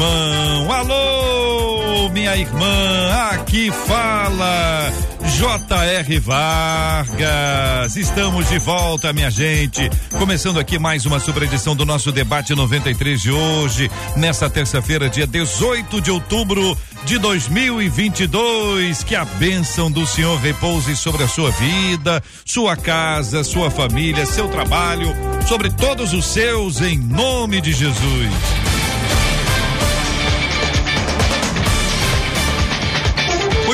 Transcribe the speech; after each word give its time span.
irmão. 0.00 0.72
Alô, 0.72 2.08
minha 2.08 2.36
irmã. 2.36 3.10
Aqui 3.32 3.70
fala 3.70 4.92
J.R. 5.36 6.18
Vargas. 6.20 7.96
Estamos 7.96 8.48
de 8.48 8.58
volta, 8.58 9.12
minha 9.12 9.30
gente. 9.30 9.90
Começando 10.18 10.58
aqui 10.58 10.78
mais 10.78 11.04
uma 11.04 11.20
super 11.20 11.42
edição 11.42 11.76
do 11.76 11.84
nosso 11.84 12.10
debate 12.10 12.54
93 12.54 13.20
de 13.20 13.30
hoje, 13.30 13.90
nessa 14.16 14.48
terça-feira, 14.48 15.10
dia 15.10 15.26
18 15.26 16.00
de 16.00 16.10
outubro 16.10 16.76
de 17.04 17.18
2022. 17.18 19.04
Que 19.04 19.14
a 19.14 19.24
bênção 19.24 19.90
do 19.90 20.06
Senhor 20.06 20.38
repouse 20.38 20.96
sobre 20.96 21.24
a 21.24 21.28
sua 21.28 21.50
vida, 21.50 22.22
sua 22.44 22.76
casa, 22.76 23.44
sua 23.44 23.70
família, 23.70 24.24
seu 24.24 24.48
trabalho, 24.48 25.14
sobre 25.46 25.70
todos 25.70 26.14
os 26.14 26.24
seus, 26.24 26.80
em 26.80 26.98
nome 26.98 27.60
de 27.60 27.72
Jesus. 27.72 28.79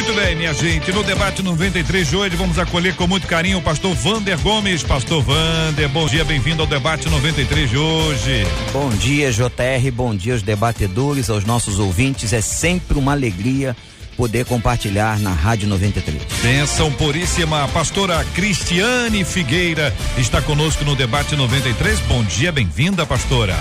Muito 0.07 0.21
bem, 0.21 0.37
minha 0.37 0.55
gente. 0.55 0.93
No 0.93 1.03
debate 1.03 1.43
93 1.43 2.09
de 2.09 2.17
hoje, 2.17 2.37
vamos 2.37 2.61
acolher 2.61 2.95
com 2.95 3.09
muito 3.09 3.27
carinho 3.27 3.59
o 3.59 3.63
pastor 3.63 3.93
Vander 3.93 4.39
Gomes. 4.39 4.85
Pastor 4.85 5.21
Vander, 5.21 5.89
bom 5.89 6.07
dia, 6.07 6.25
bem-vindo 6.25 6.63
ao 6.63 6.69
debate 6.69 7.09
93 7.09 7.69
de 7.69 7.77
hoje. 7.77 8.47
Bom 8.73 8.89
dia, 8.91 9.33
JR. 9.33 9.91
Bom 9.93 10.15
dia 10.15 10.35
aos 10.35 10.43
debatedores, 10.43 11.29
aos 11.29 11.45
nossos 11.45 11.81
ouvintes. 11.81 12.33
É 12.33 12.41
sempre 12.41 12.97
uma 12.97 13.11
alegria 13.11 13.77
poder 14.17 14.45
compartilhar 14.45 15.19
na 15.19 15.33
Rádio 15.33 15.67
93. 15.67 16.23
Benção 16.41 16.93
puríssima. 16.93 17.67
Pastora 17.75 18.25
Cristiane 18.33 19.25
Figueira 19.25 19.93
está 20.17 20.41
conosco 20.41 20.85
no 20.85 20.95
debate 20.95 21.35
93. 21.35 21.99
Bom 22.03 22.23
dia, 22.23 22.53
bem-vinda, 22.53 23.05
pastora. 23.05 23.57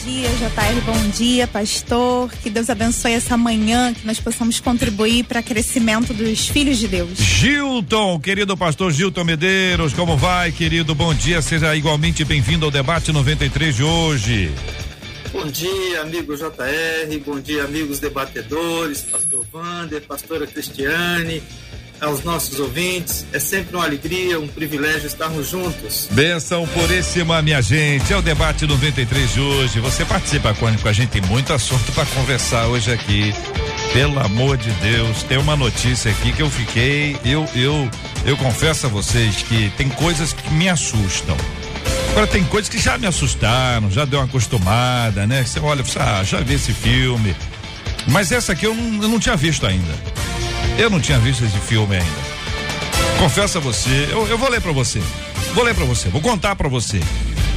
Bom 0.00 0.06
dia, 0.06 0.30
JR. 0.30 0.80
Bom 0.86 1.08
dia, 1.10 1.46
pastor. 1.46 2.30
Que 2.42 2.48
Deus 2.48 2.70
abençoe 2.70 3.12
essa 3.12 3.36
manhã, 3.36 3.92
que 3.92 4.06
nós 4.06 4.18
possamos 4.18 4.58
contribuir 4.58 5.24
para 5.24 5.40
o 5.40 5.42
crescimento 5.42 6.14
dos 6.14 6.48
filhos 6.48 6.78
de 6.78 6.88
Deus. 6.88 7.18
Gilton, 7.18 8.18
querido 8.18 8.56
pastor 8.56 8.92
Gilton 8.92 9.24
Medeiros, 9.24 9.92
como 9.92 10.16
vai, 10.16 10.52
querido? 10.52 10.94
Bom 10.94 11.12
dia, 11.12 11.42
seja 11.42 11.76
igualmente 11.76 12.24
bem-vindo 12.24 12.64
ao 12.64 12.70
debate 12.70 13.12
93 13.12 13.76
de 13.76 13.82
hoje. 13.82 14.50
Bom 15.34 15.46
dia, 15.46 16.00
amigo 16.00 16.34
JR, 16.34 17.18
bom 17.26 17.38
dia, 17.38 17.64
amigos 17.64 17.98
debatedores, 17.98 19.02
pastor 19.02 19.44
Wander, 19.52 20.00
pastora 20.00 20.46
Cristiane, 20.46 21.42
aos 22.00 22.24
nossos 22.24 22.58
ouvintes. 22.58 23.26
É 23.32 23.38
sempre 23.38 23.76
uma 23.76 23.84
alegria, 23.84 24.38
um 24.40 24.48
privilégio 24.48 25.06
estarmos 25.06 25.50
juntos. 25.50 26.08
Benção 26.10 26.66
puríssima, 26.68 27.40
minha 27.42 27.60
gente. 27.60 28.12
É 28.12 28.16
o 28.16 28.22
debate 28.22 28.66
93 28.66 29.32
de 29.32 29.40
hoje. 29.40 29.80
Você 29.80 30.04
participa 30.04 30.54
com 30.54 30.66
a 30.66 30.92
gente, 30.92 31.10
tem 31.10 31.22
muito 31.22 31.52
assunto 31.52 31.92
para 31.92 32.06
conversar 32.06 32.66
hoje 32.66 32.92
aqui. 32.92 33.34
Pelo 33.92 34.18
amor 34.20 34.56
de 34.56 34.70
Deus, 34.72 35.22
tem 35.24 35.38
uma 35.38 35.56
notícia 35.56 36.10
aqui 36.10 36.32
que 36.32 36.42
eu 36.42 36.50
fiquei, 36.50 37.16
eu 37.24 37.44
eu 37.54 37.90
eu 38.24 38.36
confesso 38.36 38.86
a 38.86 38.88
vocês 38.88 39.42
que 39.42 39.70
tem 39.76 39.88
coisas 39.88 40.32
que 40.32 40.52
me 40.54 40.68
assustam. 40.68 41.36
Agora 42.10 42.26
tem 42.26 42.44
coisas 42.44 42.68
que 42.68 42.78
já 42.78 42.98
me 42.98 43.06
assustaram, 43.06 43.90
já 43.90 44.04
deu 44.04 44.18
uma 44.18 44.26
acostumada, 44.26 45.26
né? 45.26 45.44
Você 45.44 45.60
olha, 45.60 45.84
ah, 45.98 46.22
já 46.24 46.40
vi 46.40 46.54
esse 46.54 46.72
filme. 46.72 47.34
Mas 48.08 48.32
essa 48.32 48.52
aqui 48.52 48.66
eu 48.66 48.74
não, 48.74 49.02
eu 49.02 49.08
não 49.08 49.18
tinha 49.18 49.36
visto 49.36 49.66
ainda. 49.66 49.92
Eu 50.78 50.90
não 50.90 51.00
tinha 51.00 51.18
visto 51.18 51.44
esse 51.44 51.58
filme 51.58 51.96
ainda. 51.96 52.40
Confesso 53.18 53.58
a 53.58 53.60
você, 53.60 54.08
eu, 54.10 54.26
eu 54.28 54.38
vou 54.38 54.48
ler 54.48 54.60
para 54.60 54.72
você. 54.72 55.00
Vou 55.54 55.64
ler 55.64 55.74
para 55.74 55.84
você, 55.84 56.08
vou 56.08 56.20
contar 56.20 56.56
para 56.56 56.68
você. 56.68 57.00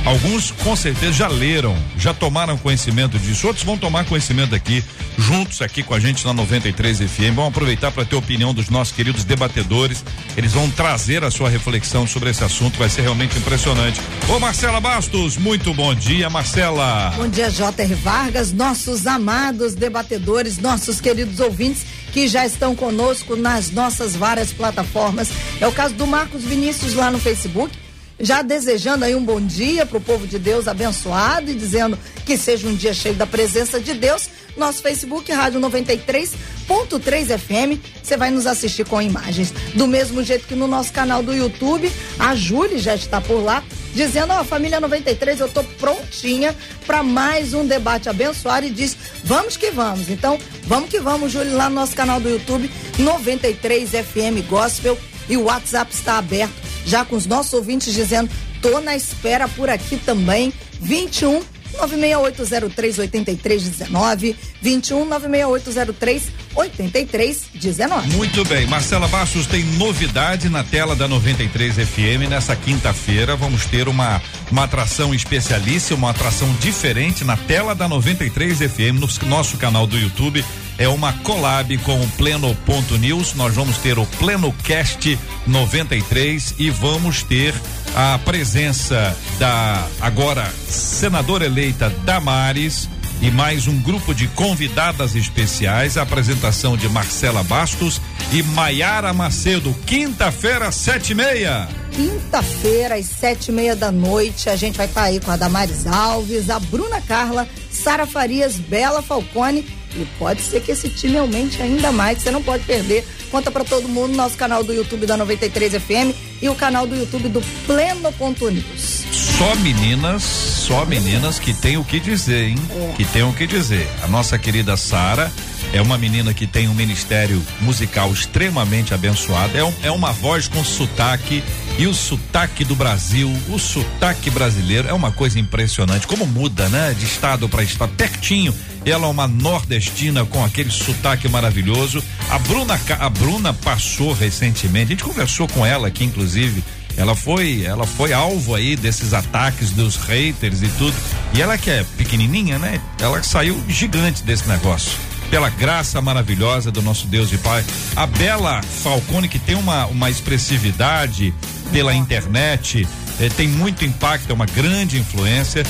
Alguns 0.06 0.52
com 0.52 0.76
certeza 0.76 1.14
já 1.14 1.28
leram, 1.30 1.78
já 1.98 2.14
tomaram 2.14 2.58
conhecimento 2.58 3.18
disso, 3.18 3.48
outros 3.48 3.66
vão 3.66 3.78
tomar 3.78 4.04
conhecimento 4.04 4.54
aqui, 4.54 4.84
juntos 5.18 5.62
aqui 5.62 5.82
com 5.82 5.94
a 5.94 6.00
gente 6.00 6.26
na 6.26 6.34
93 6.34 7.00
FM. 7.00 7.34
Vamos 7.36 7.48
aproveitar 7.48 7.90
para 7.90 8.04
ter 8.04 8.16
a 8.16 8.20
opinião 8.20 8.54
dos 8.54 8.70
nossos 8.70 8.94
queridos 8.94 9.24
debatedores. 9.24 10.04
Eles 10.36 10.52
vão 10.52 10.70
trazer 10.70 11.24
a 11.24 11.32
sua 11.32 11.50
reflexão 11.50 12.06
sobre 12.06 12.32
esse 12.32 12.44
assunto, 12.44 12.78
vai 12.78 12.90
ser 12.90 13.04
realmente 13.04 13.38
impressionante. 13.38 14.02
Ô 14.28 14.40
Marcela 14.40 14.82
Bastos, 14.82 15.38
muito 15.38 15.74
bom 15.74 15.96
dia, 15.96 16.30
Marcela. 16.30 17.14
Bom 17.16 17.30
dia, 17.30 17.50
J.R. 17.50 17.96
Vargas, 17.96 18.52
nossos 18.52 19.08
amados 19.08 19.74
debatedores, 19.74 20.58
nossos 20.58 21.00
queridos 21.00 21.40
ouvintes 21.40 21.86
que 22.12 22.28
já 22.28 22.46
estão 22.46 22.76
conosco 22.76 23.38
nas 23.38 23.72
nossas 23.72 24.18
várias 24.18 24.52
plataformas. 24.52 25.30
É 25.62 25.68
o 25.68 25.72
caso 25.72 25.94
do 25.94 26.06
Marcos 26.06 26.44
Vinícius 26.44 26.94
lá 26.94 27.10
no 27.10 27.20
Facebook 27.20 27.74
já 28.20 28.42
desejando 28.42 29.06
aí 29.06 29.16
um 29.16 29.24
bom 29.24 29.42
dia 29.42 29.86
para 29.86 29.98
o 29.98 30.02
povo 30.02 30.28
de 30.28 30.38
Deus 30.38 30.68
abençoado 30.68 31.52
e 31.52 31.56
dizendo 31.56 31.98
que 32.26 32.38
seja 32.38 32.68
um 32.68 32.76
dia 32.76 32.94
cheio 32.94 33.16
da 33.16 33.26
presença 33.26 33.80
de 33.80 33.94
Deus. 33.94 34.30
Nosso 34.56 34.84
Facebook, 34.84 35.32
Rádio 35.32 35.60
93.3 35.60 37.38
FM, 37.40 37.82
você 38.02 38.16
vai 38.16 38.30
nos 38.30 38.46
assistir 38.46 38.86
com 38.86 39.02
imagens. 39.02 39.52
Do 39.74 39.88
mesmo 39.88 40.24
jeito 40.24 40.48
que 40.48 40.54
no 40.54 40.68
nosso 40.68 40.94
canal 40.94 41.24
do 41.24 41.34
YouTube, 41.34 41.92
a 42.20 42.36
Júlia 42.36 42.78
já 42.78 42.94
está 42.94 43.20
por 43.20 43.44
lá, 43.44 43.64
dizendo: 43.96 44.32
Ó, 44.32 44.42
oh, 44.42 44.44
família 44.44 44.80
93, 44.80 45.40
eu 45.40 45.50
tô 45.50 45.64
prontinha 45.64 46.56
para 46.86 47.02
mais 47.02 47.56
um 47.56 47.66
debate 47.66 48.10
abençoado 48.10 48.68
e 48.68 48.70
diz: 48.70 48.96
vamos 49.24 49.58
que 49.58 49.72
vamos. 49.72 50.08
Então, 50.08 50.38
vamos 50.66 50.90
que 50.90 51.00
vamos, 51.00 51.32
Júlia, 51.32 51.54
lá 51.54 51.68
no 51.68 51.76
nosso 51.76 51.96
canal 51.96 52.20
do 52.20 52.30
YouTube, 52.30 52.70
93 53.00 53.90
FM 53.90 54.48
Gospel, 54.48 54.96
e 55.28 55.36
o 55.36 55.46
WhatsApp 55.46 55.92
está 55.92 56.20
aberto 56.20 56.73
já 56.86 57.06
com 57.06 57.16
os 57.16 57.26
nossos 57.26 57.54
ouvintes 57.54 57.94
dizendo: 57.94 58.30
tô 58.62 58.80
na 58.80 58.96
espera 58.96 59.48
por 59.48 59.70
aqui 59.70 59.98
também. 59.98 60.54
21 60.82 61.42
96803 61.80 63.00
8319 63.00 64.36
21 64.62 65.06
96803 65.06 66.24
8319. 66.56 68.10
Muito 68.16 68.46
bem, 68.46 68.68
Marcela 68.68 69.08
Bastos 69.08 69.48
tem 69.48 69.64
novidade 69.64 70.50
na 70.50 70.64
tela 70.64 70.96
da 70.96 71.08
93 71.08 71.76
FM 71.76 72.30
nessa 72.30 72.56
quinta-feira. 72.56 73.36
Vamos 73.36 73.66
ter 73.66 73.88
uma 73.88 74.22
uma 74.52 74.66
atração 74.66 75.14
especialíssima, 75.16 75.98
uma 75.98 76.10
atração 76.12 76.54
diferente 76.60 77.24
na 77.24 77.36
tela 77.36 77.74
da 77.74 77.88
93 77.88 78.60
FM 78.60 79.00
no 79.00 79.28
nosso 79.28 79.58
canal 79.58 79.88
do 79.88 79.98
YouTube 79.98 80.46
é 80.84 80.90
uma 80.90 81.14
collab 81.14 81.78
com 81.78 82.02
o 82.02 82.08
Pleno 82.10 82.54
Ponto 82.66 82.98
News. 82.98 83.34
Nós 83.36 83.56
vamos 83.56 83.78
ter 83.78 83.98
o 83.98 84.06
Pleno 84.06 84.52
Cast 84.66 85.18
93 85.48 86.56
e 86.60 86.70
vamos 86.70 87.24
ter 87.24 87.54
a 87.96 88.20
presença 88.20 89.16
da 89.40 89.88
agora 90.02 90.46
senadora 90.68 91.46
eleita 91.46 91.90
Damares 92.04 92.90
e 93.22 93.32
mais 93.32 93.66
um 93.66 93.80
grupo 93.82 94.14
de 94.14 94.28
convidadas 94.28 95.16
especiais, 95.16 95.98
a 95.98 96.02
apresentação 96.02 96.76
de 96.76 96.90
Marcela 96.90 97.44
Bastos 97.44 98.02
e 98.34 98.44
Maiara 98.44 99.14
Macedo, 99.14 99.74
quinta-feira, 99.86 100.70
sete 100.70 101.12
e 101.12 101.16
meia. 101.16 101.70
Quinta-feira, 101.94 102.96
às 102.96 103.06
sete 103.06 103.50
e 103.50 103.52
meia 103.54 103.74
da 103.76 103.90
noite, 103.90 104.50
a 104.50 104.58
gente 104.58 104.76
vai 104.76 104.88
estar 104.88 105.04
tá 105.04 105.08
aí 105.08 105.22
com 105.22 105.32
a 105.32 105.38
Damares 105.38 105.88
Alves, 105.88 106.50
a 106.50 106.60
Bruna 106.60 107.00
Carla, 107.00 107.48
Sara 107.72 108.06
Farias, 108.06 108.58
Bela 108.58 109.02
Falcone 109.02 109.66
e 109.96 110.06
pode 110.18 110.42
ser 110.42 110.62
que 110.62 110.72
esse 110.72 110.90
time 110.90 111.18
aumente 111.18 111.62
ainda 111.62 111.92
mais, 111.92 112.22
você 112.22 112.32
não 112.32 112.42
pode 112.42 112.64
perder. 112.64 113.06
Conta 113.32 113.52
para 113.52 113.64
todo 113.64 113.88
mundo 113.88 114.16
nosso 114.16 114.38
canal 114.38 114.64
do 114.64 114.74
YouTube 114.74 115.06
da 115.06 115.18
93 115.18 115.74
FM 115.74 116.16
e 116.42 116.50
o 116.50 116.56
canal 116.56 116.86
do 116.86 116.96
YouTube 116.96 117.30
do 117.30 117.42
Pleno 117.66 118.12
Ponto 118.14 118.50
News. 118.50 119.04
Só 119.12 119.56
meninas, 119.56 120.24
só 120.24 120.86
meninas 120.86 121.40
que 121.40 121.54
tem 121.54 121.78
o 121.78 121.84
que 121.84 122.00
dizer, 122.00 122.50
hein? 122.50 122.56
É. 122.70 122.94
Que 122.96 123.06
tem 123.06 123.24
o 123.24 123.34
que 123.34 123.48
dizer. 123.48 123.88
A 124.04 124.08
nossa 124.08 124.38
querida 124.38 124.78
Sara 124.78 125.32
é 125.74 125.82
uma 125.82 125.98
menina 125.98 126.34
que 126.34 126.46
tem 126.46 126.70
um 126.70 126.74
ministério 126.74 127.44
musical 127.60 128.12
extremamente 128.14 128.94
abençoado. 128.94 129.58
É, 129.58 129.64
um, 129.64 129.74
é 129.82 129.92
uma 129.92 130.12
voz 130.12 130.48
com 130.48 130.64
sotaque 130.64 131.44
e 131.80 131.88
o 131.88 131.94
sotaque 131.94 132.64
do 132.64 132.76
Brasil, 132.76 133.36
o 133.50 133.58
sotaque 133.58 134.30
brasileiro 134.30 134.88
é 134.88 134.94
uma 134.94 135.12
coisa 135.12 135.40
impressionante. 135.40 136.06
Como 136.06 136.28
muda, 136.28 136.70
né? 136.70 136.96
De 136.98 137.06
estado 137.06 137.50
para 137.50 137.64
estado, 137.64 137.92
pertinho. 137.96 138.54
Ela 138.86 139.08
é 139.08 139.10
uma 139.10 139.28
nordestina 139.28 140.24
com 140.26 140.46
aquele 140.46 140.70
sotaque 140.70 141.28
maravilhoso. 141.28 142.04
A 142.30 142.38
Bruna, 142.38 142.80
a 143.00 143.10
Bruna 143.10 143.54
passou 143.54 144.14
recentemente. 144.14 144.86
A 144.86 144.96
gente 144.96 145.04
conversou 145.04 145.48
com 145.48 145.66
ela 145.66 145.88
aqui, 145.88 146.04
inclusive, 146.04 146.64
Ela 146.96 147.16
foi, 147.16 147.64
ela 147.64 147.88
foi 147.88 148.14
alvo 148.14 148.54
aí 148.54 148.76
desses 148.76 149.14
ataques 149.14 149.72
dos 149.72 149.96
haters 149.96 150.62
e 150.62 150.68
tudo. 150.78 150.96
E 151.34 151.42
ela 151.42 151.58
que 151.58 151.70
é 151.70 151.84
pequenininha, 151.98 152.60
né? 152.60 152.80
Ela 153.00 153.24
saiu 153.24 153.60
gigante 153.68 154.22
desse 154.24 154.48
negócio. 154.48 154.92
Pela 155.34 155.50
graça 155.50 156.00
maravilhosa 156.00 156.72
do 156.72 156.80
nosso 156.80 157.08
Deus 157.08 157.34
e 157.34 157.40
Pai. 157.40 157.66
A 157.96 158.06
Bela 158.06 158.62
Falcone, 158.62 159.28
que 159.28 159.40
tem 159.40 159.56
uma, 159.56 159.88
uma 159.88 160.08
expressividade 160.08 161.34
pela 161.72 161.92
internet, 161.92 162.88
eh, 163.20 163.30
tem 163.30 163.48
muito 163.48 163.84
impacto, 163.84 164.30
é 164.30 164.34
uma 164.36 164.46
grande 164.46 165.00
influência. 165.00 165.66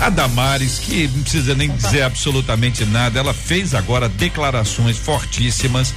A 0.00 0.08
Damares, 0.08 0.78
que 0.78 1.08
não 1.08 1.22
precisa 1.22 1.52
nem 1.56 1.68
dizer 1.68 2.02
absolutamente 2.02 2.84
nada, 2.84 3.18
ela 3.18 3.34
fez 3.34 3.74
agora 3.74 4.08
declarações 4.08 4.96
fortíssimas, 4.96 5.92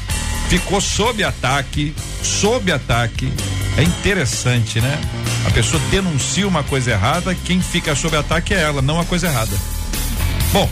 ficou 0.50 0.82
sob 0.82 1.24
ataque, 1.24 1.94
sob 2.24 2.72
ataque. 2.72 3.32
É 3.78 3.84
interessante, 3.84 4.82
né? 4.82 5.00
A 5.46 5.52
pessoa 5.52 5.80
denuncia 5.92 6.48
uma 6.48 6.64
coisa 6.64 6.90
errada, 6.90 7.36
quem 7.46 7.62
fica 7.62 7.94
sob 7.94 8.18
ataque 8.18 8.56
é 8.56 8.62
ela, 8.62 8.82
não 8.82 9.00
a 9.00 9.06
coisa 9.06 9.28
errada. 9.28 9.56
Bom, 10.52 10.68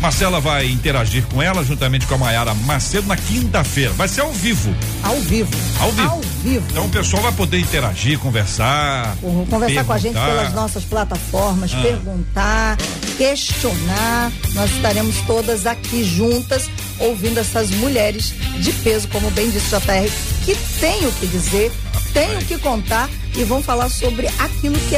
Marcela 0.00 0.40
vai 0.40 0.66
interagir 0.70 1.24
com 1.26 1.42
ela 1.42 1.62
juntamente 1.62 2.06
com 2.06 2.14
a 2.14 2.18
Maiara 2.18 2.54
Macedo 2.54 3.06
na 3.06 3.16
quinta-feira. 3.16 3.92
Vai 3.92 4.08
ser 4.08 4.22
ao 4.22 4.32
vivo. 4.32 4.74
Ao 5.02 5.16
vivo. 5.16 5.50
Ao 5.78 5.92
vivo. 5.92 6.08
Ao 6.08 6.20
vivo. 6.42 6.66
Então 6.70 6.86
o 6.86 6.88
pessoal 6.88 7.22
vai 7.22 7.32
poder 7.32 7.58
interagir, 7.58 8.18
conversar. 8.18 9.14
Uhum, 9.22 9.44
Conversar 9.44 9.84
com 9.84 9.92
a 9.92 9.98
gente 9.98 10.14
perguntar. 10.14 10.36
pelas 10.36 10.54
nossas 10.54 10.84
plataformas, 10.84 11.72
Ah. 11.74 11.82
perguntar, 11.82 12.78
questionar. 13.18 14.32
Nós 14.54 14.70
estaremos 14.70 15.16
todas 15.26 15.66
aqui 15.66 16.02
juntas, 16.02 16.70
ouvindo 16.98 17.38
essas 17.38 17.70
mulheres 17.70 18.32
de 18.58 18.72
peso, 18.72 19.06
como 19.08 19.30
bem 19.32 19.50
disse 19.50 19.74
o 19.74 19.78
JR, 19.80 20.10
que 20.46 20.54
tem 20.80 21.06
o 21.06 21.12
que 21.12 21.26
dizer, 21.26 21.70
tem 22.14 22.38
o 22.38 22.44
que 22.46 22.56
contar 22.58 23.08
e 23.36 23.44
vão 23.44 23.62
falar 23.62 23.90
sobre 23.90 24.26
aquilo 24.38 24.78
que 24.88 24.96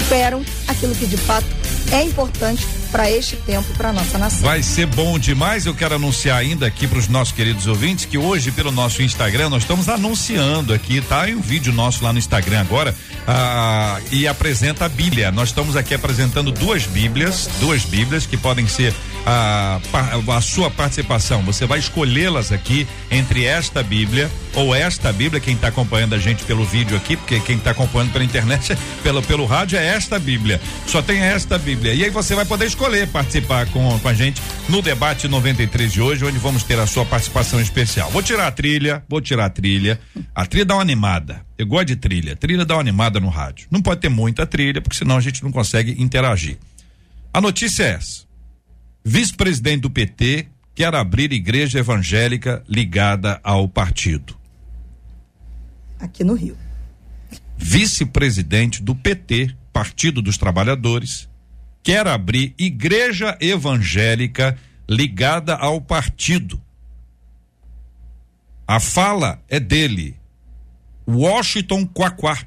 esperam, 0.00 0.42
aquilo 0.66 0.94
que 0.94 1.06
de 1.06 1.16
fato 1.18 1.46
é 1.92 2.02
importante 2.02 2.66
para 2.90 3.10
este 3.10 3.36
tempo, 3.36 3.66
para 3.76 3.92
nossa 3.92 4.18
nação. 4.18 4.40
Vai 4.40 4.62
ser 4.62 4.86
bom 4.86 5.18
demais. 5.18 5.66
Eu 5.66 5.74
quero 5.74 5.94
anunciar 5.94 6.38
ainda 6.38 6.66
aqui 6.66 6.86
para 6.86 6.98
os 6.98 7.08
nossos 7.08 7.32
queridos 7.32 7.66
ouvintes 7.66 8.04
que 8.04 8.18
hoje, 8.18 8.50
pelo 8.50 8.70
nosso 8.72 9.02
Instagram, 9.02 9.48
nós 9.50 9.62
estamos 9.62 9.88
anunciando 9.88 10.72
aqui, 10.72 11.00
tá? 11.00 11.28
E 11.28 11.34
um 11.34 11.40
vídeo 11.40 11.72
nosso 11.72 12.02
lá 12.02 12.12
no 12.12 12.18
Instagram 12.18 12.60
agora. 12.60 12.94
ah, 13.26 14.00
e 14.10 14.26
apresenta 14.26 14.86
a 14.86 14.88
Bíblia. 14.88 15.30
Nós 15.30 15.50
estamos 15.50 15.76
aqui 15.76 15.94
apresentando 15.94 16.50
duas 16.50 16.84
Bíblias, 16.86 17.48
duas 17.60 17.84
Bíblias 17.84 18.24
que 18.24 18.36
podem 18.36 18.66
ser 18.66 18.94
a, 19.26 19.78
a 20.34 20.40
sua 20.40 20.70
participação. 20.70 21.42
Você 21.42 21.66
vai 21.66 21.78
escolhê-las 21.78 22.50
aqui 22.50 22.88
entre 23.10 23.44
esta 23.44 23.82
Bíblia 23.82 24.30
ou 24.54 24.74
esta 24.74 25.12
Bíblia. 25.12 25.40
Quem 25.40 25.54
está 25.54 25.68
acompanhando 25.68 26.14
a 26.14 26.18
gente 26.18 26.42
pelo 26.44 26.64
vídeo 26.64 26.96
aqui, 26.96 27.16
porque 27.16 27.38
quem 27.40 27.56
está 27.56 27.72
acompanhando 27.72 28.12
pela 28.12 28.24
internet, 28.24 28.76
pelo, 29.02 29.22
pelo 29.22 29.44
rádio, 29.44 29.78
é 29.78 29.86
esta 29.86 30.18
Bíblia. 30.18 30.58
Só 30.86 31.02
tem 31.02 31.20
esta 31.20 31.58
Bíblia. 31.58 31.92
E 31.92 32.04
aí 32.04 32.10
você 32.10 32.34
vai 32.34 32.46
poder 32.46 32.64
escolher 32.64 32.77
participar 33.12 33.66
com, 33.72 33.98
com 33.98 34.08
a 34.08 34.14
gente 34.14 34.40
no 34.68 34.80
debate 34.80 35.26
93 35.26 35.92
de 35.92 36.00
hoje, 36.00 36.24
onde 36.24 36.38
vamos 36.38 36.62
ter 36.62 36.78
a 36.78 36.86
sua 36.86 37.04
participação 37.04 37.60
especial. 37.60 38.10
Vou 38.10 38.22
tirar 38.22 38.46
a 38.46 38.52
trilha, 38.52 39.04
vou 39.08 39.20
tirar 39.20 39.46
a 39.46 39.50
trilha. 39.50 39.98
A 40.34 40.46
trilha 40.46 40.64
dá 40.64 40.74
uma 40.74 40.82
animada. 40.82 41.44
Eu 41.58 41.66
gosto 41.66 41.86
de 41.86 41.96
trilha. 41.96 42.36
Trilha 42.36 42.64
dá 42.64 42.76
uma 42.76 42.80
animada 42.80 43.18
no 43.18 43.28
rádio. 43.28 43.66
Não 43.70 43.82
pode 43.82 44.00
ter 44.00 44.08
muita 44.08 44.46
trilha, 44.46 44.80
porque 44.80 44.96
senão 44.96 45.16
a 45.16 45.20
gente 45.20 45.42
não 45.42 45.50
consegue 45.50 46.00
interagir. 46.00 46.56
A 47.32 47.40
notícia 47.40 47.82
é 47.82 47.90
essa. 47.94 48.22
Vice-presidente 49.04 49.80
do 49.80 49.90
PT 49.90 50.46
quer 50.74 50.94
abrir 50.94 51.32
igreja 51.32 51.80
evangélica 51.80 52.62
ligada 52.68 53.40
ao 53.42 53.68
partido. 53.68 54.36
Aqui 55.98 56.22
no 56.22 56.34
Rio. 56.34 56.56
Vice-presidente 57.56 58.82
do 58.82 58.94
PT, 58.94 59.52
Partido 59.72 60.22
dos 60.22 60.38
Trabalhadores, 60.38 61.27
quer 61.88 62.06
abrir 62.06 62.54
igreja 62.58 63.34
evangélica 63.40 64.58
ligada 64.86 65.54
ao 65.54 65.80
partido. 65.80 66.62
A 68.66 68.78
fala 68.78 69.42
é 69.48 69.58
dele, 69.58 70.14
Washington 71.08 71.86
Quaquá. 71.86 72.46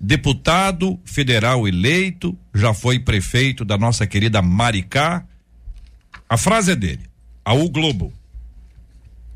Deputado 0.00 1.00
federal 1.04 1.66
eleito, 1.66 2.38
já 2.54 2.72
foi 2.72 3.00
prefeito 3.00 3.64
da 3.64 3.76
nossa 3.76 4.06
querida 4.06 4.40
Maricá. 4.40 5.26
A 6.28 6.36
frase 6.36 6.70
é 6.70 6.76
dele, 6.76 7.10
a 7.44 7.54
O 7.54 7.68
Globo. 7.68 8.12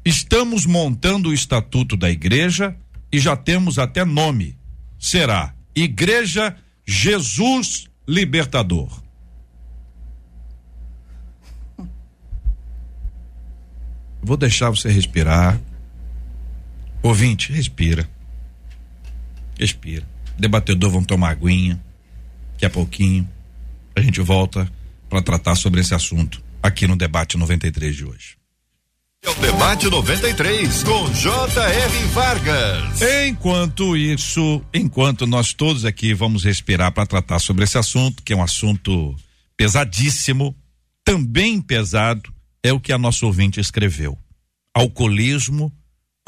Estamos 0.04 0.64
montando 0.64 1.30
o 1.30 1.34
estatuto 1.34 1.96
da 1.96 2.08
igreja 2.08 2.76
e 3.10 3.18
já 3.18 3.34
temos 3.34 3.80
até 3.80 4.04
nome. 4.04 4.56
Será 4.96 5.52
Igreja 5.74 6.56
Jesus 6.86 7.92
Libertador. 8.06 9.02
Vou 14.22 14.36
deixar 14.36 14.70
você 14.70 14.90
respirar. 14.90 15.60
Ouvinte, 17.02 17.52
respira. 17.52 18.08
Respira. 19.58 20.06
Debatedor, 20.38 20.90
vamos 20.90 21.06
tomar 21.06 21.30
aguinha. 21.30 21.82
Daqui 22.52 22.66
a 22.66 22.70
pouquinho 22.70 23.28
a 23.94 24.00
gente 24.00 24.20
volta 24.20 24.70
para 25.08 25.22
tratar 25.22 25.54
sobre 25.54 25.80
esse 25.80 25.94
assunto 25.94 26.42
aqui 26.62 26.86
no 26.86 26.96
debate 26.96 27.36
93 27.36 27.94
de 27.94 28.04
hoje. 28.04 28.44
É 29.25 29.31
o 29.31 29.35
debate 29.37 29.88
93 29.88 30.82
com 30.82 31.11
J.R. 31.12 32.06
Vargas. 32.12 33.00
Enquanto 33.26 33.97
isso, 33.97 34.62
enquanto 34.73 35.26
nós 35.26 35.55
todos 35.55 35.87
aqui 35.87 36.12
vamos 36.12 36.44
respirar 36.44 36.93
para 36.93 37.06
tratar 37.06 37.38
sobre 37.38 37.65
esse 37.65 37.79
assunto, 37.79 38.23
que 38.23 38.35
é 38.35 38.37
um 38.37 38.43
assunto 38.43 39.17
pesadíssimo, 39.56 40.55
também 41.03 41.59
pesado 41.59 42.31
é 42.62 42.71
o 42.71 42.79
que 42.79 42.93
a 42.93 42.99
nossa 42.99 43.25
ouvinte 43.25 43.59
escreveu. 43.59 44.19
Alcoolismo, 44.75 45.73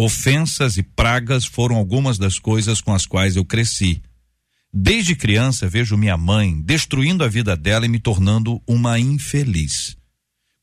ofensas 0.00 0.78
e 0.78 0.82
pragas 0.82 1.44
foram 1.44 1.76
algumas 1.76 2.16
das 2.16 2.38
coisas 2.38 2.80
com 2.80 2.94
as 2.94 3.04
quais 3.04 3.36
eu 3.36 3.44
cresci. 3.44 4.00
Desde 4.72 5.14
criança 5.14 5.68
vejo 5.68 5.98
minha 5.98 6.16
mãe 6.16 6.60
destruindo 6.62 7.24
a 7.24 7.28
vida 7.28 7.54
dela 7.56 7.84
e 7.84 7.90
me 7.90 7.98
tornando 7.98 8.62
uma 8.66 8.98
infeliz. 8.98 9.95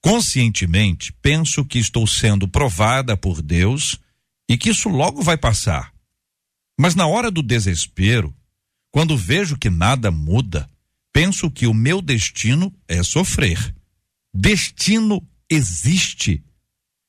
Conscientemente, 0.04 1.14
penso 1.22 1.64
que 1.64 1.80
estou 1.80 2.06
sendo 2.06 2.46
provada 2.46 3.16
por 3.16 3.42
Deus 3.42 3.98
e 4.50 4.58
que 4.58 4.70
isso 4.70 4.90
logo 4.90 5.22
vai 5.22 5.38
passar. 5.38 5.94
Mas 6.78 6.94
na 6.94 7.08
hora 7.08 7.32
do 7.32 7.42
desespero, 7.42 8.36
quando 8.92 9.18
vejo 9.18 9.58
que 9.58 9.70
nada 9.70 10.12
muda, 10.12 10.70
penso 11.14 11.50
que 11.50 11.66
o 11.66 11.74
meu 11.74 12.02
destino 12.02 12.74
é 12.86 13.02
sofrer. 13.02 13.74
Destino 14.34 15.26
existe. 15.50 16.44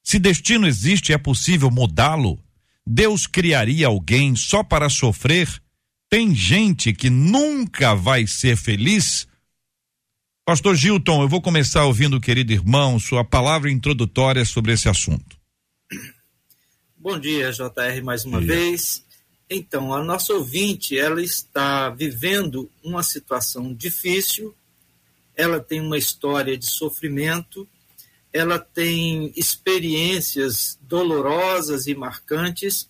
Se 0.00 0.20
destino 0.20 0.64
existe, 0.64 1.12
é 1.12 1.18
possível 1.18 1.72
mudá-lo. 1.72 2.38
Deus 2.86 3.26
criaria 3.26 3.88
alguém 3.88 4.36
só 4.36 4.62
para 4.62 4.88
sofrer? 4.88 5.48
Tem 6.08 6.32
gente 6.32 6.92
que 6.92 7.10
nunca 7.10 7.92
vai 7.92 8.24
ser 8.24 8.56
feliz? 8.56 9.26
Pastor 10.46 10.76
Gilton, 10.76 11.22
eu 11.22 11.28
vou 11.28 11.40
começar 11.40 11.86
ouvindo, 11.86 12.20
querido 12.20 12.52
irmão, 12.52 13.00
sua 13.00 13.24
palavra 13.24 13.70
introdutória 13.70 14.44
sobre 14.44 14.74
esse 14.74 14.90
assunto. 14.90 15.38
Bom 16.98 17.18
dia, 17.18 17.50
JR, 17.50 18.02
mais 18.04 18.26
uma 18.26 18.42
vez. 18.42 19.02
Então, 19.48 19.94
a 19.94 20.04
nossa 20.04 20.34
ouvinte, 20.34 20.98
ela 20.98 21.22
está 21.22 21.88
vivendo 21.88 22.70
uma 22.82 23.02
situação 23.02 23.72
difícil, 23.72 24.54
ela 25.34 25.60
tem 25.60 25.80
uma 25.80 25.96
história 25.96 26.58
de 26.58 26.66
sofrimento, 26.66 27.66
ela 28.30 28.58
tem 28.58 29.32
experiências 29.34 30.78
dolorosas 30.82 31.86
e 31.86 31.94
marcantes 31.94 32.86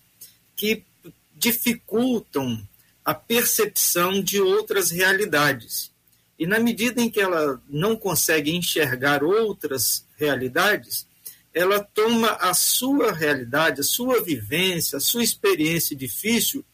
que 0.57 0.83
dificultam 1.33 2.67
a 3.05 3.13
percepção 3.13 4.21
de 4.21 4.41
outras 4.41 4.91
realidades. 4.91 5.94
E 6.37 6.45
na 6.45 6.59
medida 6.59 7.01
em 7.01 7.09
que 7.09 7.19
ela 7.19 7.61
não 7.69 7.95
consegue 7.95 8.55
enxergar 8.55 9.23
outras 9.23 10.05
realidades, 10.17 11.07
ela 11.53 11.81
toma 11.81 12.31
a 12.33 12.53
sua 12.53 13.13
realidade, 13.13 13.79
a 13.79 13.83
sua 13.83 14.21
vivência, 14.21 14.97
a 14.97 15.01
sua 15.01 15.23
experiência 15.23 15.95
difícil 15.95 16.65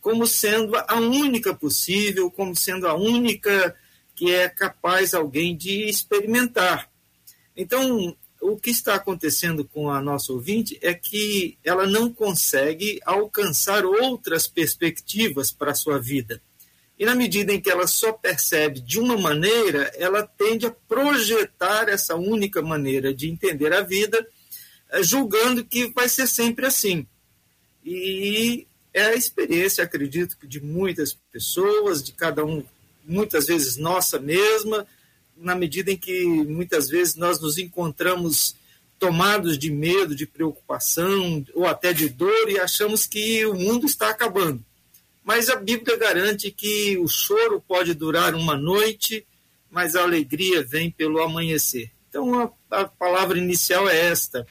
como 0.00 0.26
sendo 0.26 0.74
a 0.76 0.98
única 0.98 1.54
possível, 1.54 2.30
como 2.30 2.56
sendo 2.56 2.88
a 2.88 2.94
única 2.94 3.76
que 4.14 4.32
é 4.32 4.48
capaz 4.48 5.14
alguém 5.14 5.56
de 5.56 5.88
experimentar. 5.88 6.90
Então, 7.56 8.16
o 8.40 8.56
que 8.56 8.70
está 8.70 8.94
acontecendo 8.94 9.64
com 9.64 9.90
a 9.90 10.00
nossa 10.00 10.32
ouvinte 10.32 10.78
é 10.80 10.94
que 10.94 11.58
ela 11.62 11.86
não 11.86 12.12
consegue 12.12 12.98
alcançar 13.04 13.84
outras 13.84 14.46
perspectivas 14.46 15.52
para 15.52 15.72
a 15.72 15.74
sua 15.74 15.98
vida. 15.98 16.42
E 17.00 17.04
na 17.06 17.14
medida 17.14 17.50
em 17.50 17.58
que 17.58 17.70
ela 17.70 17.86
só 17.86 18.12
percebe 18.12 18.78
de 18.78 19.00
uma 19.00 19.16
maneira, 19.16 19.90
ela 19.96 20.22
tende 20.22 20.66
a 20.66 20.70
projetar 20.70 21.88
essa 21.88 22.14
única 22.14 22.60
maneira 22.60 23.14
de 23.14 23.26
entender 23.26 23.72
a 23.72 23.80
vida, 23.80 24.28
julgando 25.00 25.64
que 25.64 25.86
vai 25.94 26.10
ser 26.10 26.26
sempre 26.26 26.66
assim. 26.66 27.06
E 27.82 28.66
é 28.92 29.04
a 29.04 29.14
experiência, 29.14 29.82
acredito, 29.82 30.36
de 30.46 30.60
muitas 30.60 31.14
pessoas, 31.32 32.02
de 32.02 32.12
cada 32.12 32.44
um, 32.44 32.62
muitas 33.02 33.46
vezes 33.46 33.78
nossa 33.78 34.20
mesma, 34.20 34.86
na 35.38 35.54
medida 35.54 35.90
em 35.90 35.96
que 35.96 36.26
muitas 36.26 36.90
vezes 36.90 37.14
nós 37.16 37.40
nos 37.40 37.56
encontramos 37.56 38.54
tomados 38.98 39.56
de 39.56 39.72
medo, 39.72 40.14
de 40.14 40.26
preocupação 40.26 41.46
ou 41.54 41.66
até 41.66 41.94
de 41.94 42.10
dor 42.10 42.50
e 42.50 42.58
achamos 42.58 43.06
que 43.06 43.46
o 43.46 43.54
mundo 43.54 43.86
está 43.86 44.10
acabando. 44.10 44.62
Mas 45.24 45.48
a 45.48 45.56
Bíblia 45.56 45.96
garante 45.96 46.50
que 46.50 46.96
o 46.98 47.06
choro 47.06 47.62
pode 47.66 47.94
durar 47.94 48.34
uma 48.34 48.56
noite, 48.56 49.26
mas 49.70 49.94
a 49.94 50.02
alegria 50.02 50.62
vem 50.62 50.90
pelo 50.90 51.22
amanhecer. 51.22 51.90
Então 52.08 52.40
a, 52.70 52.80
a 52.82 52.84
palavra 52.84 53.38
inicial 53.38 53.88
é 53.88 54.06
esta 54.08 54.46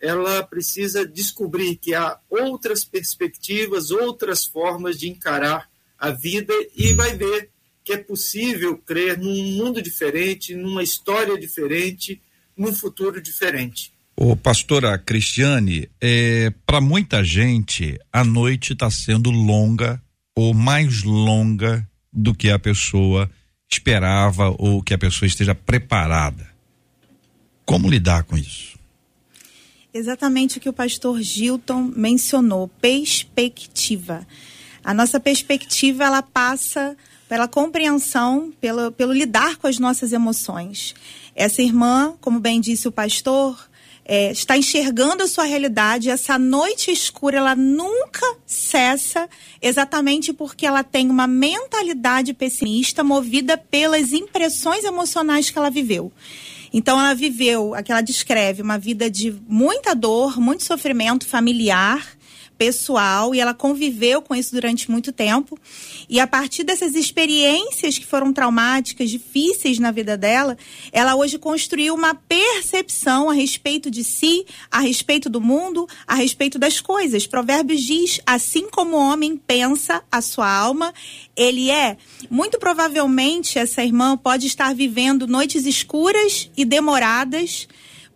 ela 0.00 0.42
precisa 0.42 1.06
descobrir 1.06 1.76
que 1.76 1.94
há 1.94 2.18
outras 2.30 2.84
perspectivas, 2.84 3.90
outras 3.90 4.44
formas 4.44 4.98
de 4.98 5.08
encarar 5.08 5.68
a 5.98 6.10
vida 6.10 6.52
e 6.76 6.92
vai 6.94 7.16
ver 7.16 7.50
que 7.84 7.92
é 7.92 7.96
possível 7.96 8.76
crer 8.78 9.18
num 9.18 9.42
mundo 9.56 9.82
diferente, 9.82 10.54
numa 10.54 10.82
história 10.82 11.38
diferente, 11.38 12.20
num 12.56 12.72
futuro 12.72 13.20
diferente. 13.20 13.92
Ô, 14.14 14.36
pastora 14.36 14.98
Cristiane, 14.98 15.88
é, 16.00 16.52
para 16.66 16.80
muita 16.80 17.24
gente 17.24 17.98
a 18.12 18.24
noite 18.24 18.72
está 18.74 18.90
sendo 18.90 19.30
longa 19.30 20.02
ou 20.38 20.54
mais 20.54 21.02
longa 21.02 21.84
do 22.12 22.32
que 22.32 22.48
a 22.48 22.60
pessoa 22.60 23.28
esperava 23.68 24.54
ou 24.56 24.80
que 24.80 24.94
a 24.94 24.98
pessoa 24.98 25.26
esteja 25.26 25.52
preparada. 25.52 26.46
Como 27.66 27.90
lidar 27.90 28.22
com 28.22 28.38
isso? 28.38 28.78
Exatamente 29.92 30.58
o 30.58 30.60
que 30.60 30.68
o 30.68 30.72
pastor 30.72 31.20
Gilton 31.20 31.92
mencionou, 31.96 32.68
perspectiva. 32.80 34.24
A 34.84 34.94
nossa 34.94 35.18
perspectiva 35.18 36.04
ela 36.04 36.22
passa 36.22 36.96
pela 37.28 37.48
compreensão, 37.48 38.52
pelo, 38.60 38.92
pelo 38.92 39.12
lidar 39.12 39.56
com 39.56 39.66
as 39.66 39.80
nossas 39.80 40.12
emoções. 40.12 40.94
Essa 41.34 41.62
irmã, 41.62 42.14
como 42.20 42.38
bem 42.38 42.60
disse 42.60 42.86
o 42.86 42.92
pastor, 42.92 43.67
é, 44.08 44.32
está 44.32 44.56
enxergando 44.56 45.22
a 45.22 45.28
sua 45.28 45.44
realidade. 45.44 46.08
Essa 46.08 46.38
noite 46.38 46.90
escura, 46.90 47.36
ela 47.36 47.54
nunca 47.54 48.24
cessa, 48.46 49.28
exatamente 49.60 50.32
porque 50.32 50.64
ela 50.64 50.82
tem 50.82 51.10
uma 51.10 51.26
mentalidade 51.26 52.32
pessimista 52.32 53.04
movida 53.04 53.58
pelas 53.58 54.12
impressões 54.12 54.82
emocionais 54.82 55.50
que 55.50 55.58
ela 55.58 55.70
viveu. 55.70 56.10
Então 56.72 56.98
ela 56.98 57.14
viveu, 57.14 57.74
aquela 57.74 57.98
ela 57.98 58.04
descreve, 58.04 58.62
uma 58.62 58.78
vida 58.78 59.10
de 59.10 59.34
muita 59.46 59.94
dor, 59.94 60.40
muito 60.40 60.64
sofrimento 60.64 61.26
familiar, 61.26 62.17
pessoal 62.58 63.34
e 63.34 63.40
ela 63.40 63.54
conviveu 63.54 64.20
com 64.20 64.34
isso 64.34 64.52
durante 64.52 64.90
muito 64.90 65.12
tempo. 65.12 65.56
E 66.08 66.18
a 66.18 66.26
partir 66.26 66.64
dessas 66.64 66.94
experiências 66.94 67.96
que 67.96 68.04
foram 68.04 68.32
traumáticas, 68.32 69.08
difíceis 69.08 69.78
na 69.78 69.92
vida 69.92 70.16
dela, 70.16 70.58
ela 70.90 71.14
hoje 71.14 71.38
construiu 71.38 71.94
uma 71.94 72.14
percepção 72.14 73.30
a 73.30 73.32
respeito 73.32 73.90
de 73.90 74.02
si, 74.02 74.44
a 74.70 74.80
respeito 74.80 75.30
do 75.30 75.40
mundo, 75.40 75.88
a 76.06 76.16
respeito 76.16 76.58
das 76.58 76.80
coisas. 76.80 77.26
Provérbios 77.26 77.82
diz: 77.82 78.20
assim 78.26 78.68
como 78.68 78.96
o 78.96 79.00
homem 79.00 79.36
pensa 79.36 80.02
a 80.10 80.20
sua 80.20 80.50
alma, 80.50 80.92
ele 81.36 81.70
é. 81.70 81.96
Muito 82.28 82.58
provavelmente 82.58 83.58
essa 83.58 83.84
irmã 83.84 84.16
pode 84.16 84.46
estar 84.48 84.74
vivendo 84.74 85.26
noites 85.26 85.64
escuras 85.64 86.50
e 86.56 86.64
demoradas 86.64 87.68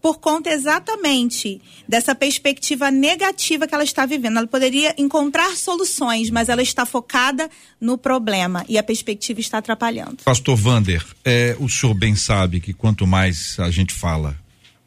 por 0.03 0.19
conta 0.19 0.51
exatamente 0.51 1.63
dessa 1.89 2.13
perspectiva 2.13 2.91
negativa 2.91 3.69
que 3.69 3.75
ela 3.75 3.85
está 3.85 4.05
vivendo. 4.05 4.37
Ela 4.37 4.47
poderia 4.49 4.93
encontrar 4.99 5.57
soluções, 5.57 6.29
mas 6.29 6.49
ela 6.49 6.61
está 6.61 6.85
focada 6.85 7.49
no 7.81 7.97
problema 7.97 8.65
e 8.69 8.77
a 8.77 8.83
perspectiva 8.83 9.39
está 9.39 9.59
atrapalhando. 9.59 10.19
Pastor 10.25 10.57
Vander, 10.57 11.07
é, 11.25 11.57
o 11.61 11.69
senhor 11.69 11.95
bem 11.95 12.17
sabe 12.17 12.61
que 12.61 12.73
quanto 12.73 13.07
mais 13.07 13.57
a 13.61 13.71
gente 13.71 13.95
fala, 13.95 14.37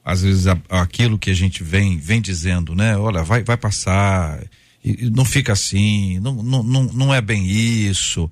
às 0.03 0.21
vezes 0.21 0.47
a, 0.47 0.59
aquilo 0.69 1.17
que 1.17 1.31
a 1.31 1.35
gente 1.35 1.63
vem 1.63 1.97
vem 1.97 2.21
dizendo, 2.21 2.75
né? 2.75 2.97
Olha, 2.97 3.23
vai 3.23 3.41
vai 3.41 3.55
passar, 3.55 4.43
e, 4.83 5.09
não 5.09 5.23
fica 5.23 5.53
assim, 5.53 6.19
não, 6.19 6.43
não, 6.43 6.61
não, 6.61 6.83
não 6.83 7.13
é 7.13 7.21
bem 7.21 7.47
isso 7.47 8.29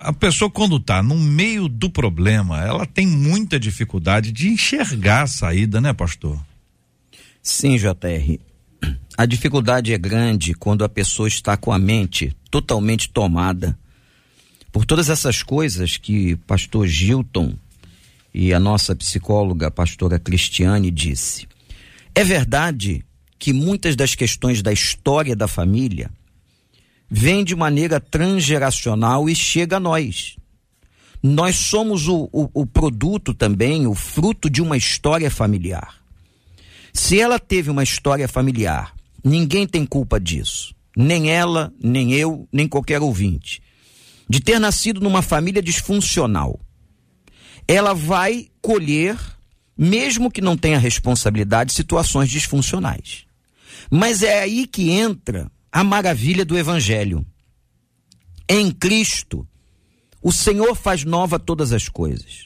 a 0.00 0.14
pessoa 0.14 0.50
quando 0.50 0.78
está 0.78 1.02
no 1.02 1.14
meio 1.14 1.68
do 1.68 1.90
problema, 1.90 2.58
ela 2.64 2.86
tem 2.86 3.06
muita 3.06 3.60
dificuldade 3.60 4.32
de 4.32 4.48
enxergar 4.48 5.24
a 5.24 5.26
saída, 5.26 5.78
né, 5.78 5.92
pastor? 5.92 6.40
Sim, 7.42 7.76
JR. 7.76 8.38
A 9.16 9.26
dificuldade 9.26 9.92
é 9.92 9.98
grande 9.98 10.54
quando 10.54 10.84
a 10.84 10.88
pessoa 10.88 11.28
está 11.28 11.54
com 11.54 11.70
a 11.70 11.78
mente 11.78 12.34
totalmente 12.50 13.10
tomada 13.10 13.78
por 14.72 14.86
todas 14.86 15.10
essas 15.10 15.42
coisas 15.42 15.98
que 15.98 16.36
pastor 16.46 16.86
Gilton 16.86 17.54
e 18.32 18.54
a 18.54 18.60
nossa 18.60 18.96
psicóloga, 18.96 19.66
a 19.66 19.70
pastora 19.70 20.18
Cristiane, 20.18 20.90
disse. 20.90 21.46
É 22.14 22.24
verdade 22.24 23.04
que 23.38 23.52
muitas 23.52 23.94
das 23.94 24.14
questões 24.14 24.62
da 24.62 24.72
história 24.72 25.36
da 25.36 25.46
família 25.46 26.10
vem 27.10 27.42
de 27.42 27.56
maneira 27.56 27.98
transgeracional 27.98 29.28
e 29.28 29.34
chega 29.34 29.76
a 29.76 29.80
nós. 29.80 30.36
Nós 31.22 31.56
somos 31.56 32.06
o, 32.06 32.28
o, 32.32 32.48
o, 32.54 32.66
produto 32.66 33.34
também, 33.34 33.86
o 33.86 33.94
fruto 33.94 34.48
de 34.48 34.62
uma 34.62 34.76
história 34.76 35.30
familiar. 35.30 35.96
Se 36.94 37.20
ela 37.20 37.38
teve 37.38 37.68
uma 37.70 37.82
história 37.82 38.26
familiar, 38.26 38.94
ninguém 39.22 39.66
tem 39.66 39.84
culpa 39.84 40.18
disso. 40.20 40.74
Nem 40.96 41.30
ela, 41.30 41.72
nem 41.82 42.12
eu, 42.14 42.48
nem 42.52 42.66
qualquer 42.66 43.02
ouvinte. 43.02 43.62
De 44.28 44.40
ter 44.40 44.58
nascido 44.58 45.00
numa 45.00 45.20
família 45.20 45.62
disfuncional. 45.62 46.58
Ela 47.68 47.92
vai 47.92 48.48
colher, 48.62 49.18
mesmo 49.76 50.30
que 50.30 50.40
não 50.40 50.56
tenha 50.56 50.78
responsabilidade, 50.78 51.72
situações 51.72 52.30
disfuncionais. 52.30 53.24
Mas 53.90 54.22
é 54.22 54.40
aí 54.40 54.66
que 54.66 54.90
entra 54.90 55.50
a 55.72 55.84
maravilha 55.84 56.44
do 56.44 56.58
Evangelho. 56.58 57.24
Em 58.48 58.70
Cristo, 58.70 59.46
o 60.22 60.32
Senhor 60.32 60.74
faz 60.74 61.04
nova 61.04 61.38
todas 61.38 61.72
as 61.72 61.88
coisas. 61.88 62.44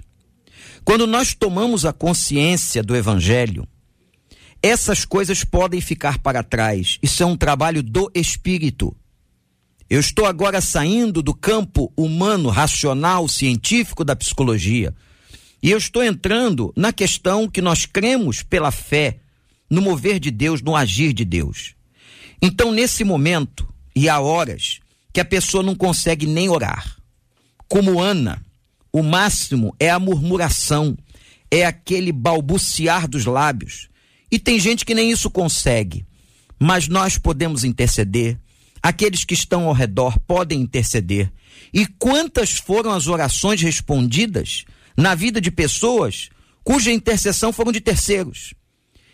Quando 0.84 1.06
nós 1.06 1.34
tomamos 1.34 1.86
a 1.86 1.92
consciência 1.92 2.82
do 2.82 2.94
Evangelho, 2.94 3.66
essas 4.62 5.04
coisas 5.04 5.44
podem 5.44 5.80
ficar 5.80 6.18
para 6.18 6.42
trás. 6.42 6.98
Isso 7.02 7.22
é 7.22 7.26
um 7.26 7.36
trabalho 7.36 7.82
do 7.82 8.10
Espírito. 8.14 8.94
Eu 9.88 10.00
estou 10.00 10.26
agora 10.26 10.60
saindo 10.60 11.22
do 11.22 11.34
campo 11.34 11.92
humano, 11.96 12.48
racional, 12.50 13.28
científico 13.28 14.04
da 14.04 14.16
psicologia. 14.16 14.94
E 15.62 15.70
eu 15.70 15.78
estou 15.78 16.02
entrando 16.02 16.72
na 16.76 16.92
questão 16.92 17.48
que 17.48 17.62
nós 17.62 17.86
cremos 17.86 18.42
pela 18.42 18.70
fé, 18.70 19.20
no 19.70 19.80
mover 19.80 20.18
de 20.18 20.30
Deus, 20.30 20.60
no 20.60 20.76
agir 20.76 21.14
de 21.14 21.24
Deus. 21.24 21.74
Então, 22.46 22.70
nesse 22.70 23.04
momento, 23.04 23.66
e 23.96 24.06
há 24.06 24.20
horas, 24.20 24.80
que 25.14 25.18
a 25.18 25.24
pessoa 25.24 25.62
não 25.62 25.74
consegue 25.74 26.26
nem 26.26 26.50
orar. 26.50 26.98
Como 27.66 27.98
Ana, 27.98 28.44
o 28.92 29.02
máximo 29.02 29.74
é 29.80 29.88
a 29.88 29.98
murmuração, 29.98 30.94
é 31.50 31.64
aquele 31.64 32.12
balbuciar 32.12 33.08
dos 33.08 33.24
lábios. 33.24 33.88
E 34.30 34.38
tem 34.38 34.60
gente 34.60 34.84
que 34.84 34.94
nem 34.94 35.10
isso 35.10 35.30
consegue. 35.30 36.04
Mas 36.60 36.86
nós 36.86 37.16
podemos 37.16 37.64
interceder, 37.64 38.38
aqueles 38.82 39.24
que 39.24 39.32
estão 39.32 39.66
ao 39.66 39.72
redor 39.72 40.18
podem 40.18 40.60
interceder. 40.60 41.32
E 41.72 41.86
quantas 41.86 42.58
foram 42.58 42.90
as 42.90 43.06
orações 43.06 43.62
respondidas 43.62 44.66
na 44.94 45.14
vida 45.14 45.40
de 45.40 45.50
pessoas 45.50 46.28
cuja 46.62 46.92
intercessão 46.92 47.54
foram 47.54 47.72
de 47.72 47.80
terceiros? 47.80 48.52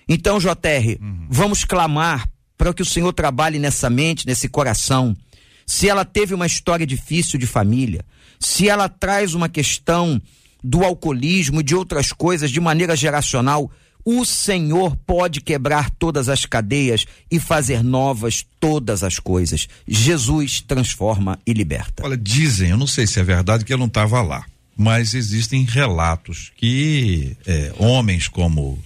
Então, 0.08 0.40
JR, 0.40 0.98
uhum. 1.00 1.28
vamos 1.30 1.64
clamar 1.64 2.28
para 2.60 2.74
que 2.74 2.82
o 2.82 2.84
Senhor 2.84 3.10
trabalhe 3.14 3.58
nessa 3.58 3.88
mente, 3.88 4.26
nesse 4.26 4.46
coração. 4.46 5.16
Se 5.64 5.88
ela 5.88 6.04
teve 6.04 6.34
uma 6.34 6.44
história 6.44 6.86
difícil 6.86 7.38
de 7.38 7.46
família, 7.46 8.04
se 8.38 8.68
ela 8.68 8.86
traz 8.86 9.32
uma 9.32 9.48
questão 9.48 10.20
do 10.62 10.84
alcoolismo 10.84 11.60
e 11.60 11.62
de 11.62 11.74
outras 11.74 12.12
coisas 12.12 12.50
de 12.50 12.60
maneira 12.60 12.94
geracional, 12.94 13.70
o 14.04 14.26
Senhor 14.26 14.94
pode 15.06 15.40
quebrar 15.40 15.88
todas 15.88 16.28
as 16.28 16.44
cadeias 16.44 17.06
e 17.30 17.40
fazer 17.40 17.82
novas 17.82 18.44
todas 18.60 19.02
as 19.02 19.18
coisas. 19.18 19.66
Jesus 19.88 20.60
transforma 20.60 21.38
e 21.46 21.54
liberta. 21.54 22.04
Olha, 22.04 22.16
dizem, 22.16 22.68
eu 22.68 22.76
não 22.76 22.86
sei 22.86 23.06
se 23.06 23.18
é 23.18 23.24
verdade 23.24 23.64
que 23.64 23.72
eu 23.72 23.78
não 23.78 23.86
estava 23.86 24.20
lá, 24.20 24.44
mas 24.76 25.14
existem 25.14 25.64
relatos 25.64 26.52
que 26.58 27.34
é, 27.46 27.72
homens 27.78 28.28
como 28.28 28.78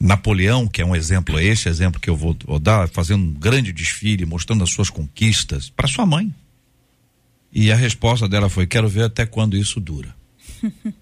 Napoleão, 0.00 0.68
que 0.68 0.80
é 0.80 0.86
um 0.86 0.94
exemplo, 0.94 1.40
este 1.40 1.68
exemplo 1.68 2.00
que 2.00 2.08
eu 2.08 2.16
vou, 2.16 2.36
vou 2.46 2.58
dar, 2.58 2.88
fazendo 2.88 3.24
um 3.24 3.32
grande 3.32 3.72
desfile, 3.72 4.24
mostrando 4.24 4.62
as 4.62 4.70
suas 4.70 4.90
conquistas 4.90 5.70
para 5.70 5.88
sua 5.88 6.06
mãe. 6.06 6.32
E 7.52 7.72
a 7.72 7.76
resposta 7.76 8.28
dela 8.28 8.48
foi: 8.48 8.66
quero 8.66 8.88
ver 8.88 9.04
até 9.04 9.26
quando 9.26 9.56
isso 9.56 9.80
dura. 9.80 10.14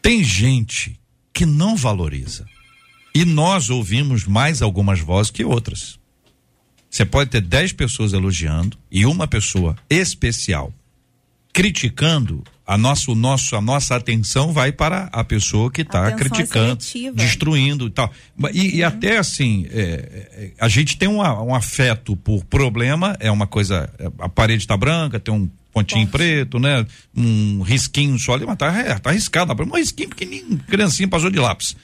Tem 0.00 0.22
gente 0.22 0.98
que 1.32 1.44
não 1.44 1.76
valoriza. 1.76 2.46
E 3.14 3.24
nós 3.24 3.70
ouvimos 3.70 4.24
mais 4.24 4.62
algumas 4.62 5.00
vozes 5.00 5.30
que 5.30 5.44
outras. 5.44 5.98
Você 6.90 7.04
pode 7.04 7.30
ter 7.30 7.40
dez 7.40 7.72
pessoas 7.72 8.12
elogiando 8.12 8.78
e 8.90 9.04
uma 9.04 9.26
pessoa 9.26 9.76
especial 9.88 10.72
criticando, 11.54 12.42
a, 12.66 12.78
nosso, 12.78 13.14
nosso, 13.14 13.56
a 13.56 13.60
nossa 13.60 13.94
atenção 13.96 14.52
vai 14.52 14.72
para 14.72 15.08
a 15.12 15.22
pessoa 15.22 15.70
que 15.70 15.82
está 15.82 16.10
criticando, 16.12 16.82
seletiva. 16.82 17.16
destruindo 17.16 17.86
e 17.86 17.90
tal. 17.90 18.10
E, 18.38 18.42
uhum. 18.42 18.50
e 18.52 18.84
até 18.84 19.18
assim, 19.18 19.66
é, 19.70 19.82
é, 19.82 20.50
a 20.58 20.68
gente 20.68 20.96
tem 20.96 21.08
um, 21.08 21.18
um 21.18 21.54
afeto 21.54 22.16
por 22.16 22.44
problema, 22.44 23.16
é 23.20 23.30
uma 23.30 23.46
coisa, 23.46 23.90
é, 23.98 24.10
a 24.18 24.28
parede 24.28 24.62
está 24.62 24.76
branca, 24.76 25.20
tem 25.20 25.34
um 25.34 25.48
pontinho 25.72 26.06
preto, 26.06 26.58
né? 26.58 26.86
Um 27.14 27.60
risquinho 27.62 28.18
só 28.18 28.34
ali, 28.34 28.46
mas 28.46 28.56
tá, 28.56 28.72
é, 28.78 28.98
tá 28.98 29.10
arriscado, 29.10 29.52
um 29.62 29.76
risquinho 29.76 30.08
pequenininho, 30.08 30.58
criancinha 30.68 31.08
passou 31.08 31.30
de 31.30 31.38
lápis. 31.38 31.76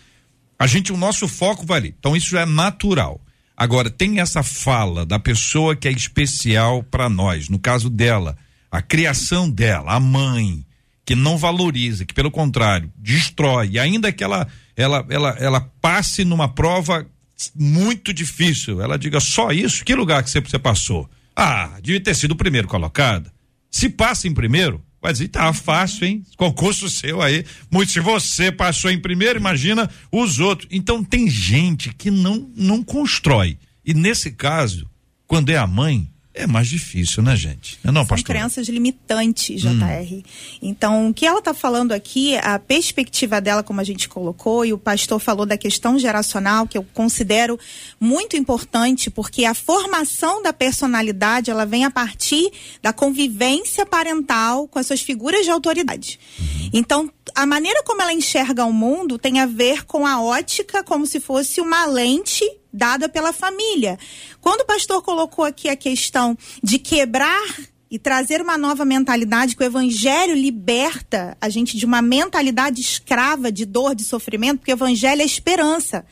A 0.59 0.67
gente, 0.67 0.93
o 0.93 0.97
nosso 0.97 1.27
foco 1.27 1.67
vai 1.67 1.79
ali. 1.79 1.95
Então 1.99 2.17
isso 2.17 2.37
é 2.37 2.47
natural. 2.47 3.21
Agora, 3.57 3.91
tem 3.91 4.21
essa 4.21 4.43
fala 4.43 5.05
da 5.05 5.19
pessoa 5.19 5.77
que 5.77 5.87
é 5.87 5.93
especial 5.93 6.83
para 6.83 7.11
nós, 7.11 7.51
no 7.51 7.59
caso 7.59 7.91
dela, 7.91 8.37
a 8.71 8.81
criação 8.81 9.51
dela, 9.51 9.93
a 9.93 10.01
mãe, 10.01 10.65
que 11.05 11.15
não 11.15 11.37
valoriza, 11.37 12.05
que 12.05 12.15
pelo 12.15 12.31
contrário, 12.31 12.93
destrói, 12.97 13.79
ainda 13.79 14.13
que 14.13 14.23
ela, 14.23 14.47
ela, 14.77 15.07
ela, 15.09 15.37
ela 15.39 15.61
passe 15.81 16.25
numa 16.25 16.49
prova 16.49 17.07
muito 17.55 18.13
difícil, 18.13 18.81
ela 18.81 18.99
diga 18.99 19.19
só 19.19 19.51
isso, 19.51 19.85
que 19.85 19.95
lugar 19.95 20.23
que 20.23 20.31
você, 20.31 20.41
você 20.41 20.59
passou? 20.59 21.09
Ah, 21.35 21.79
devia 21.83 22.01
ter 22.01 22.15
sido 22.15 22.33
o 22.33 22.37
primeiro 22.37 22.69
colocado. 22.69 23.31
Se 23.71 23.89
passa 23.89 24.29
em 24.29 24.35
primeiro, 24.35 24.83
vai 25.01 25.13
dizer, 25.13 25.29
tá 25.29 25.53
fácil, 25.53 26.07
hein? 26.07 26.25
Concurso 26.37 26.91
seu 26.91 27.23
aí. 27.23 27.45
Muito, 27.71 27.93
se 27.93 28.01
você 28.01 28.53
passou 28.53 28.91
em 28.91 28.99
primeiro, 28.99 29.39
imagina 29.39 29.89
os 30.13 30.39
outros. 30.39 30.69
Então 30.71 31.03
tem 31.03 31.31
gente 31.31 31.95
que 31.95 32.11
não, 32.11 32.51
não 32.55 32.83
constrói. 32.83 33.57
E 33.85 33.95
nesse 33.95 34.33
caso, 34.33 34.91
quando 35.27 35.51
é 35.51 35.57
a 35.57 35.67
mãe, 35.67 36.11
é 36.41 36.47
mais 36.47 36.69
difícil, 36.69 37.23
né, 37.23 37.37
gente? 37.37 37.79
Não, 37.85 37.93
não, 37.93 38.03
São 38.03 38.09
pastor? 38.09 38.35
crenças 38.35 38.69
limitantes, 38.69 39.61
JR. 39.61 39.69
Hum. 40.15 40.23
Então, 40.63 41.09
o 41.09 41.15
que 41.15 41.27
ela 41.27 41.39
está 41.39 41.55
falando 41.55 41.93
aqui, 41.93 42.37
a 42.39 42.59
perspectiva 42.59 43.41
dela, 43.41 43.63
como 43.63 43.81
a 43.81 43.85
gente 43.85 44.09
colocou, 44.09 44.65
e 44.65 44.73
o 44.73 44.79
pastor 44.79 45.21
falou 45.21 45.47
da 45.47 45.57
questão 45.57 45.99
geracional, 45.99 46.67
que 46.67 46.79
eu 46.79 46.87
considero 46.95 47.59
muito 47.99 48.37
importante, 48.37 49.11
porque 49.11 49.45
a 49.45 49.55
formação 49.55 50.43
da 50.43 50.53
personalidade, 50.53 51.51
ela 51.51 51.65
vem 51.67 51.85
a 51.85 51.91
partir 51.91 52.51
da 52.83 52.93
convivência 52.93 53.85
parental 53.85 54.67
com 54.69 54.79
as 54.79 54.87
suas 54.87 55.01
figuras 55.01 55.45
de 55.45 55.51
autoridade. 55.51 56.19
Uhum. 56.39 56.71
Então, 56.73 57.11
a 57.35 57.47
maneira 57.47 57.83
como 57.83 58.03
ela 58.03 58.13
enxerga 58.13 58.65
o 58.65 58.73
mundo 58.73 59.19
tem 59.19 59.41
a 59.41 59.47
ver 59.47 59.85
com 59.85 60.07
a 60.07 60.21
ótica 60.23 60.83
como 60.83 61.07
se 61.07 61.21
fosse 61.21 61.61
uma 61.61 61.87
lente 61.87 62.45
dada 62.73 63.09
pela 63.09 63.33
família. 63.33 63.99
Quando 64.41 64.63
o 64.63 64.67
pastor 64.67 65.03
colocou 65.03 65.45
aqui 65.45 65.69
a 65.69 65.77
questão 65.77 66.37
de 66.63 66.79
quebrar 66.79 67.57
e 67.91 67.99
trazer 67.99 68.41
uma 68.41 68.57
nova 68.57 68.85
mentalidade 68.85 69.57
que 69.57 69.63
o 69.63 69.67
evangelho 69.67 70.35
liberta 70.35 71.37
a 71.41 71.49
gente 71.49 71.77
de 71.77 71.85
uma 71.85 72.01
mentalidade 72.01 72.81
escrava 72.81 73.51
de 73.51 73.65
dor, 73.65 73.97
de 73.97 74.05
sofrimento, 74.05 74.59
porque 74.59 74.73
o 74.73 74.75
evangelho 74.75 75.23
é 75.23 75.25
esperança. 75.25 76.07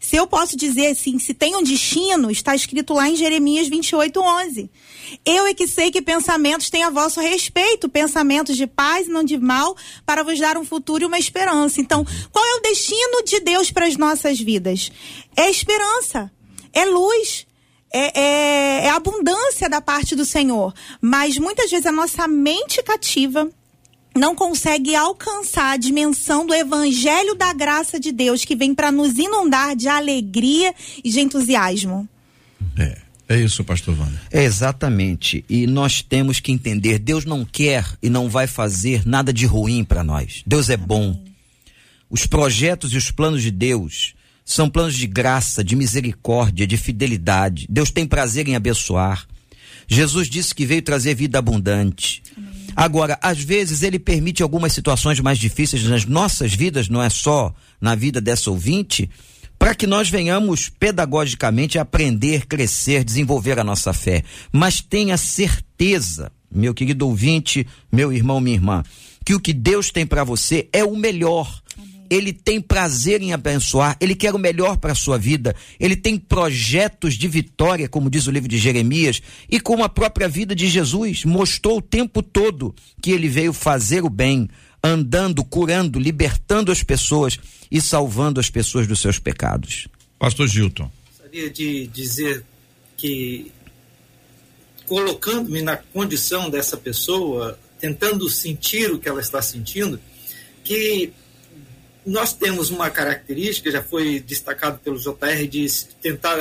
Se 0.00 0.16
eu 0.16 0.26
posso 0.26 0.56
dizer 0.56 0.86
assim, 0.86 1.18
se 1.18 1.34
tem 1.34 1.54
um 1.54 1.62
destino, 1.62 2.30
está 2.30 2.54
escrito 2.54 2.94
lá 2.94 3.06
em 3.06 3.16
Jeremias 3.16 3.68
28, 3.68 4.18
11. 4.18 4.70
Eu 5.26 5.44
é 5.44 5.52
que 5.52 5.68
sei 5.68 5.90
que 5.90 6.00
pensamentos 6.00 6.70
têm 6.70 6.82
a 6.82 6.88
vosso 6.88 7.20
respeito, 7.20 7.86
pensamentos 7.86 8.56
de 8.56 8.66
paz 8.66 9.06
e 9.06 9.10
não 9.10 9.22
de 9.22 9.38
mal, 9.38 9.76
para 10.06 10.22
vos 10.22 10.40
dar 10.40 10.56
um 10.56 10.64
futuro 10.64 11.04
e 11.04 11.06
uma 11.06 11.18
esperança. 11.18 11.82
Então, 11.82 12.02
qual 12.32 12.42
é 12.42 12.54
o 12.56 12.62
destino 12.62 13.22
de 13.26 13.40
Deus 13.40 13.70
para 13.70 13.86
as 13.86 13.98
nossas 13.98 14.40
vidas? 14.40 14.90
É 15.36 15.50
esperança, 15.50 16.32
é 16.72 16.86
luz, 16.86 17.46
é, 17.92 18.18
é, 18.18 18.86
é, 18.86 18.90
abundância 18.90 19.68
da 19.68 19.82
parte 19.82 20.16
do 20.16 20.24
Senhor. 20.24 20.72
Mas 20.98 21.36
muitas 21.36 21.70
vezes 21.70 21.84
a 21.84 21.92
nossa 21.92 22.26
mente 22.26 22.82
cativa 22.82 23.50
não 24.16 24.34
consegue 24.34 24.94
alcançar 24.94 25.72
a 25.72 25.76
dimensão 25.76 26.46
do 26.46 26.54
evangelho 26.54 27.34
da 27.34 27.52
graça 27.52 27.98
de 27.98 28.12
Deus 28.12 28.44
que 28.44 28.56
vem 28.56 28.74
para 28.74 28.90
nos 28.90 29.16
inundar 29.18 29.76
de 29.76 29.88
alegria 29.88 30.74
e 31.02 31.10
de 31.10 31.20
entusiasmo. 31.20 32.08
É. 32.76 33.10
É 33.30 33.38
isso, 33.38 33.62
pastor 33.62 33.96
Wanda. 33.96 34.20
É 34.28 34.42
exatamente. 34.42 35.44
E 35.48 35.64
nós 35.64 36.02
temos 36.02 36.40
que 36.40 36.50
entender, 36.50 36.98
Deus 36.98 37.24
não 37.24 37.44
quer 37.44 37.86
e 38.02 38.10
não 38.10 38.28
vai 38.28 38.48
fazer 38.48 39.06
nada 39.06 39.32
de 39.32 39.46
ruim 39.46 39.84
para 39.84 40.02
nós. 40.02 40.42
Deus 40.44 40.68
é 40.68 40.76
bom. 40.76 41.16
Os 42.10 42.26
projetos 42.26 42.92
e 42.92 42.96
os 42.96 43.12
planos 43.12 43.40
de 43.40 43.52
Deus 43.52 44.14
são 44.44 44.68
planos 44.68 44.96
de 44.96 45.06
graça, 45.06 45.62
de 45.62 45.76
misericórdia, 45.76 46.66
de 46.66 46.76
fidelidade. 46.76 47.68
Deus 47.70 47.92
tem 47.92 48.04
prazer 48.04 48.48
em 48.48 48.56
abençoar. 48.56 49.28
Jesus 49.86 50.28
disse 50.28 50.52
que 50.52 50.66
veio 50.66 50.82
trazer 50.82 51.14
vida 51.14 51.38
abundante. 51.38 52.24
Amém. 52.36 52.49
Agora, 52.80 53.18
às 53.20 53.38
vezes 53.38 53.82
ele 53.82 53.98
permite 53.98 54.42
algumas 54.42 54.72
situações 54.72 55.20
mais 55.20 55.36
difíceis 55.36 55.84
nas 55.84 56.06
nossas 56.06 56.54
vidas, 56.54 56.88
não 56.88 57.02
é 57.02 57.10
só 57.10 57.54
na 57.78 57.94
vida 57.94 58.22
dessa 58.22 58.50
ouvinte, 58.50 59.10
para 59.58 59.74
que 59.74 59.86
nós 59.86 60.08
venhamos 60.08 60.70
pedagogicamente 60.70 61.78
aprender, 61.78 62.46
crescer, 62.46 63.04
desenvolver 63.04 63.60
a 63.60 63.64
nossa 63.64 63.92
fé. 63.92 64.24
Mas 64.50 64.80
tenha 64.80 65.18
certeza, 65.18 66.32
meu 66.50 66.72
querido 66.72 67.06
ouvinte, 67.06 67.66
meu 67.92 68.10
irmão, 68.10 68.40
minha 68.40 68.56
irmã, 68.56 68.82
que 69.26 69.34
o 69.34 69.40
que 69.40 69.52
Deus 69.52 69.90
tem 69.90 70.06
para 70.06 70.24
você 70.24 70.66
é 70.72 70.82
o 70.82 70.96
melhor 70.96 71.60
ele 72.10 72.32
tem 72.32 72.60
prazer 72.60 73.22
em 73.22 73.32
abençoar, 73.32 73.96
ele 74.00 74.16
quer 74.16 74.34
o 74.34 74.38
melhor 74.38 74.76
para 74.76 74.90
a 74.90 74.96
sua 74.96 75.16
vida, 75.16 75.54
ele 75.78 75.94
tem 75.94 76.18
projetos 76.18 77.14
de 77.14 77.28
vitória, 77.28 77.88
como 77.88 78.10
diz 78.10 78.26
o 78.26 78.32
livro 78.32 78.48
de 78.48 78.58
Jeremias, 78.58 79.22
e 79.48 79.60
como 79.60 79.84
a 79.84 79.88
própria 79.88 80.28
vida 80.28 80.54
de 80.54 80.66
Jesus 80.66 81.24
mostrou 81.24 81.78
o 81.78 81.82
tempo 81.82 82.20
todo 82.20 82.74
que 83.00 83.12
ele 83.12 83.28
veio 83.28 83.52
fazer 83.52 84.02
o 84.04 84.10
bem, 84.10 84.48
andando, 84.82 85.44
curando, 85.44 86.00
libertando 86.00 86.72
as 86.72 86.82
pessoas 86.82 87.38
e 87.70 87.80
salvando 87.80 88.40
as 88.40 88.50
pessoas 88.50 88.88
dos 88.88 88.98
seus 88.98 89.20
pecados. 89.20 89.86
Pastor 90.18 90.48
Gilton. 90.48 90.90
Gostaria 91.06 91.48
de 91.48 91.86
dizer 91.86 92.44
que, 92.96 93.52
colocando-me 94.86 95.62
na 95.62 95.76
condição 95.76 96.50
dessa 96.50 96.76
pessoa, 96.76 97.56
tentando 97.78 98.28
sentir 98.28 98.90
o 98.90 98.98
que 98.98 99.08
ela 99.08 99.20
está 99.20 99.40
sentindo, 99.40 100.00
que 100.64 101.12
nós 102.04 102.32
temos 102.32 102.70
uma 102.70 102.90
característica, 102.90 103.70
já 103.70 103.82
foi 103.82 104.20
destacado 104.20 104.78
pelo 104.78 104.98
JR, 104.98 105.46
de 105.48 105.66
tentar 106.00 106.36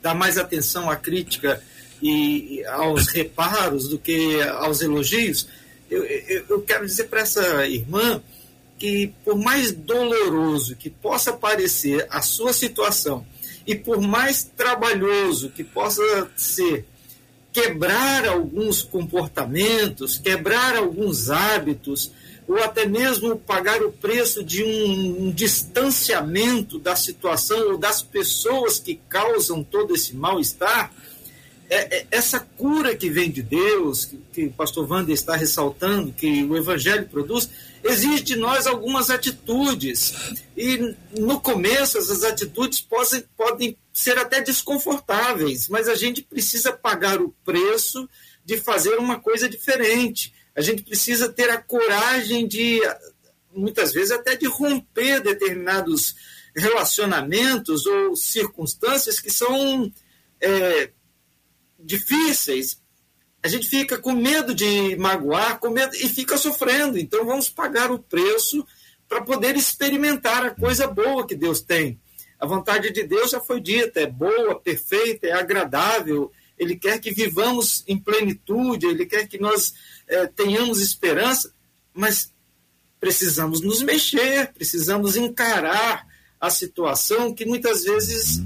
dar 0.00 0.14
mais 0.14 0.38
atenção 0.38 0.90
à 0.90 0.96
crítica 0.96 1.62
e 2.02 2.64
aos 2.66 3.06
reparos 3.08 3.88
do 3.88 3.98
que 3.98 4.42
aos 4.42 4.80
elogios. 4.80 5.46
Eu, 5.90 6.04
eu, 6.04 6.44
eu 6.48 6.62
quero 6.62 6.86
dizer 6.86 7.04
para 7.04 7.20
essa 7.20 7.66
irmã 7.66 8.22
que, 8.78 9.12
por 9.24 9.38
mais 9.38 9.70
doloroso 9.70 10.74
que 10.74 10.90
possa 10.90 11.32
parecer 11.32 12.06
a 12.10 12.20
sua 12.22 12.52
situação, 12.52 13.24
e 13.66 13.74
por 13.74 14.00
mais 14.00 14.42
trabalhoso 14.56 15.50
que 15.50 15.62
possa 15.62 16.02
ser 16.36 16.84
quebrar 17.52 18.26
alguns 18.26 18.82
comportamentos, 18.82 20.18
quebrar 20.18 20.74
alguns 20.74 21.30
hábitos, 21.30 22.10
ou 22.52 22.62
até 22.62 22.84
mesmo 22.84 23.38
pagar 23.38 23.82
o 23.82 23.90
preço 23.90 24.44
de 24.44 24.62
um, 24.62 25.26
um 25.26 25.30
distanciamento 25.30 26.78
da 26.78 26.94
situação 26.94 27.72
ou 27.72 27.78
das 27.78 28.02
pessoas 28.02 28.78
que 28.78 29.00
causam 29.08 29.64
todo 29.64 29.94
esse 29.94 30.14
mal-estar, 30.14 30.92
é, 31.70 32.00
é, 32.00 32.06
essa 32.10 32.38
cura 32.38 32.94
que 32.94 33.08
vem 33.08 33.30
de 33.30 33.42
Deus, 33.42 34.04
que, 34.04 34.18
que 34.32 34.44
o 34.44 34.52
pastor 34.52 34.86
Wander 34.86 35.14
está 35.14 35.34
ressaltando, 35.34 36.12
que 36.12 36.44
o 36.44 36.54
Evangelho 36.54 37.08
produz, 37.08 37.48
exige 37.82 38.22
de 38.22 38.36
nós 38.36 38.66
algumas 38.66 39.08
atitudes. 39.08 40.12
E 40.54 40.94
no 41.18 41.40
começo, 41.40 41.96
essas 41.96 42.22
atitudes 42.22 42.82
podem, 42.82 43.24
podem 43.34 43.76
ser 43.90 44.18
até 44.18 44.42
desconfortáveis, 44.42 45.68
mas 45.68 45.88
a 45.88 45.94
gente 45.94 46.20
precisa 46.20 46.70
pagar 46.70 47.22
o 47.22 47.34
preço 47.42 48.06
de 48.44 48.58
fazer 48.58 48.96
uma 48.96 49.18
coisa 49.18 49.48
diferente 49.48 50.34
a 50.54 50.60
gente 50.60 50.82
precisa 50.82 51.32
ter 51.32 51.50
a 51.50 51.60
coragem 51.60 52.46
de, 52.46 52.80
muitas 53.54 53.92
vezes, 53.92 54.10
até 54.10 54.36
de 54.36 54.46
romper 54.46 55.20
determinados 55.20 56.14
relacionamentos 56.54 57.86
ou 57.86 58.14
circunstâncias 58.14 59.18
que 59.18 59.30
são 59.30 59.90
é, 60.40 60.90
difíceis. 61.78 62.80
A 63.42 63.48
gente 63.48 63.68
fica 63.68 63.98
com 63.98 64.12
medo 64.12 64.54
de 64.54 64.94
magoar, 64.96 65.58
com 65.58 65.70
medo 65.70 65.96
e 65.96 66.08
fica 66.08 66.36
sofrendo. 66.36 66.98
Então 66.98 67.24
vamos 67.24 67.48
pagar 67.48 67.90
o 67.90 67.98
preço 67.98 68.64
para 69.08 69.22
poder 69.22 69.56
experimentar 69.56 70.44
a 70.44 70.54
coisa 70.54 70.86
boa 70.86 71.26
que 71.26 71.34
Deus 71.34 71.60
tem. 71.60 72.00
A 72.38 72.46
vontade 72.46 72.90
de 72.90 73.04
Deus 73.04 73.30
já 73.30 73.40
foi 73.40 73.60
dita, 73.60 74.00
é 74.00 74.06
boa, 74.06 74.58
perfeita, 74.60 75.26
é 75.26 75.32
agradável. 75.32 76.30
Ele 76.62 76.76
quer 76.76 76.98
que 76.98 77.12
vivamos 77.12 77.82
em 77.86 77.98
plenitude, 77.98 78.86
ele 78.86 79.04
quer 79.04 79.26
que 79.26 79.38
nós 79.38 79.74
é, 80.06 80.26
tenhamos 80.26 80.80
esperança, 80.80 81.52
mas 81.92 82.32
precisamos 83.00 83.60
nos 83.60 83.82
mexer, 83.82 84.52
precisamos 84.52 85.16
encarar 85.16 86.06
a 86.40 86.50
situação 86.50 87.34
que 87.34 87.44
muitas 87.44 87.84
vezes 87.84 88.42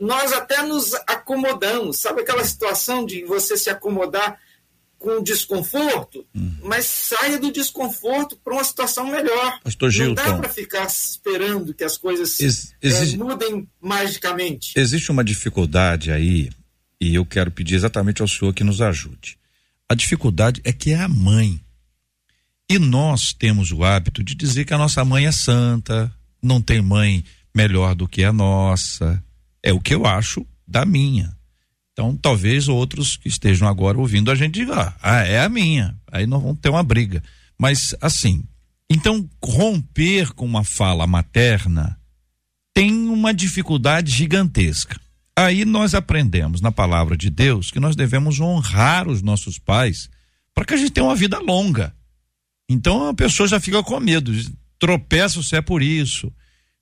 nós 0.00 0.32
até 0.32 0.62
nos 0.62 0.94
acomodamos. 1.06 1.98
Sabe 1.98 2.22
aquela 2.22 2.44
situação 2.44 3.04
de 3.04 3.24
você 3.24 3.56
se 3.56 3.70
acomodar 3.70 4.38
com 4.98 5.22
desconforto, 5.22 6.26
hum. 6.34 6.56
mas 6.62 6.84
saia 6.86 7.38
do 7.38 7.52
desconforto 7.52 8.36
para 8.36 8.52
uma 8.52 8.64
situação 8.64 9.06
melhor. 9.06 9.60
Pastor 9.62 9.90
Gilton, 9.90 10.20
Não 10.20 10.32
dá 10.32 10.38
para 10.38 10.48
ficar 10.48 10.86
esperando 10.86 11.72
que 11.72 11.84
as 11.84 11.96
coisas 11.96 12.40
ex 12.40 12.74
existe, 12.82 13.14
é, 13.14 13.18
mudem 13.18 13.68
magicamente. 13.80 14.72
Existe 14.76 15.12
uma 15.12 15.22
dificuldade 15.22 16.10
aí, 16.10 16.50
e 17.00 17.14
eu 17.14 17.24
quero 17.24 17.50
pedir 17.50 17.74
exatamente 17.74 18.22
ao 18.22 18.28
senhor 18.28 18.52
que 18.52 18.64
nos 18.64 18.80
ajude. 18.80 19.38
A 19.88 19.94
dificuldade 19.94 20.60
é 20.64 20.72
que 20.72 20.90
é 20.90 21.00
a 21.00 21.08
mãe. 21.08 21.60
E 22.70 22.78
nós 22.78 23.32
temos 23.32 23.72
o 23.72 23.82
hábito 23.82 24.22
de 24.22 24.34
dizer 24.34 24.64
que 24.64 24.74
a 24.74 24.78
nossa 24.78 25.04
mãe 25.04 25.26
é 25.26 25.32
santa, 25.32 26.12
não 26.42 26.60
tem 26.60 26.82
mãe 26.82 27.24
melhor 27.54 27.94
do 27.94 28.06
que 28.06 28.22
a 28.24 28.32
nossa. 28.32 29.22
É 29.62 29.72
o 29.72 29.80
que 29.80 29.94
eu 29.94 30.06
acho 30.06 30.46
da 30.66 30.84
minha. 30.84 31.34
Então, 31.92 32.16
talvez 32.16 32.68
outros 32.68 33.16
que 33.16 33.28
estejam 33.28 33.66
agora 33.66 33.98
ouvindo 33.98 34.30
a 34.30 34.34
gente 34.34 34.54
diga, 34.54 34.94
ah, 35.02 35.24
é 35.24 35.40
a 35.40 35.48
minha. 35.48 35.98
Aí 36.12 36.26
nós 36.26 36.42
vamos 36.42 36.60
ter 36.60 36.68
uma 36.68 36.82
briga. 36.82 37.22
Mas, 37.58 37.94
assim, 38.00 38.44
então, 38.90 39.28
romper 39.42 40.32
com 40.34 40.44
uma 40.46 40.62
fala 40.62 41.06
materna 41.06 41.98
tem 42.72 43.08
uma 43.08 43.34
dificuldade 43.34 44.12
gigantesca. 44.12 45.00
Aí 45.38 45.64
nós 45.64 45.94
aprendemos 45.94 46.60
na 46.60 46.72
palavra 46.72 47.16
de 47.16 47.30
Deus 47.30 47.70
que 47.70 47.78
nós 47.78 47.94
devemos 47.94 48.40
honrar 48.40 49.06
os 49.06 49.22
nossos 49.22 49.56
pais 49.56 50.10
para 50.52 50.64
que 50.64 50.74
a 50.74 50.76
gente 50.76 50.90
tenha 50.90 51.06
uma 51.06 51.14
vida 51.14 51.38
longa. 51.38 51.94
Então 52.68 53.06
a 53.06 53.14
pessoa 53.14 53.48
já 53.48 53.60
fica 53.60 53.80
com 53.84 54.00
medo, 54.00 54.32
tropeça 54.80 55.40
se 55.40 55.54
é 55.54 55.62
por 55.62 55.80
isso. 55.80 56.32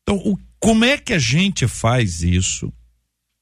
Então, 0.03 0.17
o, 0.17 0.39
como 0.59 0.87
é 0.87 0.97
que 0.97 1.13
a 1.13 1.19
gente 1.19 1.69
faz 1.69 2.23
isso? 2.23 2.73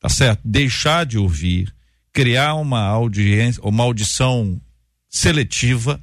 Tá 0.01 0.09
certo? 0.09 0.41
Deixar 0.45 1.07
de 1.07 1.17
ouvir, 1.17 1.73
criar 2.13 2.55
uma 2.55 2.81
audiência, 2.81 3.63
uma 3.63 3.85
audição 3.85 4.61
seletiva, 5.09 6.01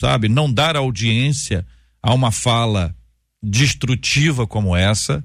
sabe? 0.00 0.28
Não 0.28 0.52
dar 0.52 0.74
audiência 0.74 1.64
a 2.02 2.12
uma 2.12 2.32
fala 2.32 2.92
destrutiva 3.40 4.48
como 4.48 4.74
essa, 4.74 5.22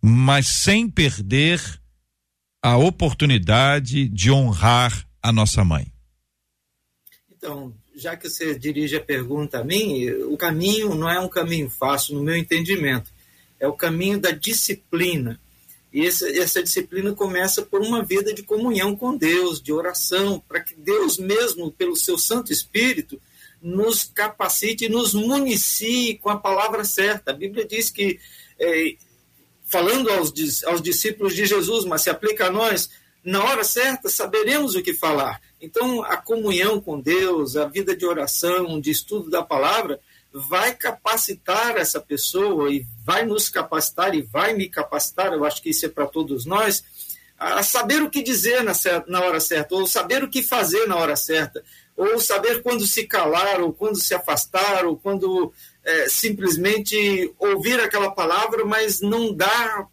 mas 0.00 0.46
sem 0.46 0.88
perder 0.88 1.79
a 2.62 2.76
oportunidade 2.76 4.08
de 4.08 4.30
honrar 4.30 5.06
a 5.22 5.32
nossa 5.32 5.64
mãe. 5.64 5.92
Então, 7.30 7.74
já 7.96 8.16
que 8.16 8.28
você 8.28 8.58
dirige 8.58 8.96
a 8.96 9.00
pergunta 9.00 9.60
a 9.60 9.64
mim, 9.64 10.08
o 10.10 10.36
caminho 10.36 10.94
não 10.94 11.08
é 11.08 11.18
um 11.18 11.28
caminho 11.28 11.70
fácil, 11.70 12.14
no 12.14 12.22
meu 12.22 12.36
entendimento. 12.36 13.10
É 13.58 13.66
o 13.66 13.72
caminho 13.72 14.18
da 14.18 14.30
disciplina. 14.30 15.40
E 15.92 16.06
essa, 16.06 16.28
essa 16.30 16.62
disciplina 16.62 17.12
começa 17.14 17.62
por 17.62 17.80
uma 17.80 18.02
vida 18.04 18.32
de 18.32 18.42
comunhão 18.42 18.94
com 18.94 19.16
Deus, 19.16 19.60
de 19.60 19.72
oração, 19.72 20.42
para 20.46 20.60
que 20.60 20.74
Deus 20.74 21.18
mesmo, 21.18 21.72
pelo 21.72 21.96
seu 21.96 22.16
Santo 22.16 22.52
Espírito, 22.52 23.20
nos 23.60 24.04
capacite 24.04 24.88
nos 24.88 25.12
municie 25.12 26.16
com 26.18 26.30
a 26.30 26.38
palavra 26.38 26.84
certa. 26.84 27.30
A 27.30 27.34
Bíblia 27.34 27.66
diz 27.66 27.90
que, 27.90 28.18
é, 28.58 28.94
falando 29.70 30.10
aos, 30.10 30.32
aos 30.64 30.82
discípulos 30.82 31.34
de 31.34 31.46
Jesus, 31.46 31.84
mas 31.84 32.02
se 32.02 32.10
aplica 32.10 32.46
a 32.46 32.50
nós, 32.50 32.90
na 33.24 33.42
hora 33.44 33.62
certa 33.62 34.08
saberemos 34.08 34.74
o 34.74 34.82
que 34.82 34.92
falar. 34.92 35.40
Então, 35.60 36.02
a 36.02 36.16
comunhão 36.16 36.80
com 36.80 37.00
Deus, 37.00 37.56
a 37.56 37.66
vida 37.66 37.96
de 37.96 38.04
oração, 38.04 38.80
de 38.80 38.90
estudo 38.90 39.30
da 39.30 39.42
palavra, 39.42 40.00
vai 40.32 40.74
capacitar 40.74 41.76
essa 41.76 42.00
pessoa 42.00 42.70
e 42.70 42.86
vai 43.04 43.24
nos 43.24 43.48
capacitar 43.48 44.14
e 44.14 44.22
vai 44.22 44.54
me 44.54 44.68
capacitar, 44.68 45.32
eu 45.32 45.44
acho 45.44 45.62
que 45.62 45.70
isso 45.70 45.86
é 45.86 45.88
para 45.88 46.06
todos 46.06 46.44
nós, 46.44 46.82
a 47.38 47.62
saber 47.62 48.02
o 48.02 48.10
que 48.10 48.22
dizer 48.22 48.62
na, 48.62 48.72
na 49.06 49.22
hora 49.22 49.40
certa, 49.40 49.74
ou 49.74 49.86
saber 49.86 50.22
o 50.22 50.28
que 50.28 50.42
fazer 50.42 50.86
na 50.86 50.96
hora 50.96 51.16
certa, 51.16 51.64
ou 52.00 52.18
saber 52.18 52.62
quando 52.62 52.86
se 52.86 53.04
calar, 53.04 53.60
ou 53.60 53.74
quando 53.74 54.00
se 54.00 54.14
afastar, 54.14 54.86
ou 54.86 54.96
quando 54.96 55.52
é, 55.84 56.08
simplesmente 56.08 57.30
ouvir 57.38 57.78
aquela 57.78 58.10
palavra, 58.10 58.64
mas 58.64 59.02
não 59.02 59.34
dar 59.34 59.86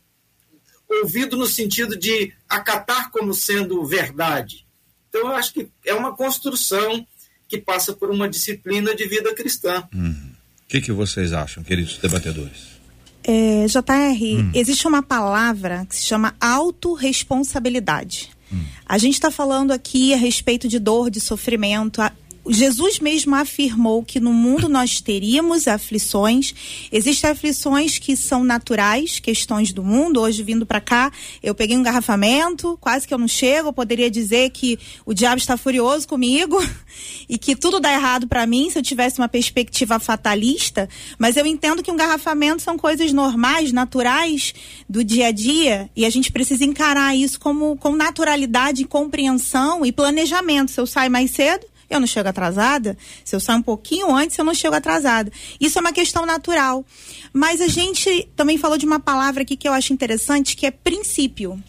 ouvido 0.89 1.35
no 1.35 1.45
sentido 1.45 1.99
de 1.99 2.31
acatar 2.47 3.11
como 3.11 3.33
sendo 3.33 3.85
verdade. 3.85 4.65
Então, 5.09 5.19
eu 5.21 5.35
acho 5.35 5.53
que 5.53 5.67
é 5.85 5.93
uma 5.93 6.15
construção 6.15 7.05
que 7.45 7.57
passa 7.57 7.91
por 7.91 8.09
uma 8.09 8.29
disciplina 8.29 8.95
de 8.95 9.05
vida 9.05 9.35
cristã. 9.35 9.83
Uhum. 9.93 10.31
O 10.63 10.67
que, 10.69 10.79
que 10.79 10.93
vocês 10.93 11.33
acham, 11.33 11.61
queridos 11.61 11.97
debatedores? 11.97 12.77
É, 13.21 13.65
JR, 13.65 14.39
hum. 14.39 14.51
existe 14.53 14.87
uma 14.87 15.03
palavra 15.03 15.85
que 15.89 15.95
se 15.97 16.05
chama 16.05 16.33
autorresponsabilidade. 16.39 18.36
A 18.85 18.97
gente 18.97 19.15
está 19.15 19.29
falando 19.29 19.71
aqui 19.71 20.13
a 20.13 20.17
respeito 20.17 20.67
de 20.67 20.79
dor, 20.79 21.09
de 21.09 21.19
sofrimento. 21.19 22.01
Jesus 22.49 22.99
mesmo 22.99 23.35
afirmou 23.35 24.03
que 24.03 24.19
no 24.19 24.31
mundo 24.33 24.69
nós 24.69 25.01
teríamos 25.01 25.67
aflições. 25.67 26.53
Existem 26.91 27.29
aflições 27.29 27.97
que 27.97 28.15
são 28.15 28.43
naturais, 28.43 29.19
questões 29.19 29.73
do 29.73 29.83
mundo. 29.83 30.21
Hoje, 30.21 30.43
vindo 30.43 30.65
para 30.65 30.79
cá, 30.79 31.11
eu 31.41 31.53
peguei 31.53 31.77
um 31.77 31.83
garrafamento, 31.83 32.77
quase 32.79 33.07
que 33.07 33.13
eu 33.13 33.17
não 33.17 33.27
chego. 33.27 33.69
Eu 33.69 33.73
poderia 33.73 34.09
dizer 34.09 34.49
que 34.51 34.79
o 35.05 35.13
diabo 35.13 35.37
está 35.37 35.57
furioso 35.57 36.07
comigo 36.07 36.57
e 37.27 37.37
que 37.37 37.55
tudo 37.55 37.79
dá 37.79 37.91
errado 37.91 38.27
para 38.27 38.45
mim 38.45 38.69
se 38.69 38.79
eu 38.79 38.83
tivesse 38.83 39.19
uma 39.19 39.27
perspectiva 39.27 39.99
fatalista. 39.99 40.89
Mas 41.17 41.37
eu 41.37 41.45
entendo 41.45 41.83
que 41.83 41.91
um 41.91 41.97
garrafamento 41.97 42.61
são 42.61 42.77
coisas 42.77 43.11
normais, 43.11 43.71
naturais 43.71 44.53
do 44.89 45.03
dia 45.03 45.27
a 45.27 45.31
dia 45.31 45.89
e 45.95 46.05
a 46.05 46.09
gente 46.09 46.31
precisa 46.31 46.63
encarar 46.63 47.15
isso 47.15 47.39
como 47.39 47.75
com 47.77 47.95
naturalidade, 47.95 48.85
compreensão 48.85 49.85
e 49.85 49.91
planejamento. 49.91 50.71
Se 50.71 50.79
eu 50.79 50.87
saio 50.87 51.11
mais 51.11 51.31
cedo, 51.31 51.65
eu 51.89 51.99
não 51.99 52.07
chego 52.07 52.29
atrasada. 52.29 52.97
Se 53.23 53.35
eu 53.35 53.39
saio 53.39 53.59
um 53.59 53.63
pouquinho 53.63 54.13
antes, 54.13 54.37
eu 54.37 54.45
não 54.45 54.53
chego 54.53 54.75
atrasada. 54.75 55.31
Isso 55.59 55.77
é 55.77 55.81
uma 55.81 55.93
questão 55.93 56.25
natural. 56.25 56.85
Mas 57.33 57.61
a 57.61 57.67
gente 57.67 58.29
também 58.35 58.57
falou 58.57 58.77
de 58.77 58.85
uma 58.85 58.99
palavra 58.99 59.43
aqui 59.43 59.55
que 59.55 59.67
eu 59.67 59.73
acho 59.73 59.93
interessante, 59.93 60.55
que 60.55 60.65
é 60.65 60.71
princípio. 60.71 61.61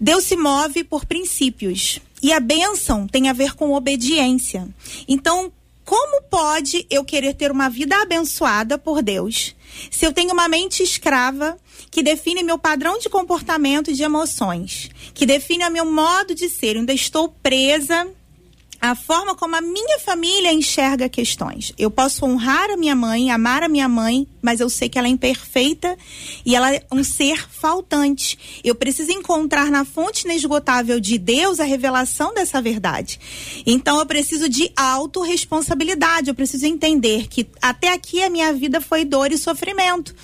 Deus 0.00 0.24
se 0.24 0.36
move 0.36 0.84
por 0.84 1.04
princípios. 1.04 2.00
E 2.22 2.32
a 2.32 2.40
bênção 2.40 3.06
tem 3.06 3.28
a 3.28 3.32
ver 3.32 3.54
com 3.54 3.72
obediência. 3.72 4.68
Então, 5.06 5.52
como 5.84 6.22
pode 6.22 6.86
eu 6.90 7.04
querer 7.04 7.34
ter 7.34 7.52
uma 7.52 7.68
vida 7.68 7.96
abençoada 8.02 8.76
por 8.76 9.02
Deus 9.02 9.54
se 9.90 10.04
eu 10.04 10.12
tenho 10.12 10.32
uma 10.32 10.48
mente 10.48 10.82
escrava 10.82 11.56
que 11.90 12.02
define 12.02 12.42
meu 12.42 12.58
padrão 12.58 12.98
de 12.98 13.08
comportamento 13.08 13.90
e 13.90 13.94
de 13.94 14.02
emoções, 14.02 14.90
que 15.14 15.26
define 15.26 15.64
o 15.64 15.70
meu 15.70 15.84
modo 15.84 16.34
de 16.34 16.48
ser, 16.48 16.74
eu 16.74 16.80
ainda 16.80 16.92
estou 16.92 17.28
presa 17.28 18.08
a 18.80 18.94
forma 18.94 19.34
como 19.34 19.56
a 19.56 19.60
minha 19.60 19.98
família 19.98 20.52
enxerga 20.52 21.08
questões. 21.08 21.72
Eu 21.78 21.90
posso 21.90 22.24
honrar 22.24 22.70
a 22.70 22.76
minha 22.76 22.94
mãe, 22.94 23.30
amar 23.30 23.62
a 23.62 23.68
minha 23.68 23.88
mãe, 23.88 24.26
mas 24.46 24.60
eu 24.60 24.70
sei 24.70 24.88
que 24.88 24.96
ela 24.96 25.08
é 25.08 25.10
imperfeita 25.10 25.98
e 26.44 26.54
ela 26.54 26.72
é 26.72 26.86
um 26.92 27.02
ser 27.02 27.50
faltante. 27.50 28.38
Eu 28.62 28.76
preciso 28.76 29.10
encontrar 29.10 29.72
na 29.72 29.84
fonte 29.84 30.24
inesgotável 30.24 31.00
de 31.00 31.18
Deus 31.18 31.58
a 31.58 31.64
revelação 31.64 32.32
dessa 32.32 32.62
verdade. 32.62 33.18
Então 33.66 33.98
eu 33.98 34.06
preciso 34.06 34.48
de 34.48 34.70
autorresponsabilidade. 34.76 36.28
Eu 36.28 36.34
preciso 36.36 36.64
entender 36.64 37.26
que 37.26 37.48
até 37.60 37.92
aqui 37.92 38.22
a 38.22 38.30
minha 38.30 38.52
vida 38.52 38.80
foi 38.80 39.04
dor 39.04 39.32
e 39.32 39.36
sofrimento. 39.36 40.14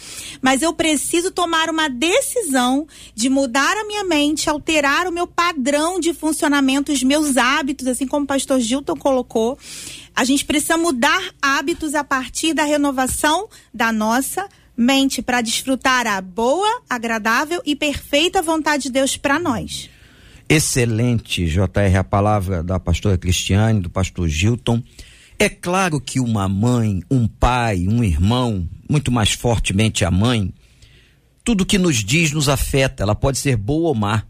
Mas 0.40 0.62
eu 0.62 0.72
preciso 0.72 1.32
tomar 1.32 1.68
uma 1.68 1.88
decisão 1.88 2.86
de 3.16 3.28
mudar 3.28 3.76
a 3.76 3.84
minha 3.84 4.04
mente, 4.04 4.48
alterar 4.48 5.08
o 5.08 5.12
meu 5.12 5.26
padrão 5.26 5.98
de 5.98 6.14
funcionamento, 6.14 6.92
os 6.92 7.02
meus 7.02 7.36
hábitos, 7.36 7.88
assim 7.88 8.06
como 8.06 8.22
o 8.22 8.28
pastor 8.28 8.60
Gilton 8.60 8.94
colocou. 8.94 9.58
A 10.14 10.24
gente 10.24 10.44
precisa 10.44 10.76
mudar 10.76 11.22
hábitos 11.40 11.94
a 11.94 12.04
partir 12.04 12.54
da 12.54 12.64
renovação 12.64 13.48
da 13.72 13.90
nossa 13.90 14.46
mente 14.76 15.22
para 15.22 15.40
desfrutar 15.40 16.06
a 16.06 16.20
boa, 16.20 16.82
agradável 16.88 17.62
e 17.64 17.74
perfeita 17.74 18.42
vontade 18.42 18.84
de 18.84 18.90
Deus 18.90 19.16
para 19.16 19.38
nós. 19.38 19.88
Excelente, 20.48 21.46
JR, 21.46 21.96
a 21.98 22.04
palavra 22.04 22.62
da 22.62 22.78
pastora 22.78 23.16
Cristiane, 23.16 23.80
do 23.80 23.88
pastor 23.88 24.28
Gilton. 24.28 24.82
É 25.38 25.48
claro 25.48 26.00
que 26.00 26.20
uma 26.20 26.48
mãe, 26.48 27.02
um 27.10 27.26
pai, 27.26 27.86
um 27.88 28.04
irmão, 28.04 28.68
muito 28.88 29.10
mais 29.10 29.32
fortemente 29.32 30.04
a 30.04 30.10
mãe, 30.10 30.52
tudo 31.44 31.66
que 31.66 31.78
nos 31.78 32.04
diz 32.04 32.32
nos 32.32 32.48
afeta, 32.48 33.02
ela 33.02 33.14
pode 33.14 33.38
ser 33.38 33.56
boa 33.56 33.88
ou 33.88 33.94
má. 33.94 34.24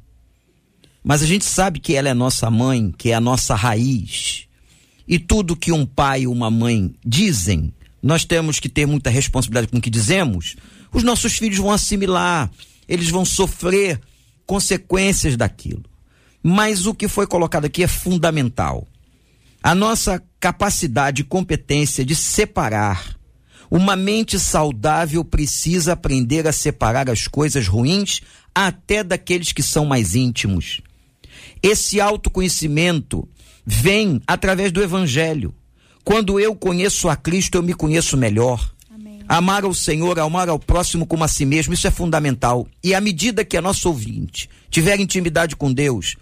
Mas 1.05 1.23
a 1.23 1.27
gente 1.27 1.45
sabe 1.45 1.81
que 1.81 1.95
ela 1.95 2.09
é 2.09 2.15
nossa 2.15 2.51
mãe, 2.51 2.95
que 2.97 3.11
é 3.11 3.15
a 3.15 3.21
nossa 3.21 3.55
raiz. 3.55 4.47
E 5.07 5.19
tudo 5.19 5.57
que 5.57 5.73
um 5.73 5.85
pai 5.85 6.27
ou 6.27 6.33
uma 6.33 6.51
mãe 6.51 6.95
dizem, 7.05 7.73
nós 8.03 8.25
temos 8.25 8.59
que 8.59 8.69
ter 8.69 8.87
muita 8.87 9.11
responsabilidade 9.11 9.69
com 9.69 9.79
o 9.79 9.81
que 9.81 9.91
dizemos. 9.91 10.57
Os 10.93 11.03
nossos 11.03 11.35
filhos 11.35 11.59
vão 11.59 11.71
assimilar, 11.71 12.51
eles 12.89 13.09
vão 13.09 13.25
sofrer 13.25 14.01
consequências 14.47 15.37
daquilo. 15.37 15.85
Mas 16.43 16.87
o 16.87 16.95
que 16.95 17.07
foi 17.07 17.27
colocado 17.27 17.65
aqui 17.65 17.83
é 17.83 17.89
fundamental. 17.89 18.87
A 19.63 19.75
nossa 19.75 20.21
capacidade 20.41 21.23
e 21.23 21.25
competência 21.25 22.05
de 22.05 22.17
separar. 22.17 23.17
Uma 23.71 23.95
mente 23.95 24.39
saudável 24.39 25.25
precisa 25.25 25.93
aprender 25.93 26.47
a 26.47 26.53
separar 26.53 27.09
as 27.09 27.29
coisas 27.29 27.69
ruins, 27.69 28.21
até 28.55 29.03
daqueles 29.03 29.53
que 29.53 29.63
são 29.63 29.87
mais 29.87 30.15
íntimos. 30.15 30.81
Esse 31.63 32.01
autoconhecimento 32.01 33.27
vem 33.65 34.21
através 34.27 34.73
do 34.73 34.83
evangelho. 34.83 35.55
Quando 36.05 36.41
eu 36.41 36.55
conheço 36.55 37.09
a 37.09 37.17
Cristo, 37.17 37.57
eu 37.57 37.63
me 37.63 37.75
conheço 37.75 38.17
melhor. 38.17 38.73
Amém. 38.93 39.21
Amar 39.29 39.65
ao 39.65 39.73
Senhor, 39.73 40.19
amar 40.19 40.49
ao 40.49 40.59
próximo 40.59 41.07
como 41.07 41.25
a 41.25 41.29
si 41.29 41.45
mesmo, 41.45 41.73
isso 41.73 41.87
é 41.87 41.91
fundamental. 41.91 42.67
E 42.83 42.95
à 42.95 43.01
medida 43.01 43.45
que 43.45 43.57
a 43.57 43.63
nossa 43.63 43.89
ouvinte 43.89 44.51
tiver 44.69 44.99
intimidade 44.99 45.55
com 45.55 45.73
Deus, 45.73 46.17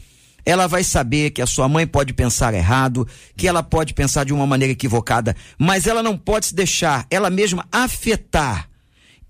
ela 0.44 0.66
vai 0.66 0.82
saber 0.84 1.30
que 1.30 1.42
a 1.42 1.46
sua 1.46 1.68
mãe 1.68 1.86
pode 1.86 2.12
pensar 2.12 2.54
errado, 2.54 3.06
que 3.36 3.46
ela 3.48 3.62
pode 3.62 3.94
pensar 3.94 4.24
de 4.24 4.32
uma 4.32 4.46
maneira 4.46 4.72
equivocada, 4.72 5.36
mas 5.58 5.86
ela 5.86 6.02
não 6.02 6.16
pode 6.16 6.46
se 6.46 6.54
deixar 6.54 7.06
ela 7.10 7.30
mesma 7.30 7.66
afetar, 7.70 8.68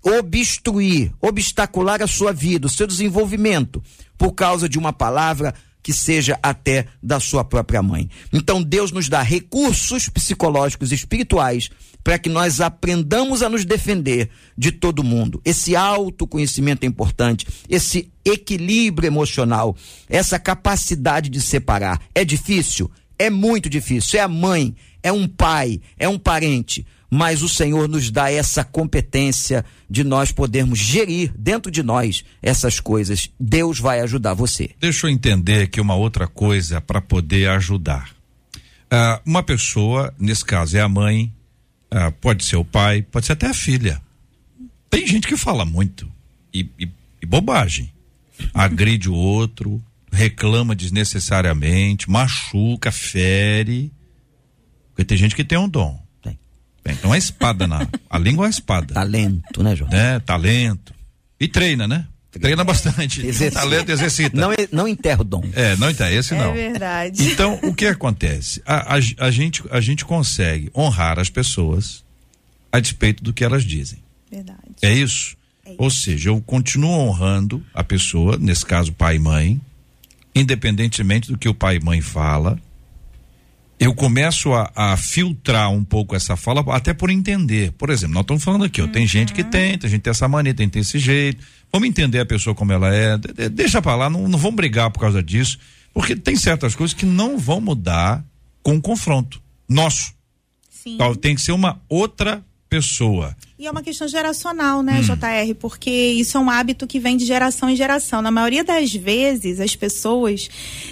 obstruir, 0.01 1.11
obstacular 1.21 2.01
a 2.01 2.07
sua 2.07 2.33
vida, 2.33 2.67
o 2.67 2.69
seu 2.69 2.87
desenvolvimento, 2.87 3.81
por 4.17 4.33
causa 4.33 4.67
de 4.67 4.79
uma 4.79 4.93
palavra 4.93 5.53
que 5.83 5.93
seja 5.93 6.37
até 6.41 6.85
da 7.01 7.19
sua 7.19 7.43
própria 7.43 7.81
mãe. 7.81 8.09
Então 8.31 8.61
Deus 8.61 8.91
nos 8.91 9.09
dá 9.09 9.21
recursos 9.21 10.09
psicológicos 10.09 10.91
e 10.91 10.95
espirituais 10.95 11.69
para 12.03 12.17
que 12.17 12.29
nós 12.29 12.59
aprendamos 12.59 13.41
a 13.41 13.49
nos 13.49 13.65
defender 13.65 14.29
de 14.57 14.71
todo 14.71 15.03
mundo. 15.03 15.41
Esse 15.45 15.75
autoconhecimento 15.75 16.83
é 16.83 16.87
importante, 16.87 17.47
esse 17.69 18.11
equilíbrio 18.25 19.07
emocional, 19.07 19.75
essa 20.09 20.39
capacidade 20.39 21.29
de 21.29 21.39
separar. 21.41 22.01
É 22.13 22.25
difícil? 22.25 22.89
É 23.17 23.29
muito 23.29 23.69
difícil. 23.69 24.19
É 24.19 24.23
a 24.23 24.27
mãe, 24.27 24.75
é 25.03 25.11
um 25.11 25.27
pai, 25.27 25.79
é 25.97 26.07
um 26.07 26.19
parente 26.19 26.85
mas 27.13 27.41
o 27.41 27.49
Senhor 27.49 27.89
nos 27.89 28.09
dá 28.09 28.31
essa 28.31 28.63
competência 28.63 29.65
de 29.89 30.01
nós 30.01 30.31
podermos 30.31 30.79
gerir 30.79 31.33
dentro 31.37 31.69
de 31.69 31.83
nós 31.83 32.23
essas 32.41 32.79
coisas. 32.79 33.29
Deus 33.37 33.79
vai 33.79 33.99
ajudar 33.99 34.33
você. 34.33 34.71
Deixa 34.79 35.07
eu 35.07 35.11
entender 35.11 35.63
aqui 35.63 35.81
uma 35.81 35.93
outra 35.93 36.25
coisa 36.25 36.79
para 36.79 37.01
poder 37.01 37.49
ajudar. 37.49 38.15
Uh, 38.85 39.19
uma 39.25 39.43
pessoa, 39.43 40.13
nesse 40.17 40.45
caso 40.45 40.77
é 40.77 40.81
a 40.81 40.87
mãe, 40.87 41.33
uh, 41.93 42.13
pode 42.13 42.45
ser 42.45 42.55
o 42.55 42.63
pai, 42.63 43.01
pode 43.01 43.25
ser 43.25 43.33
até 43.33 43.47
a 43.47 43.53
filha. 43.53 44.01
Tem 44.89 45.05
gente 45.05 45.27
que 45.27 45.35
fala 45.35 45.65
muito 45.65 46.09
e, 46.53 46.61
e, 46.79 46.89
e 47.21 47.25
bobagem. 47.25 47.91
Agride 48.53 49.09
o 49.09 49.13
outro, 49.13 49.83
reclama 50.09 50.73
desnecessariamente, 50.73 52.09
machuca, 52.09 52.89
fere. 52.89 53.91
Porque 54.91 55.05
tem 55.05 55.17
gente 55.17 55.35
que 55.35 55.43
tem 55.43 55.57
um 55.57 55.69
dom. 55.69 55.99
Tem, 56.21 56.37
então 56.93 57.13
é 57.13 57.17
espada 57.17 57.67
na. 57.67 57.87
A 58.09 58.17
língua 58.17 58.47
é 58.47 58.49
espada. 58.49 58.93
Talento, 58.93 59.63
né, 59.63 59.75
João? 59.75 59.91
É, 59.91 60.19
talento. 60.19 60.93
E 61.39 61.47
treina, 61.47 61.87
né? 61.87 62.07
Treina 62.31 62.63
bastante. 62.63 63.19
Exercita. 63.25 63.59
Talento 63.59 63.89
exercita. 63.89 64.37
Não, 64.39 64.51
não 64.71 64.87
enterra 64.87 65.21
o 65.21 65.23
dom. 65.23 65.43
É, 65.53 65.75
não 65.75 65.89
enterra, 65.89 66.11
esse 66.11 66.33
não. 66.33 66.51
É 66.51 66.69
verdade. 66.69 67.23
Então, 67.23 67.59
o 67.63 67.73
que 67.73 67.85
acontece? 67.85 68.61
A, 68.65 68.95
a, 68.95 68.99
a, 69.17 69.31
gente, 69.31 69.63
a 69.69 69.81
gente 69.81 70.05
consegue 70.05 70.71
honrar 70.75 71.19
as 71.19 71.29
pessoas 71.29 72.05
a 72.71 72.79
despeito 72.79 73.21
do 73.23 73.33
que 73.33 73.43
elas 73.43 73.63
dizem. 73.63 73.99
Verdade. 74.31 74.59
É 74.81 74.93
isso? 74.93 75.35
É 75.65 75.71
isso. 75.71 75.77
Ou 75.77 75.89
seja, 75.89 76.29
eu 76.29 76.41
continuo 76.41 76.91
honrando 76.91 77.63
a 77.73 77.83
pessoa, 77.83 78.37
nesse 78.37 78.65
caso 78.65 78.93
pai 78.93 79.17
e 79.17 79.19
mãe, 79.19 79.61
independentemente 80.33 81.31
do 81.31 81.37
que 81.37 81.49
o 81.49 81.53
pai 81.53 81.75
e 81.75 81.83
mãe 81.83 81.99
fala, 81.99 82.57
eu 83.81 83.95
começo 83.95 84.53
a, 84.53 84.71
a, 84.75 84.95
filtrar 84.95 85.71
um 85.71 85.83
pouco 85.83 86.15
essa 86.15 86.37
fala, 86.37 86.63
até 86.67 86.93
por 86.93 87.09
entender. 87.09 87.71
Por 87.71 87.89
exemplo, 87.89 88.13
nós 88.13 88.21
estamos 88.21 88.43
falando 88.43 88.63
aqui, 88.63 88.79
ó, 88.79 88.85
tem 88.85 89.07
gente 89.07 89.33
que 89.33 89.43
tem, 89.43 89.75
tem 89.75 89.89
gente 89.89 90.01
que 90.01 90.03
tem 90.03 90.11
essa 90.11 90.27
mania, 90.27 90.53
tem, 90.53 90.69
tem 90.69 90.83
esse 90.83 90.99
jeito. 90.99 91.43
Vamos 91.73 91.89
entender 91.89 92.19
a 92.19 92.25
pessoa 92.25 92.53
como 92.53 92.71
ela 92.71 92.93
é, 92.93 93.17
de, 93.17 93.49
deixa 93.49 93.81
pra 93.81 93.95
lá, 93.95 94.07
não, 94.07 94.27
não 94.27 94.37
vamos 94.37 94.55
brigar 94.55 94.91
por 94.91 94.99
causa 94.99 95.23
disso, 95.23 95.57
porque 95.91 96.15
tem 96.15 96.35
certas 96.35 96.75
coisas 96.75 96.93
que 96.93 97.07
não 97.07 97.39
vão 97.39 97.59
mudar 97.59 98.23
com 98.61 98.75
o 98.75 98.81
confronto 98.81 99.41
nosso. 99.67 100.13
Sim. 100.69 100.93
Então, 100.93 101.15
tem 101.15 101.33
que 101.33 101.41
ser 101.41 101.51
uma 101.51 101.81
outra 101.89 102.45
pessoa. 102.69 103.35
E 103.57 103.65
é 103.67 103.71
uma 103.71 103.81
questão 103.81 104.07
geracional, 104.07 104.81
né, 104.83 104.99
hum. 104.99 105.01
JR? 105.01 105.55
Porque 105.59 105.89
isso 105.89 106.37
é 106.37 106.39
um 106.39 106.49
hábito 106.49 106.85
que 106.85 106.99
vem 106.99 107.17
de 107.17 107.25
geração 107.25 107.69
em 107.69 107.75
geração. 107.75 108.21
Na 108.21 108.31
maioria 108.31 108.63
das 108.63 108.93
vezes, 108.93 109.59
as 109.59 109.75
pessoas, 109.75 110.49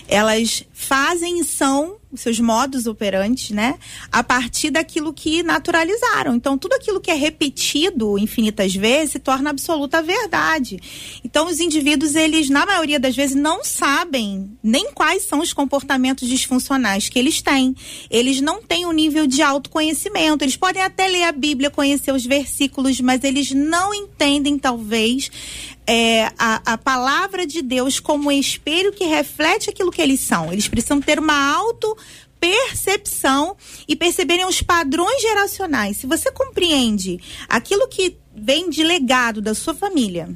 elas 0.08 0.66
fazem 0.74 1.40
e 1.40 1.44
são 1.46 2.00
os 2.12 2.22
seus 2.22 2.40
modos 2.40 2.88
operantes, 2.88 3.52
né? 3.52 3.78
A 4.12 4.24
partir 4.24 4.72
daquilo 4.72 5.14
que 5.14 5.44
naturalizaram. 5.44 6.36
Então, 6.36 6.58
tudo 6.58 6.74
aquilo 6.74 7.00
que 7.00 7.12
é 7.12 7.14
repetido 7.14 8.18
infinitas 8.18 8.74
vezes 8.74 9.12
se 9.12 9.20
torna 9.20 9.52
absoluta 9.52 10.02
verdade. 10.02 10.80
Então, 11.24 11.48
os 11.48 11.60
indivíduos, 11.60 12.16
eles, 12.16 12.50
na 12.50 12.66
maioria 12.66 13.00
das 13.00 13.16
vezes, 13.16 13.36
não 13.36 13.64
sabem 13.64 14.50
nem 14.64 14.92
quais 14.92 15.24
são 15.24 15.40
os 15.40 15.54
comportamentos 15.54 16.28
disfuncionais 16.28 17.10
que 17.10 17.20
eles 17.20 17.42
têm. 17.42 17.76
Eles 18.10 18.42
não 18.42 18.62
têm 18.62 18.86
um 18.86 18.92
nível 18.92 19.28
de 19.28 19.42
autoconhecimento. 19.42 20.44
Eles 20.44 20.58
podem 20.58 20.82
até 20.82 21.08
ler 21.08 21.24
a 21.24 21.32
Bíblia, 21.32 21.70
conhecer 21.70 22.12
os 22.12 22.26
versículos, 22.26 23.00
mas 23.02 23.24
eles 23.24 23.52
não 23.52 23.94
entendem, 23.94 24.58
talvez, 24.58 25.30
é, 25.92 26.32
a, 26.38 26.74
a 26.74 26.78
palavra 26.78 27.48
de 27.48 27.64
Deus 27.64 28.00
como 28.00 28.32
espelho 28.32 28.94
que 28.94 29.06
reflete 29.06 29.72
aquilo 29.72 29.90
que 29.90 30.00
eles 30.00 30.20
são. 30.20 30.54
Eles 30.54 30.68
precisam 30.68 31.02
ter 31.02 31.18
uma 31.18 31.52
auto 31.56 31.98
percepção 32.40 33.58
e 33.88 33.96
perceberem 33.96 34.46
os 34.46 34.62
padrões 34.62 35.20
geracionais. 35.20 35.98
Se 35.98 36.06
você 36.06 36.32
compreende 36.32 37.20
aquilo 37.50 37.88
que 37.88 38.16
vem 38.36 38.70
de 38.70 38.84
legado 38.84 39.42
da 39.42 39.56
sua 39.56 39.74
família, 39.74 40.30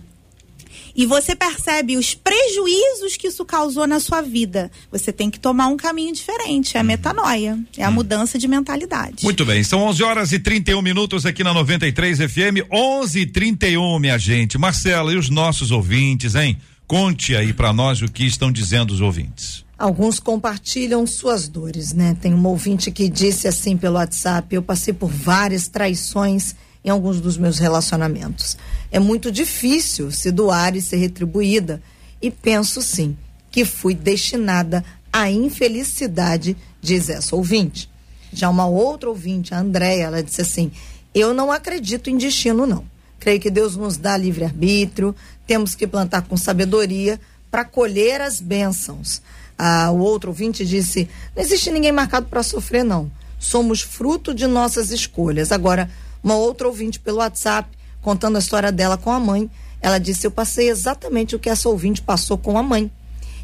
e 0.96 1.06
você 1.06 1.36
percebe 1.36 1.98
os 1.98 2.14
prejuízos 2.14 3.18
que 3.18 3.28
isso 3.28 3.44
causou 3.44 3.88
na 3.88 4.00
sua 4.00 4.22
vida, 4.22 4.72
você 4.92 5.12
tem 5.12 5.30
que 5.30 5.40
tomar 5.40 5.68
um 5.68 5.78
caminho 5.78 6.14
diferente. 6.14 6.78
É 6.78 6.80
a 6.80 6.84
metanoia, 6.84 7.58
é 7.78 7.84
a 7.84 7.88
uhum. 7.88 7.96
mudança 7.96 8.38
de 8.38 8.48
mentalidade. 8.48 9.24
Muito 9.24 9.44
bem, 9.46 9.64
são 9.64 9.82
11 9.84 10.04
horas 10.04 10.32
e 10.32 10.40
31 10.40 10.82
minutos 10.82 11.26
aqui 11.26 11.44
na 11.44 11.54
93 11.54 12.20
FM, 12.20 12.70
11 12.72 13.20
e 13.20 13.26
31 13.26 14.00
minha 14.00 14.18
gente. 14.18 14.58
Marcela, 14.58 15.12
e 15.12 15.18
os 15.18 15.30
nossos 15.30 15.72
ouvintes, 15.72 16.36
hein? 16.36 16.58
Conte 16.86 17.36
aí 17.36 17.54
para 17.54 17.74
nós 17.74 18.02
o 18.02 18.08
que 18.08 18.26
estão 18.26 18.52
dizendo 18.52 18.92
os 18.92 19.02
ouvintes. 19.02 19.64
Alguns 19.78 20.20
compartilham 20.20 21.06
suas 21.08 21.48
dores, 21.48 21.92
né? 21.94 22.16
Tem 22.22 22.34
um 22.34 22.46
ouvinte 22.46 22.92
que 22.92 23.10
disse 23.10 23.48
assim 23.48 23.76
pelo 23.76 23.96
WhatsApp: 23.96 24.54
eu 24.56 24.62
passei 24.62 24.94
por 24.94 25.10
várias 25.10 25.68
traições 25.68 26.56
em 26.84 26.90
alguns 26.90 27.22
dos 27.22 27.38
meus 27.38 27.58
relacionamentos. 27.60 28.58
É 28.92 29.00
muito 29.00 29.32
difícil 29.32 30.12
se 30.12 30.32
doar 30.32 30.76
e 30.76 30.82
ser 30.82 30.98
retribuída. 30.98 31.82
E 32.22 32.30
penso 32.30 32.82
sim 32.82 33.18
que 33.52 33.66
fui 33.66 33.94
destinada 33.94 34.84
à 35.12 35.30
infelicidade, 35.30 36.58
diz 36.82 37.10
essa 37.10 37.36
ouvinte. 37.36 37.90
Já 38.32 38.50
uma 38.50 38.66
outra 38.66 39.10
ouvinte, 39.10 39.54
a 39.54 39.60
Andréia, 39.60 40.04
ela 40.06 40.24
disse 40.24 40.42
assim: 40.42 40.72
Eu 41.14 41.34
não 41.34 41.52
acredito 41.52 42.10
em 42.10 42.18
destino, 42.18 42.66
não. 42.66 42.84
Creio 43.20 43.40
que 43.40 43.52
Deus 43.52 43.76
nos 43.76 43.96
dá 43.96 44.18
livre-arbítrio, 44.18 45.16
temos 45.46 45.76
que 45.76 45.88
plantar 45.88 46.24
com 46.24 46.36
sabedoria 46.36 47.20
para 47.50 47.64
colher 47.64 48.20
as 48.20 48.42
bênçãos. 48.42 49.22
Ah, 49.58 49.92
o 49.92 50.00
outro 50.00 50.32
ouvinte 50.32 50.66
disse: 50.66 51.08
Não 51.36 51.44
existe 51.44 51.72
ninguém 51.72 51.92
marcado 51.92 52.26
para 52.26 52.42
sofrer, 52.42 52.84
não. 52.84 53.12
Somos 53.40 53.82
fruto 53.82 54.34
de 54.34 54.48
nossas 54.48 54.90
escolhas. 54.90 55.52
Agora, 55.52 55.90
uma 56.24 56.36
outra 56.36 56.68
ouvinte 56.68 57.00
pelo 57.00 57.18
WhatsApp, 57.18 57.70
contando 58.02 58.38
a 58.38 58.40
história 58.40 58.72
dela 58.72 58.98
com 58.98 59.12
a 59.12 59.20
mãe, 59.20 59.50
ela 59.82 59.98
disse: 59.98 60.26
Eu 60.26 60.32
passei 60.32 60.70
exatamente 60.70 61.36
o 61.36 61.40
que 61.40 61.50
essa 61.50 61.68
ouvinte 61.68 62.02
passou 62.02 62.38
com 62.38 62.58
a 62.58 62.64
mãe. 62.64 62.90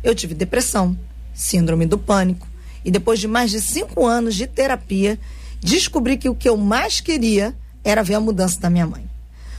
Eu 0.03 0.15
tive 0.15 0.33
depressão, 0.33 0.97
síndrome 1.33 1.85
do 1.85 1.97
pânico, 1.97 2.47
e 2.85 2.89
depois 2.89 3.19
de 3.19 3.27
mais 3.27 3.51
de 3.51 3.59
cinco 3.59 4.05
anos 4.05 4.35
de 4.35 4.47
terapia, 4.47 5.19
descobri 5.59 6.17
que 6.17 6.29
o 6.29 6.35
que 6.35 6.47
eu 6.47 6.55
mais 6.55 7.01
queria 7.01 7.53
era 7.83 8.03
ver 8.03 8.15
a 8.15 8.19
mudança 8.19 8.59
da 8.59 8.69
minha 8.69 8.87
mãe. 8.87 9.09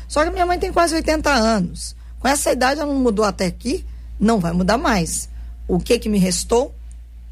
Só 0.09 0.25
que 0.25 0.31
minha 0.31 0.47
mãe 0.47 0.59
tem 0.59 0.73
quase 0.73 0.95
80 0.95 1.31
anos. 1.31 1.95
Com 2.19 2.27
essa 2.27 2.51
idade, 2.53 2.81
ela 2.81 2.93
não 2.93 3.01
mudou 3.01 3.25
até 3.25 3.47
aqui, 3.47 3.85
não 4.19 4.41
vai 4.41 4.53
mudar 4.53 4.79
mais. 4.79 5.29
O 5.69 5.79
que 5.79 5.99
que 5.99 6.09
me 6.09 6.19
restou? 6.19 6.75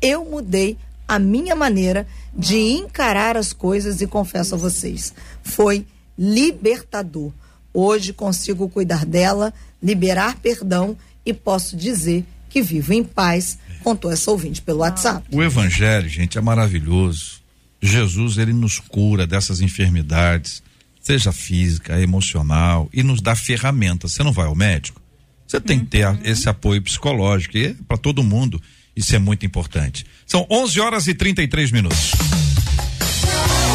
Eu 0.01 0.25
mudei 0.25 0.79
a 1.09 1.19
minha 1.19 1.57
maneira 1.57 2.07
de 2.37 2.59
encarar 2.59 3.37
as 3.37 3.55
coisas 3.55 4.03
e 4.03 4.07
confesso 4.07 4.55
a 4.55 4.59
vocês, 4.59 5.15
foi 5.43 5.87
libertador. 6.19 7.33
Hoje 7.73 8.13
consigo 8.13 8.69
cuidar 8.69 9.07
dela, 9.07 9.55
liberar 9.83 10.37
perdão 10.37 10.97
e 11.25 11.33
posso 11.33 11.77
dizer 11.77 12.25
que 12.51 12.63
vivo 12.63 12.93
em 12.93 13.03
paz, 13.03 13.59
contou 13.83 14.11
essa 14.11 14.31
ouvinte 14.31 14.61
pelo 14.61 14.81
WhatsApp. 14.81 15.27
O 15.33 15.43
evangelho, 15.43 16.09
gente, 16.09 16.37
é 16.37 16.41
maravilhoso. 16.41 17.41
Jesus, 17.81 18.39
ele 18.39 18.53
nos 18.53 18.79
cura 18.79 19.27
dessas 19.27 19.61
enfermidades, 19.61 20.63
seja 21.01 21.33
física, 21.33 22.01
emocional, 22.01 22.89
e 22.93 23.03
nos 23.03 23.21
dá 23.21 23.35
ferramentas. 23.37 24.13
Você 24.13 24.23
não 24.23 24.33
vai 24.33 24.47
ao 24.47 24.55
médico? 24.55 25.01
Você 25.47 25.61
tem 25.61 25.81
que 25.81 25.87
ter 25.87 26.07
esse 26.25 26.49
apoio 26.49 26.83
psicológico, 26.83 27.57
e 27.57 27.67
é 27.67 27.75
para 27.87 27.97
todo 27.97 28.23
mundo. 28.23 28.61
Isso 28.99 29.15
é 29.15 29.19
muito 29.21 29.47
importante. 29.47 30.05
São 30.27 30.45
11 30.51 30.81
horas 30.81 31.07
e 31.07 31.15
33 31.15 31.71
minutos. 31.71 32.11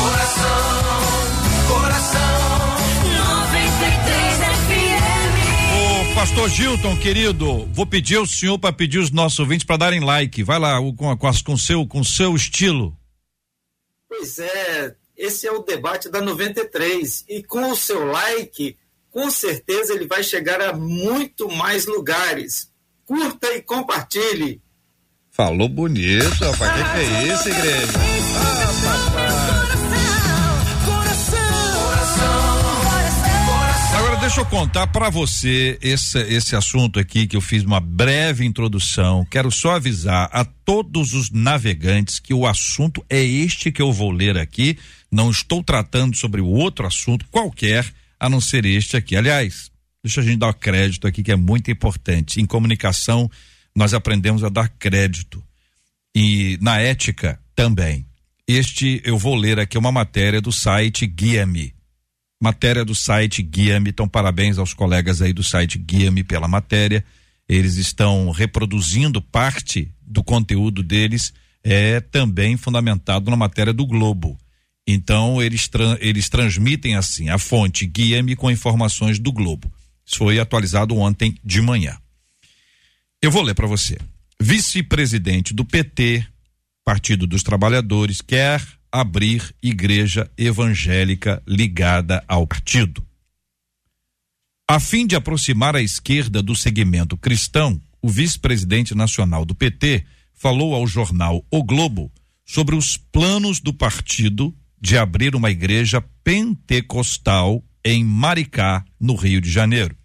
Coração, 0.02 0.50
coração, 1.70 2.20
93 3.40 4.38
FM. 6.10 6.14
Pastor 6.14 6.50
Gilton, 6.50 6.98
querido, 6.98 7.66
vou 7.68 7.86
pedir 7.86 8.18
ao 8.18 8.28
senhor 8.28 8.60
para 8.60 8.74
pedir 8.74 9.00
os 9.00 9.12
nossos 9.12 9.40
ouvintes 9.40 9.66
para 9.66 9.78
darem 9.78 10.02
like. 10.02 10.44
Vai 10.44 10.60
lá 10.60 10.78
com, 10.80 11.16
com, 11.16 11.18
com 11.18 11.58
seu 11.58 11.88
com 11.88 12.04
seu 12.04 12.36
estilo. 12.36 12.94
Pois 14.10 14.40
é, 14.40 14.94
esse 15.16 15.48
é 15.48 15.52
o 15.54 15.64
debate 15.64 16.10
da 16.10 16.20
93 16.20 17.24
e 17.30 17.42
com 17.42 17.72
o 17.72 17.78
seu 17.78 18.04
like, 18.08 18.76
com 19.10 19.32
certeza 19.32 19.94
ele 19.94 20.06
vai 20.06 20.22
chegar 20.22 20.60
a 20.60 20.74
muito 20.74 21.48
mais 21.48 21.86
lugares. 21.86 22.70
Curta 23.06 23.54
e 23.54 23.62
compartilhe. 23.62 24.62
Falou 25.36 25.68
bonito, 25.68 26.30
rapaz. 26.46 26.60
O 26.60 26.76
que, 26.76 26.92
que 26.92 26.98
é 27.00 27.34
isso, 27.34 27.50
igreja? 27.50 27.92
Ah, 28.38 28.74
papai. 28.84 29.34
Agora 33.98 34.18
deixa 34.18 34.42
eu 34.42 34.46
contar 34.46 34.86
para 34.86 35.10
você 35.10 35.80
esse, 35.82 36.20
esse 36.20 36.56
assunto 36.56 37.00
aqui 37.00 37.26
que 37.26 37.36
eu 37.36 37.42
fiz 37.42 37.64
uma 37.64 37.80
breve 37.80 38.46
introdução. 38.46 39.26
Quero 39.26 39.50
só 39.50 39.72
avisar 39.72 40.30
a 40.32 40.46
todos 40.46 41.14
os 41.14 41.32
navegantes 41.32 42.20
que 42.20 42.34
o 42.36 42.46
assunto 42.46 43.04
é 43.10 43.24
este 43.24 43.72
que 43.72 43.82
eu 43.82 43.92
vou 43.92 44.12
ler 44.12 44.38
aqui. 44.38 44.78
Não 45.12 45.32
estou 45.32 45.64
tratando 45.64 46.16
sobre 46.16 46.42
o 46.42 46.48
outro 46.48 46.86
assunto 46.86 47.26
qualquer, 47.32 47.92
a 48.20 48.30
não 48.30 48.40
ser 48.40 48.66
este 48.66 48.96
aqui. 48.96 49.16
Aliás, 49.16 49.72
deixa 50.04 50.22
a 50.22 50.24
gente 50.24 50.38
dar 50.38 50.54
crédito 50.54 51.08
aqui 51.08 51.24
que 51.24 51.32
é 51.32 51.36
muito 51.36 51.72
importante. 51.72 52.40
Em 52.40 52.46
comunicação, 52.46 53.32
nós 53.76 53.94
aprendemos 53.94 54.44
a 54.44 54.50
dar 54.50 54.70
crédito. 54.70 55.44
E 56.16 56.58
na 56.62 56.80
ética 56.80 57.40
também. 57.56 58.06
Este 58.48 59.02
eu 59.06 59.18
vou 59.18 59.36
ler 59.36 59.60
aqui 59.60 59.78
uma 59.78 59.92
matéria 59.92 60.42
do 60.42 60.52
site 60.52 61.08
Guia-me. 61.08 61.74
Matéria 62.42 62.84
do 62.84 62.94
site 62.94 63.42
Guia-me. 63.42 63.90
Então, 63.90 64.08
parabéns 64.08 64.58
aos 64.58 64.74
colegas 64.74 65.22
aí 65.22 65.34
do 65.34 65.44
site 65.44 65.78
Guia-me 65.78 66.24
pela 66.24 66.48
matéria. 66.48 67.04
Eles 67.48 67.78
estão 67.78 68.30
reproduzindo 68.32 69.22
parte 69.22 69.90
do 70.02 70.24
conteúdo 70.24 70.84
deles, 70.84 71.34
é 71.64 72.00
também 72.00 72.58
fundamentado 72.58 73.32
na 73.32 73.38
matéria 73.38 73.74
do 73.74 73.86
Globo. 73.86 74.38
Então, 74.86 75.42
eles, 75.42 75.68
tra 75.68 75.98
eles 76.02 76.28
transmitem 76.28 76.96
assim 76.96 77.30
a 77.30 77.38
fonte 77.38 77.86
Guia-me 77.86 78.36
com 78.36 78.52
informações 78.52 79.18
do 79.18 79.32
Globo. 79.32 79.72
Isso 80.06 80.18
foi 80.18 80.40
atualizado 80.40 80.96
ontem 80.98 81.38
de 81.44 81.62
manhã. 81.62 81.98
Eu 83.24 83.32
vou 83.32 83.42
ler 83.42 83.56
para 83.56 83.66
você. 83.66 83.98
Vice-presidente 84.38 85.54
do 85.54 85.64
PT, 85.64 86.28
Partido 86.84 87.26
dos 87.26 87.42
Trabalhadores, 87.42 88.20
quer 88.20 88.62
abrir 88.92 89.56
igreja 89.64 90.30
evangélica 90.38 91.42
ligada 91.48 92.22
ao 92.28 92.46
partido. 92.46 93.02
A 94.70 94.78
fim 94.78 95.08
de 95.08 95.16
aproximar 95.16 95.74
a 95.74 95.82
esquerda 95.82 96.44
do 96.44 96.54
segmento 96.54 97.16
cristão, 97.16 97.80
o 98.02 98.10
vice-presidente 98.10 98.94
nacional 98.94 99.46
do 99.46 99.56
PT 99.56 100.06
falou 100.34 100.76
ao 100.76 100.86
jornal 100.86 101.46
O 101.50 101.64
Globo 101.64 102.12
sobre 102.44 102.76
os 102.76 102.98
planos 102.98 103.62
do 103.62 103.74
partido 103.74 104.54
de 104.82 104.98
abrir 104.98 105.34
uma 105.34 105.50
igreja 105.50 106.04
pentecostal 106.26 107.64
em 107.86 108.04
Maricá, 108.04 108.84
no 109.00 109.16
Rio 109.16 109.40
de 109.40 109.50
Janeiro. 109.50 109.96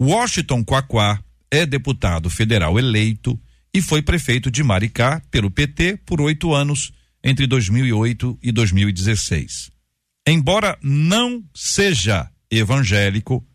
Washington 0.00 0.64
Quaquá 0.64 1.22
é 1.50 1.66
deputado 1.66 2.30
federal 2.30 2.78
eleito 2.78 3.38
e 3.74 3.82
foi 3.82 4.02
prefeito 4.02 4.50
de 4.50 4.62
Maricá 4.62 5.22
pelo 5.30 5.50
PT 5.50 5.98
por 6.04 6.20
oito 6.20 6.54
anos, 6.54 6.92
entre 7.22 7.46
2008 7.46 8.38
e 8.42 8.52
2016. 8.52 9.70
Embora 10.26 10.78
não 10.82 11.44
seja 11.54 12.30
evangélico, 12.50 13.46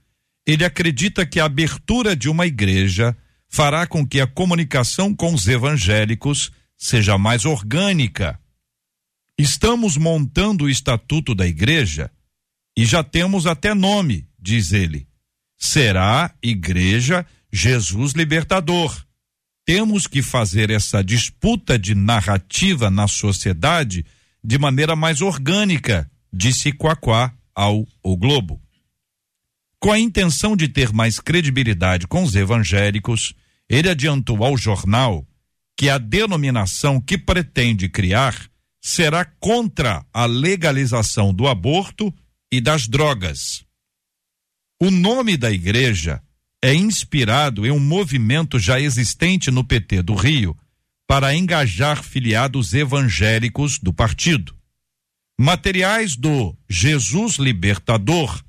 ele 0.46 0.64
acredita 0.64 1.26
que 1.26 1.40
a 1.40 1.46
abertura 1.46 2.16
de 2.16 2.30
uma 2.30 2.46
igreja 2.46 3.16
fará 3.50 3.88
com 3.88 4.06
que 4.06 4.20
a 4.20 4.28
comunicação 4.28 5.14
com 5.14 5.34
os 5.34 5.48
evangélicos 5.48 6.52
seja 6.78 7.18
mais 7.18 7.46
orgânica. 7.46 8.40
Estamos 9.38 9.98
montando 9.98 10.66
o 10.66 10.70
estatuto 10.70 11.34
da 11.34 11.48
igreja 11.48 12.12
e 12.78 12.86
já 12.86 13.04
temos 13.04 13.46
até 13.46 13.74
nome, 13.74 14.28
diz 14.40 14.72
ele. 14.72 15.08
Será 15.58 16.34
Igreja 16.44 17.26
Jesus 17.56 18.12
Libertador. 18.12 18.94
Temos 19.66 20.08
que 20.08 20.22
fazer 20.22 20.70
essa 20.70 21.02
disputa 21.02 21.80
de 21.80 21.96
narrativa 21.96 22.92
na 22.92 23.08
sociedade 23.08 24.06
de 24.44 24.58
maneira 24.58 24.94
mais 24.94 25.22
orgânica, 25.22 26.12
disse 26.34 26.74
Quaquá 26.74 27.34
ao 27.56 27.88
O 28.04 28.18
Globo. 28.18 28.62
Com 29.80 29.90
a 29.90 29.98
intenção 29.98 30.54
de 30.54 30.68
ter 30.68 30.92
mais 30.92 31.18
credibilidade 31.18 32.08
com 32.08 32.24
os 32.24 32.36
evangélicos, 32.36 33.34
ele 33.70 33.90
adiantou 33.90 34.44
ao 34.44 34.58
jornal 34.58 35.26
que 35.78 35.90
a 35.90 35.98
denominação 35.98 37.00
que 37.00 37.18
pretende 37.18 37.88
criar 37.88 38.36
será 38.82 39.24
contra 39.24 40.06
a 40.12 40.26
legalização 40.26 41.34
do 41.34 41.48
aborto 41.48 42.14
e 42.52 42.60
das 42.60 42.86
drogas. 42.86 43.64
O 44.78 44.92
nome 44.92 45.38
da 45.38 45.50
igreja 45.50 46.22
é 46.64 46.74
inspirado 46.74 47.66
em 47.66 47.72
um 47.72 47.80
movimento 47.80 48.58
já 48.60 48.80
existente 48.80 49.52
no 49.52 49.64
PT 49.64 50.02
do 50.02 50.16
Rio 50.16 50.58
para 51.08 51.36
engajar 51.36 52.04
filiados 52.04 52.74
evangélicos 52.74 53.78
do 53.80 53.94
partido. 53.94 54.56
Materiais 55.40 56.16
do 56.16 56.56
Jesus 56.70 57.36
Libertador 57.36 58.44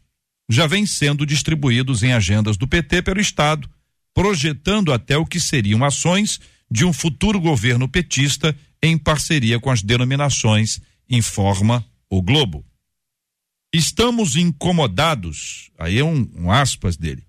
já 0.49 0.67
vêm 0.67 0.87
sendo 0.87 1.27
distribuídos 1.27 2.03
em 2.03 2.13
agendas 2.13 2.57
do 2.57 2.67
PT 2.67 3.03
pelo 3.03 3.21
Estado, 3.21 3.69
projetando 4.15 4.93
até 4.93 5.17
o 5.19 5.27
que 5.27 5.41
seriam 5.41 5.85
ações 5.85 6.41
de 6.71 6.85
um 6.85 6.93
futuro 6.93 7.41
governo 7.41 7.89
petista 7.89 8.57
em 8.83 8.97
parceria 8.97 9.59
com 9.59 9.71
as 9.71 9.83
denominações, 9.83 10.81
informa 11.09 11.85
o 12.09 12.23
Globo. 12.23 12.65
Estamos 13.75 14.37
incomodados, 14.37 15.71
aí 15.79 15.99
é 15.99 16.05
um, 16.05 16.31
um 16.35 16.51
aspas 16.51 16.97
dele, 16.97 17.26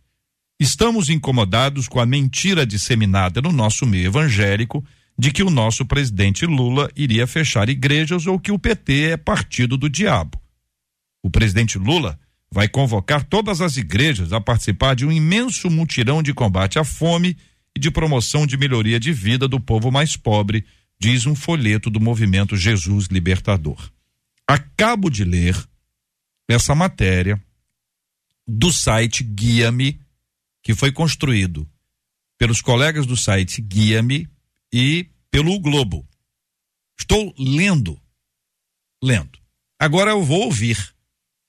Estamos 0.59 1.09
incomodados 1.09 1.87
com 1.87 1.99
a 1.99 2.05
mentira 2.05 2.65
disseminada 2.65 3.41
no 3.41 3.51
nosso 3.51 3.85
meio 3.85 4.07
evangélico 4.07 4.83
de 5.17 5.31
que 5.31 5.43
o 5.43 5.49
nosso 5.49 5.85
presidente 5.85 6.45
Lula 6.45 6.89
iria 6.95 7.27
fechar 7.27 7.69
igrejas 7.69 8.25
ou 8.25 8.39
que 8.39 8.51
o 8.51 8.57
PT 8.57 9.11
é 9.11 9.17
partido 9.17 9.77
do 9.77 9.89
diabo. 9.89 10.41
O 11.23 11.29
presidente 11.29 11.77
Lula 11.77 12.19
vai 12.51 12.67
convocar 12.67 13.23
todas 13.23 13.61
as 13.61 13.77
igrejas 13.77 14.33
a 14.33 14.41
participar 14.41 14.95
de 14.95 15.05
um 15.05 15.11
imenso 15.11 15.69
mutirão 15.69 16.23
de 16.23 16.33
combate 16.33 16.79
à 16.79 16.83
fome 16.83 17.37
e 17.75 17.79
de 17.79 17.91
promoção 17.91 18.47
de 18.47 18.57
melhoria 18.57 18.99
de 18.99 19.11
vida 19.11 19.47
do 19.47 19.59
povo 19.59 19.91
mais 19.91 20.15
pobre, 20.15 20.65
diz 20.99 21.27
um 21.27 21.35
folheto 21.35 21.89
do 21.89 21.99
movimento 21.99 22.55
Jesus 22.55 23.07
Libertador. 23.07 23.91
Acabo 24.47 25.09
de 25.09 25.23
ler 25.23 25.55
essa 26.47 26.73
matéria 26.73 27.39
do 28.47 28.71
site 28.71 29.23
Guia-me 29.23 29.99
que 30.67 30.75
foi 30.75 30.91
construído 30.91 31.65
pelos 32.37 32.59
colegas 32.59 33.05
do 33.05 33.15
site 33.15 33.61
Guia-me 33.61 34.27
e 34.69 35.07
pelo 35.31 35.57
Globo. 35.61 36.05
Estou 36.99 37.33
lendo, 37.39 37.97
lendo. 39.01 39.39
Agora 39.79 40.11
eu 40.11 40.21
vou 40.25 40.41
ouvir 40.41 40.93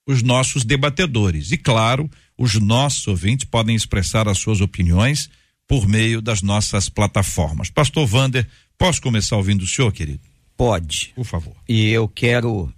os 0.07 0.23
nossos 0.23 0.65
debatedores. 0.65 1.51
E 1.51 1.59
claro, 1.59 2.09
os 2.39 2.55
nossos 2.61 3.09
ouvintes 3.09 3.45
podem 3.45 3.75
expressar 3.75 4.29
as 4.29 4.39
suas 4.39 4.61
opiniões 4.61 5.29
por 5.67 5.89
meio 5.89 6.23
das 6.23 6.41
nossas 6.41 6.89
plataformas. 6.89 7.71
Pastor 7.71 8.07
Vander, 8.07 8.49
posso 8.79 9.03
começar 9.03 9.37
ouvindo 9.37 9.63
o 9.63 9.67
senhor, 9.67 9.93
querido? 9.93 10.21
Pode. 10.57 11.13
Por 11.17 11.25
favor. 11.25 11.57
E 11.69 11.89
eu 11.89 12.07
quero 12.07 12.73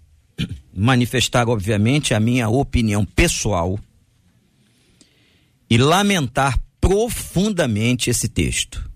manifestar, 0.74 1.50
obviamente, 1.50 2.14
a 2.14 2.18
minha 2.18 2.48
opinião 2.48 3.04
pessoal 3.04 3.78
e 5.70 5.78
lamentar 5.78 6.60
profundamente 6.80 8.10
esse 8.10 8.28
texto. 8.28 8.90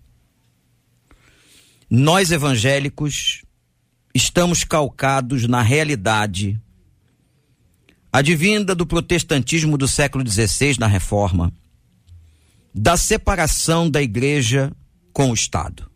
Nós 1.89 2.33
evangélicos 2.33 3.43
estamos 4.13 4.65
calcados 4.65 5.47
na 5.47 5.63
realidade 5.63 6.61
advinda 8.13 8.75
do 8.75 8.87
protestantismo 8.87 9.77
do 9.77 9.89
século 9.89 10.29
XVI 10.29 10.79
na 10.79 10.87
Reforma, 10.87 11.53
da 12.73 12.97
separação 12.97 13.91
da 13.91 14.03
igreja 14.03 14.73
com 15.13 15.31
o 15.31 15.35
Estado. 15.35 15.91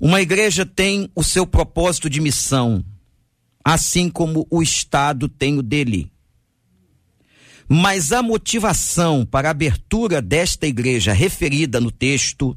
Uma 0.00 0.20
igreja 0.20 0.64
tem 0.66 1.10
o 1.14 1.24
seu 1.24 1.46
propósito 1.46 2.08
de 2.10 2.20
missão, 2.20 2.84
assim 3.64 4.08
como 4.08 4.46
o 4.50 4.62
Estado 4.62 5.28
tem 5.28 5.58
o 5.58 5.62
dele. 5.62 6.10
Mas 7.68 8.12
a 8.12 8.22
motivação 8.22 9.26
para 9.26 9.48
a 9.48 9.50
abertura 9.50 10.22
desta 10.22 10.66
igreja 10.66 11.12
referida 11.12 11.78
no 11.80 11.90
texto 11.90 12.56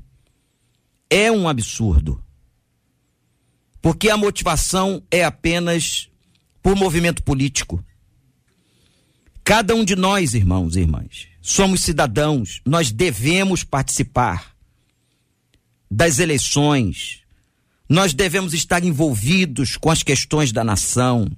é 1.09 1.29
um 1.29 1.49
absurdo. 1.49 2.23
Porque 3.81 4.09
a 4.09 4.15
motivação 4.15 5.03
é 5.11 5.25
apenas 5.25 6.09
por 6.63 6.75
movimento 6.75 7.23
político. 7.23 7.83
Cada 9.43 9.75
um 9.75 9.83
de 9.83 9.95
nós, 9.95 10.33
irmãos 10.33 10.75
e 10.75 10.81
irmãs, 10.81 11.27
somos 11.41 11.81
cidadãos, 11.81 12.61
nós 12.65 12.91
devemos 12.91 13.63
participar 13.63 14.55
das 15.89 16.19
eleições, 16.19 17.21
nós 17.89 18.13
devemos 18.13 18.53
estar 18.53 18.85
envolvidos 18.85 19.75
com 19.75 19.89
as 19.89 20.03
questões 20.03 20.53
da 20.53 20.63
nação, 20.63 21.29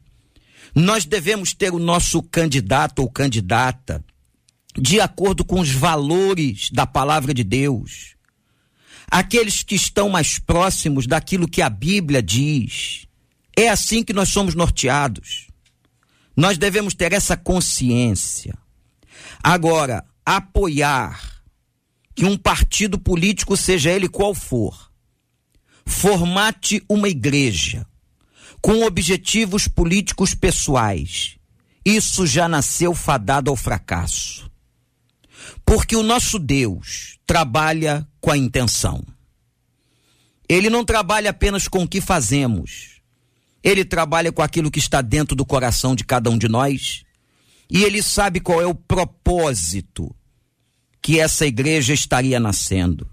nós 0.76 1.06
devemos 1.06 1.54
ter 1.54 1.74
o 1.74 1.80
nosso 1.80 2.22
candidato 2.24 3.00
ou 3.00 3.10
candidata 3.10 4.04
de 4.76 5.00
acordo 5.00 5.46
com 5.46 5.60
os 5.60 5.70
valores 5.70 6.72
da 6.72 6.88
palavra 6.88 7.32
de 7.34 7.44
Deus, 7.44 8.16
aqueles 9.10 9.62
que 9.62 9.76
estão 9.76 10.10
mais 10.10 10.40
próximos 10.40 11.06
daquilo 11.06 11.48
que 11.48 11.62
a 11.62 11.70
Bíblia 11.70 12.24
diz. 12.24 13.06
É 13.56 13.70
assim 13.70 14.04
que 14.04 14.14
nós 14.14 14.30
somos 14.30 14.56
norteados. 14.56 15.48
Nós 16.36 16.58
devemos 16.58 16.96
ter 16.96 17.14
essa 17.14 17.38
consciência. 17.38 18.58
Agora, 19.44 20.04
apoiar 20.26 21.44
que 22.16 22.26
um 22.26 22.36
partido 22.36 22.98
político, 22.98 23.56
seja 23.56 23.92
ele 23.92 24.10
qual 24.10 24.34
for, 24.34 24.92
formate 25.86 26.84
uma 26.90 27.08
igreja 27.08 27.86
com 28.64 28.86
objetivos 28.86 29.68
políticos 29.68 30.34
pessoais, 30.34 31.36
isso 31.84 32.26
já 32.26 32.48
nasceu 32.48 32.96
fadado 32.96 33.52
ao 33.52 33.58
fracasso. 33.58 34.50
Porque 35.66 35.98
o 35.98 36.02
nosso 36.02 36.40
Deus 36.40 37.20
trabalha 37.28 38.08
com 38.22 38.32
a 38.32 38.38
intenção. 38.38 39.04
Ele 40.48 40.70
não 40.70 40.86
trabalha 40.86 41.32
apenas 41.32 41.68
com 41.68 41.84
o 41.84 41.88
que 41.88 42.00
fazemos. 42.00 43.02
Ele 43.62 43.84
trabalha 43.84 44.32
com 44.32 44.42
aquilo 44.42 44.72
que 44.72 44.80
está 44.80 45.02
dentro 45.02 45.36
do 45.36 45.46
coração 45.46 45.94
de 45.94 46.06
cada 46.06 46.30
um 46.30 46.38
de 46.38 46.48
nós. 46.48 47.04
E 47.70 47.84
ele 47.84 48.02
sabe 48.02 48.40
qual 48.40 48.62
é 48.62 48.66
o 48.66 48.74
propósito 48.74 50.16
que 51.02 51.20
essa 51.20 51.46
igreja 51.46 51.94
estaria 51.94 52.40
nascendo. 52.40 53.10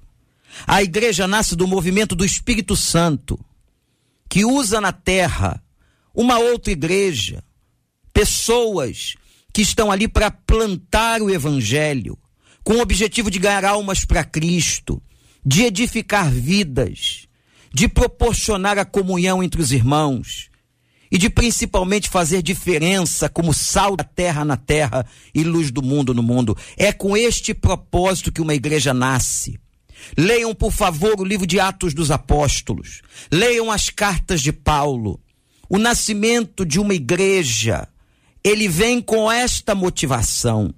A 0.65 0.81
igreja 0.81 1.27
nasce 1.27 1.57
do 1.57 1.67
movimento 1.67 2.15
do 2.15 2.25
Espírito 2.25 2.77
Santo, 2.77 3.37
que 4.31 4.45
usa 4.45 4.81
na 4.81 4.93
terra 4.93 5.61
uma 6.15 6.39
outra 6.39 6.73
igreja, 6.73 7.43
pessoas 8.15 9.17
que 9.53 9.61
estão 9.61 9.91
ali 9.91 10.07
para 10.07 10.31
plantar 10.31 11.21
o 11.21 11.29
evangelho, 11.29 12.17
com 12.63 12.75
o 12.75 12.81
objetivo 12.81 13.31
de 13.31 13.41
ganhar 13.41 13.65
almas 13.65 14.05
para 14.05 14.25
Cristo, 14.25 15.03
de 15.45 15.65
edificar 15.65 16.31
vidas, 16.31 17.27
de 17.75 17.89
proporcionar 17.89 18.79
a 18.79 18.85
comunhão 18.85 19.43
entre 19.43 19.61
os 19.61 19.73
irmãos 19.73 20.49
e 21.11 21.19
de 21.19 21.29
principalmente 21.29 22.09
fazer 22.09 22.41
diferença 22.41 23.29
como 23.29 23.53
sal 23.53 23.97
da 23.97 24.05
terra 24.05 24.45
na 24.45 24.57
terra 24.57 25.05
e 25.35 25.43
luz 25.43 25.73
do 25.73 25.83
mundo 25.83 26.15
no 26.15 26.23
mundo. 26.23 26.57
É 26.77 26.93
com 26.93 27.17
este 27.17 27.53
propósito 27.53 28.31
que 28.31 28.41
uma 28.41 28.55
igreja 28.55 28.95
nasce. 28.95 29.60
Leiam, 30.17 30.55
por 30.55 30.73
favor, 30.73 31.21
o 31.21 31.25
livro 31.25 31.47
de 31.47 31.61
Atos 31.61 31.95
dos 31.95 32.11
Apóstolos. 32.11 33.03
Leiam 33.31 33.71
as 33.71 33.91
cartas 33.91 34.41
de 34.41 34.53
Paulo. 34.53 35.21
O 35.69 35.79
nascimento 35.79 36.65
de 36.65 36.81
uma 36.81 36.95
igreja, 36.95 37.89
ele 38.43 38.69
vem 38.69 39.01
com 39.01 39.31
esta 39.31 39.75
motivação. 39.75 40.75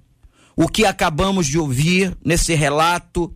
O 0.55 0.67
que 0.67 0.85
acabamos 0.85 1.47
de 1.47 1.57
ouvir 1.57 2.15
nesse 2.23 2.53
relato, 2.53 3.33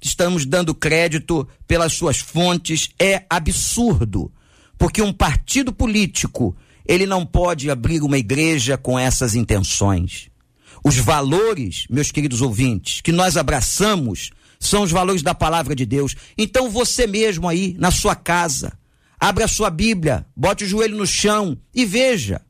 estamos 0.00 0.46
dando 0.46 0.74
crédito 0.74 1.46
pelas 1.66 1.92
suas 1.92 2.18
fontes, 2.18 2.88
é 2.98 3.24
absurdo. 3.28 4.32
Porque 4.78 5.02
um 5.02 5.12
partido 5.12 5.72
político, 5.72 6.56
ele 6.86 7.06
não 7.06 7.24
pode 7.24 7.70
abrir 7.70 8.02
uma 8.02 8.18
igreja 8.18 8.78
com 8.78 8.98
essas 8.98 9.34
intenções. 9.34 10.30
Os 10.82 10.96
valores, 10.96 11.86
meus 11.88 12.10
queridos 12.10 12.42
ouvintes, 12.42 13.00
que 13.00 13.12
nós 13.12 13.36
abraçamos 13.36 14.30
são 14.66 14.82
os 14.82 14.90
valores 14.90 15.22
da 15.22 15.34
palavra 15.34 15.74
de 15.74 15.84
Deus. 15.84 16.14
Então 16.36 16.70
você 16.70 17.06
mesmo 17.06 17.48
aí, 17.48 17.74
na 17.78 17.90
sua 17.90 18.14
casa, 18.14 18.72
abra 19.18 19.44
a 19.44 19.48
sua 19.48 19.70
Bíblia, 19.70 20.26
bote 20.36 20.64
o 20.64 20.68
joelho 20.68 20.96
no 20.96 21.06
chão 21.06 21.56
e 21.74 21.84
veja. 21.84 22.40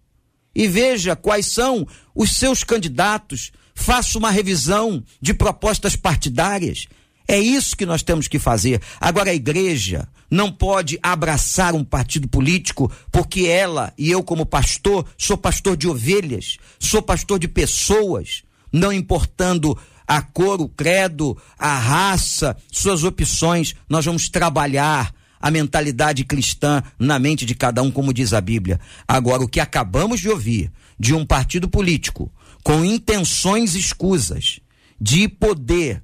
E 0.55 0.69
veja 0.69 1.17
quais 1.17 1.47
são 1.47 1.87
os 2.15 2.37
seus 2.37 2.62
candidatos, 2.62 3.51
faça 3.75 4.17
uma 4.17 4.31
revisão 4.31 5.03
de 5.21 5.35
propostas 5.35 5.97
partidárias. 5.97 6.87
É 7.27 7.39
isso 7.39 7.77
que 7.77 7.87
nós 7.87 8.03
temos 8.03 8.29
que 8.29 8.39
fazer. 8.39 8.81
Agora, 9.01 9.31
a 9.31 9.35
igreja 9.35 10.07
não 10.31 10.53
pode 10.53 10.99
abraçar 11.03 11.75
um 11.75 11.83
partido 11.83 12.29
político, 12.29 12.91
porque 13.11 13.47
ela 13.47 13.93
e 13.99 14.11
eu, 14.11 14.23
como 14.23 14.47
pastor, 14.47 15.07
sou 15.17 15.37
pastor 15.37 15.77
de 15.77 15.89
ovelhas, 15.89 16.59
sou 16.79 17.03
pastor 17.03 17.39
de 17.39 17.49
pessoas, 17.49 18.43
não 18.73 18.93
importando 18.93 19.77
a 20.07 20.23
cor, 20.23 20.61
o 20.61 20.69
credo, 20.69 21.37
a 21.59 21.77
raça, 21.77 22.57
suas 22.71 23.05
opções. 23.05 23.75
Nós 23.89 24.05
vamos 24.05 24.29
trabalhar 24.29 25.13
a 25.41 25.51
mentalidade 25.51 26.25
cristã 26.25 26.83
na 26.99 27.19
mente 27.19 27.45
de 27.45 27.55
cada 27.55 27.83
um, 27.83 27.91
como 27.91 28.15
diz 28.15 28.33
a 28.33 28.41
Bíblia. 28.41 28.81
Agora, 29.07 29.43
o 29.43 29.49
que 29.49 29.61
acabamos 29.61 30.21
de 30.21 30.29
ouvir 30.29 30.71
de 30.99 31.15
um 31.15 31.27
partido 31.27 31.69
político 31.69 32.33
com 32.63 32.85
intenções 32.85 33.75
escusas 33.75 34.61
de 34.99 35.29
poder 35.29 36.03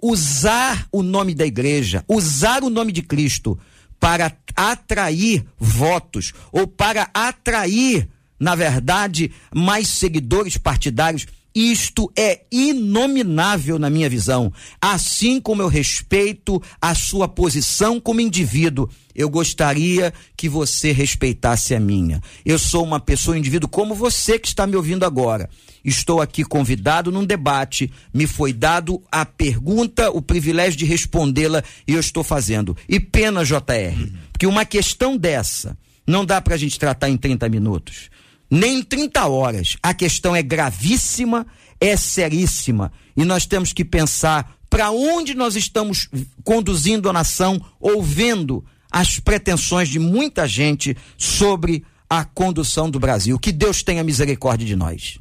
usar 0.00 0.86
o 0.92 1.02
nome 1.02 1.34
da 1.34 1.46
igreja, 1.46 2.04
usar 2.06 2.62
o 2.62 2.70
nome 2.70 2.92
de 2.92 3.02
Cristo 3.02 3.58
para 3.98 4.36
atrair 4.54 5.44
votos 5.58 6.32
ou 6.50 6.66
para 6.66 7.08
atrair, 7.14 8.08
na 8.38 8.54
verdade, 8.54 9.32
mais 9.54 9.88
seguidores 9.88 10.56
partidários 10.56 11.26
isto 11.54 12.10
é 12.16 12.42
inominável 12.50 13.78
na 13.78 13.90
minha 13.90 14.08
visão. 14.08 14.52
Assim 14.80 15.40
como 15.40 15.62
eu 15.62 15.68
respeito 15.68 16.62
a 16.80 16.94
sua 16.94 17.28
posição 17.28 18.00
como 18.00 18.20
indivíduo, 18.20 18.88
eu 19.14 19.28
gostaria 19.28 20.12
que 20.36 20.48
você 20.48 20.92
respeitasse 20.92 21.74
a 21.74 21.80
minha. 21.80 22.20
Eu 22.44 22.58
sou 22.58 22.82
uma 22.82 22.98
pessoa, 22.98 23.36
um 23.36 23.38
indivíduo 23.38 23.68
como 23.68 23.94
você 23.94 24.38
que 24.38 24.48
está 24.48 24.66
me 24.66 24.76
ouvindo 24.76 25.04
agora. 25.04 25.50
Estou 25.84 26.20
aqui 26.20 26.44
convidado 26.44 27.10
num 27.10 27.24
debate, 27.24 27.92
me 28.14 28.26
foi 28.26 28.52
dado 28.52 29.02
a 29.10 29.26
pergunta, 29.26 30.10
o 30.10 30.22
privilégio 30.22 30.78
de 30.78 30.84
respondê-la 30.84 31.62
e 31.86 31.92
eu 31.94 32.00
estou 32.00 32.22
fazendo. 32.22 32.76
E 32.88 32.98
pena, 32.98 33.44
JR, 33.44 34.10
porque 34.32 34.46
uma 34.46 34.64
questão 34.64 35.16
dessa 35.16 35.76
não 36.06 36.24
dá 36.24 36.40
para 36.40 36.54
a 36.54 36.58
gente 36.58 36.78
tratar 36.78 37.08
em 37.08 37.16
30 37.16 37.48
minutos 37.48 38.11
nem 38.52 38.80
em 38.80 38.82
30 38.82 39.26
horas. 39.26 39.78
A 39.82 39.94
questão 39.94 40.36
é 40.36 40.42
gravíssima, 40.42 41.46
é 41.80 41.96
seríssima 41.96 42.92
e 43.16 43.24
nós 43.24 43.46
temos 43.46 43.72
que 43.72 43.82
pensar 43.82 44.56
para 44.68 44.90
onde 44.90 45.34
nós 45.34 45.56
estamos 45.56 46.08
conduzindo 46.44 47.08
a 47.08 47.12
nação, 47.14 47.58
ouvendo 47.80 48.62
as 48.90 49.18
pretensões 49.18 49.88
de 49.88 49.98
muita 49.98 50.46
gente 50.46 50.94
sobre 51.16 51.82
a 52.08 52.26
condução 52.26 52.90
do 52.90 53.00
Brasil. 53.00 53.38
Que 53.38 53.52
Deus 53.52 53.82
tenha 53.82 54.04
misericórdia 54.04 54.66
de 54.66 54.76
nós. 54.76 55.18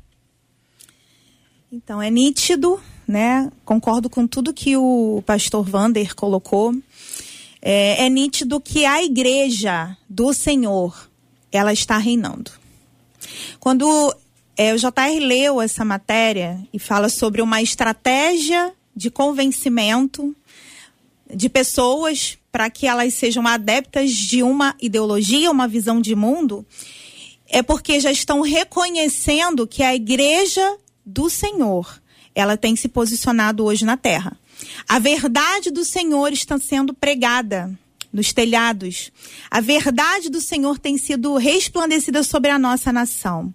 Então, 1.72 2.02
é 2.02 2.12
nítido, 2.12 2.82
né? 3.08 3.50
Concordo 3.64 4.10
com 4.10 4.28
tudo 4.28 4.54
que 4.54 4.76
o 4.76 5.24
pastor 5.26 5.64
Vander 5.64 6.14
colocou. 6.16 6.76
É, 7.62 8.06
é 8.06 8.10
nítido 8.10 8.60
que 8.60 8.86
a 8.86 9.02
igreja 9.02 9.96
do 10.10 10.34
Senhor, 10.34 11.10
ela 11.50 11.72
está 11.72 11.98
reinando. 11.98 12.61
Quando 13.60 14.16
é, 14.58 14.74
o 14.74 14.78
JR 14.78 15.20
leu 15.20 15.62
essa 15.62 15.84
matéria 15.86 16.60
e 16.74 16.80
fala 16.80 17.10
sobre 17.10 17.42
uma 17.42 17.62
estratégia 17.62 18.74
de 18.96 19.10
convencimento 19.10 20.36
de 21.34 21.50
pessoas 21.50 22.38
para 22.52 22.70
que 22.70 22.86
elas 22.86 23.14
sejam 23.14 23.48
adeptas 23.48 24.12
de 24.12 24.44
uma 24.44 24.76
ideologia, 24.82 25.50
uma 25.50 25.68
visão 25.68 26.02
de 26.02 26.16
mundo, 26.16 26.66
é 27.48 27.62
porque 27.62 28.00
já 28.00 28.12
estão 28.12 28.42
reconhecendo 28.42 29.66
que 29.66 29.84
a 29.84 29.96
igreja 29.96 30.78
do 31.06 31.30
Senhor, 31.30 32.02
ela 32.36 32.58
tem 32.58 32.76
se 32.76 32.88
posicionado 32.88 33.64
hoje 33.66 33.86
na 33.86 33.98
terra. 33.98 34.38
A 34.88 35.00
verdade 35.00 35.72
do 35.72 35.84
Senhor 35.84 36.32
está 36.32 36.58
sendo 36.58 36.94
pregada 36.94 37.72
nos 38.12 38.34
telhados. 38.34 39.12
A 39.50 39.62
verdade 39.62 40.30
do 40.30 40.42
Senhor 40.42 40.78
tem 40.78 40.98
sido 40.98 41.36
resplandecida 41.36 42.24
sobre 42.24 42.52
a 42.52 42.60
nossa 42.60 42.92
nação. 42.92 43.54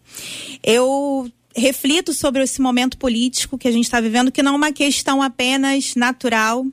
Eu 0.62 1.30
reflito 1.54 2.12
sobre 2.12 2.42
esse 2.42 2.60
momento 2.60 2.98
político 2.98 3.56
que 3.56 3.68
a 3.68 3.72
gente 3.72 3.84
está 3.84 4.00
vivendo, 4.00 4.30
que 4.30 4.42
não 4.42 4.52
é 4.52 4.56
uma 4.56 4.72
questão 4.72 5.22
apenas 5.22 5.94
natural. 5.94 6.66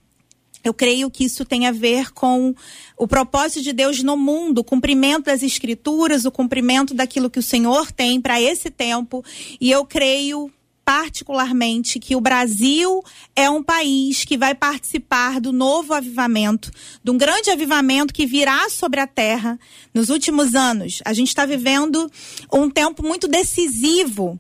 Eu 0.64 0.74
creio 0.74 1.12
que 1.12 1.26
isso 1.26 1.44
tem 1.44 1.68
a 1.68 1.72
ver 1.72 2.12
com 2.12 2.56
o 2.98 3.08
propósito 3.08 3.62
de 3.62 3.74
Deus 3.74 4.02
no 4.02 4.16
mundo, 4.16 4.60
o 4.60 4.64
cumprimento 4.64 5.26
das 5.26 5.44
escrituras, 5.44 6.24
o 6.24 6.32
cumprimento 6.32 6.94
daquilo 6.94 7.30
que 7.30 7.40
o 7.40 7.44
Senhor 7.44 7.92
tem 7.92 8.22
para 8.22 8.42
esse 8.42 8.70
tempo. 8.70 9.24
E 9.60 9.70
eu 9.70 9.86
creio 9.86 10.52
particularmente 10.86 12.00
que 12.00 12.16
o 12.16 12.22
Brasil 12.22 13.02
é 13.36 13.50
um 13.50 13.64
país 13.64 14.26
que 14.26 14.38
vai 14.38 14.54
participar 14.54 15.40
do 15.40 15.52
novo 15.52 15.94
avivamento, 15.94 16.72
de 17.04 17.12
um 17.12 17.18
grande 17.18 17.50
avivamento 17.50 18.14
que 18.14 18.26
virá 18.26 18.70
sobre 18.70 19.00
a 19.00 19.08
terra 19.08 19.60
nos 19.94 20.10
últimos 20.10 20.56
anos. 20.56 21.02
A 21.06 21.14
gente 21.14 21.30
está 21.30 21.46
vivendo 21.46 22.10
um 22.52 22.70
tempo 22.70 23.04
muito 23.04 23.28
decisivo 23.28 24.40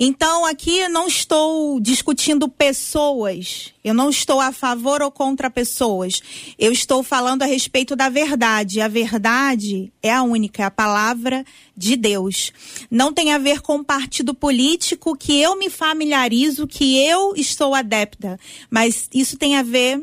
Então, 0.00 0.44
aqui 0.46 0.78
eu 0.78 0.88
não 0.88 1.08
estou 1.08 1.80
discutindo 1.80 2.48
pessoas, 2.48 3.74
eu 3.82 3.92
não 3.92 4.08
estou 4.08 4.40
a 4.40 4.52
favor 4.52 5.02
ou 5.02 5.10
contra 5.10 5.50
pessoas. 5.50 6.22
Eu 6.56 6.70
estou 6.70 7.02
falando 7.02 7.42
a 7.42 7.46
respeito 7.46 7.96
da 7.96 8.08
verdade. 8.08 8.80
A 8.80 8.86
verdade 8.86 9.92
é 10.00 10.12
a 10.12 10.22
única, 10.22 10.62
é 10.62 10.66
a 10.66 10.70
palavra 10.70 11.44
de 11.76 11.96
Deus. 11.96 12.52
Não 12.88 13.12
tem 13.12 13.32
a 13.32 13.38
ver 13.38 13.60
com 13.60 13.82
partido 13.82 14.32
político 14.32 15.16
que 15.16 15.40
eu 15.40 15.58
me 15.58 15.68
familiarizo, 15.68 16.68
que 16.68 17.04
eu 17.04 17.34
estou 17.34 17.74
adepta, 17.74 18.38
mas 18.70 19.08
isso 19.12 19.36
tem 19.36 19.56
a 19.56 19.64
ver 19.64 20.00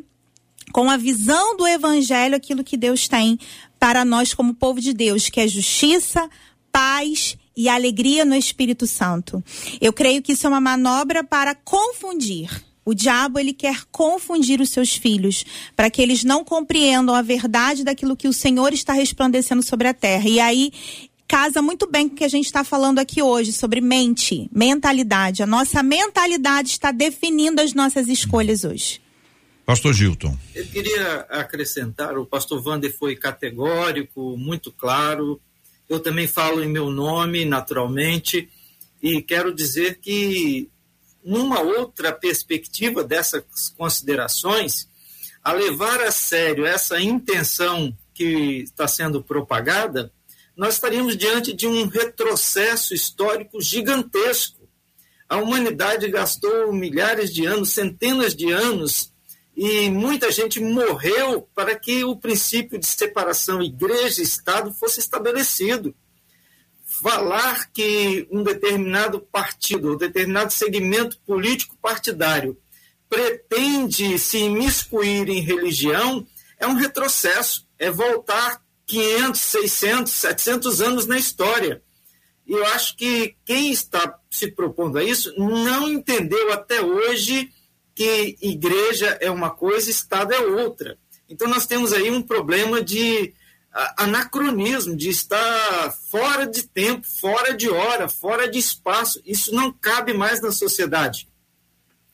com 0.74 0.90
a 0.90 0.98
visão 0.98 1.56
do 1.56 1.66
evangelho, 1.66 2.36
aquilo 2.36 2.66
que 2.66 2.76
Deus 2.76 3.08
tem 3.08 3.40
para 3.80 4.04
nós 4.04 4.34
como 4.34 4.54
povo 4.54 4.82
de 4.82 4.92
Deus, 4.92 5.30
que 5.30 5.40
é 5.40 5.48
justiça, 5.48 6.30
paz 6.76 7.38
e 7.56 7.70
alegria 7.70 8.26
no 8.26 8.36
Espírito 8.36 8.86
Santo. 8.86 9.42
Eu 9.80 9.94
creio 9.94 10.22
que 10.22 10.34
isso 10.34 10.46
é 10.46 10.50
uma 10.50 10.60
manobra 10.60 11.24
para 11.24 11.56
confundir. 11.56 12.50
O 12.84 12.94
diabo 12.94 13.40
ele 13.40 13.54
quer 13.54 13.86
confundir 13.94 14.60
os 14.60 14.72
seus 14.72 14.94
filhos 14.94 15.46
para 15.74 15.90
que 15.90 16.02
eles 16.02 16.26
não 16.26 16.44
compreendam 16.44 17.16
a 17.16 17.22
verdade 17.22 17.86
daquilo 17.86 18.18
que 18.18 18.28
o 18.28 18.34
Senhor 18.34 18.74
está 18.74 18.92
resplandecendo 18.92 19.64
sobre 19.64 19.88
a 19.88 19.94
terra. 19.94 20.28
E 20.28 20.38
aí 20.38 20.74
casa 21.26 21.62
muito 21.62 21.90
bem 21.90 22.10
com 22.10 22.16
o 22.16 22.18
que 22.18 22.26
a 22.26 22.30
gente 22.30 22.46
está 22.46 22.62
falando 22.62 23.00
aqui 23.00 23.22
hoje 23.22 23.54
sobre 23.54 23.80
mente, 23.80 24.50
mentalidade. 24.52 25.42
A 25.42 25.48
nossa 25.48 25.82
mentalidade 25.82 26.72
está 26.72 26.92
definindo 26.92 27.62
as 27.62 27.74
nossas 27.74 28.10
escolhas 28.10 28.66
hoje. 28.66 29.00
Pastor 29.66 29.94
Gilton. 29.94 30.38
Eu 30.54 30.66
queria 30.68 31.26
acrescentar, 31.30 32.18
o 32.18 32.26
pastor 32.26 32.62
Wander 32.68 32.94
foi 32.96 33.16
categórico, 33.16 34.36
muito 34.38 34.74
claro. 34.74 35.40
Eu 35.88 36.00
também 36.00 36.28
falo 36.28 36.64
em 36.64 36.68
meu 36.68 36.90
nome, 36.90 37.46
naturalmente, 37.46 38.50
e 39.02 39.22
quero 39.22 39.54
dizer 39.54 40.00
que, 40.00 40.70
numa 41.24 41.62
outra 41.62 42.12
perspectiva 42.12 43.04
dessas 43.04 43.44
considerações, 43.78 44.88
a 45.44 45.54
levar 45.54 46.02
a 46.02 46.12
sério 46.12 46.66
essa 46.66 47.00
intenção 47.00 47.96
que 48.14 48.64
está 48.64 48.88
sendo 48.88 49.22
propagada, 49.22 50.12
nós 50.58 50.76
estaríamos 50.76 51.16
diante 51.18 51.54
de 51.54 51.68
um 51.68 51.86
retrocesso 51.88 52.94
histórico 52.94 53.62
gigantesco. 53.62 54.68
A 55.28 55.38
humanidade 55.38 56.08
gastou 56.10 56.72
milhares 56.72 57.34
de 57.34 57.46
anos, 57.46 57.72
centenas 57.72 58.36
de 58.36 58.52
anos 58.52 59.12
e 59.56 59.90
muita 59.90 60.32
gente 60.32 60.60
morreu 60.60 61.48
para 61.56 61.76
que 61.76 62.04
o 62.04 62.16
princípio 62.16 62.78
de 62.78 62.86
separação 62.86 63.62
igreja-estado 63.62 64.74
fosse 64.74 65.00
estabelecido. 65.00 65.96
Falar 67.02 67.72
que 67.72 68.28
um 68.30 68.44
determinado 68.44 69.20
partido, 69.20 69.94
um 69.94 69.98
determinado 69.98 70.52
segmento 70.52 71.18
político 71.26 71.78
partidário 71.82 72.58
pretende 73.10 74.20
se 74.20 74.40
imiscuir 74.40 75.30
em 75.30 75.42
religião 75.42 76.26
é 76.60 76.68
um 76.68 76.74
retrocesso, 76.74 77.68
é 77.78 77.90
voltar 77.90 78.62
500, 78.88 79.40
600, 79.40 80.14
700 80.14 80.82
anos 80.82 81.06
na 81.06 81.18
história. 81.18 81.82
E 82.46 82.52
eu 82.54 82.66
acho 82.68 82.96
que 82.96 83.36
quem 83.46 83.72
está 83.72 84.20
se 84.30 84.52
propondo 84.52 84.98
a 84.98 85.04
isso 85.04 85.34
não 85.38 85.88
entendeu 85.88 86.54
até 86.54 86.82
hoje 86.82 87.52
que 87.96 88.38
igreja 88.42 89.18
é 89.22 89.32
uma 89.32 89.50
coisa, 89.50 89.90
Estado 89.90 90.34
é 90.34 90.40
outra. 90.40 91.00
Então 91.30 91.48
nós 91.48 91.66
temos 91.66 91.94
aí 91.94 92.12
um 92.12 92.22
problema 92.22 92.84
de 92.84 93.34
anacronismo, 93.98 94.96
de 94.96 95.10
estar 95.10 95.92
fora 96.10 96.46
de 96.46 96.64
tempo, 96.64 97.06
fora 97.08 97.54
de 97.54 97.70
hora, 97.70 98.08
fora 98.08 98.50
de 98.50 98.60
espaço. 98.60 99.22
Isso 99.26 99.54
não 99.54 99.72
cabe 99.72 100.14
mais 100.14 100.42
na 100.42 100.52
sociedade. 100.52 101.28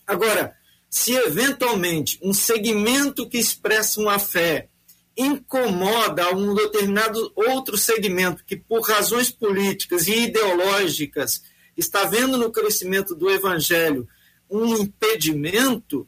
Agora, 0.07 0.55
se 0.89 1.13
eventualmente 1.13 2.19
um 2.21 2.33
segmento 2.33 3.27
que 3.27 3.37
expressa 3.37 3.99
uma 3.99 4.19
fé 4.19 4.69
incomoda 5.15 6.33
um 6.33 6.55
determinado 6.55 7.31
outro 7.35 7.77
segmento 7.77 8.43
que, 8.45 8.55
por 8.55 8.81
razões 8.81 9.29
políticas 9.29 10.07
e 10.07 10.23
ideológicas, 10.23 11.43
está 11.77 12.05
vendo 12.05 12.37
no 12.37 12.51
crescimento 12.51 13.13
do 13.13 13.29
evangelho 13.29 14.07
um 14.51 14.75
impedimento, 14.75 16.07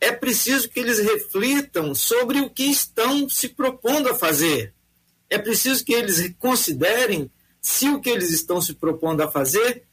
é 0.00 0.10
preciso 0.10 0.68
que 0.68 0.80
eles 0.80 0.98
reflitam 0.98 1.94
sobre 1.94 2.40
o 2.40 2.48
que 2.48 2.64
estão 2.64 3.28
se 3.28 3.48
propondo 3.48 4.08
a 4.08 4.14
fazer. 4.14 4.72
É 5.28 5.38
preciso 5.38 5.84
que 5.84 5.92
eles 5.92 6.34
considerem 6.38 7.30
se 7.60 7.88
o 7.90 8.00
que 8.00 8.08
eles 8.08 8.30
estão 8.30 8.60
se 8.60 8.74
propondo 8.74 9.20
a 9.20 9.30
fazer 9.30 9.84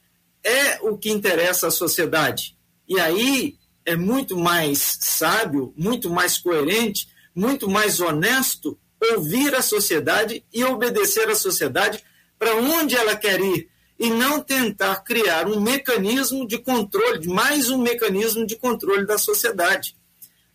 é 0.43 0.79
o 0.81 0.97
que 0.97 1.11
interessa 1.11 1.67
à 1.67 1.71
sociedade. 1.71 2.57
E 2.87 2.99
aí 2.99 3.57
é 3.85 3.95
muito 3.95 4.37
mais 4.37 4.97
sábio, 5.01 5.73
muito 5.75 6.09
mais 6.09 6.37
coerente, 6.37 7.09
muito 7.35 7.69
mais 7.69 7.99
honesto 7.99 8.79
ouvir 9.13 9.53
a 9.53 9.61
sociedade 9.61 10.43
e 10.51 10.63
obedecer 10.63 11.29
à 11.29 11.35
sociedade 11.35 12.03
para 12.39 12.55
onde 12.55 12.95
ela 12.95 13.15
quer 13.15 13.39
ir, 13.39 13.69
e 13.99 14.09
não 14.09 14.41
tentar 14.41 14.97
criar 14.97 15.47
um 15.47 15.59
mecanismo 15.59 16.47
de 16.47 16.57
controle, 16.57 17.27
mais 17.27 17.69
um 17.69 17.81
mecanismo 17.81 18.45
de 18.45 18.55
controle 18.55 19.05
da 19.05 19.17
sociedade. 19.17 19.95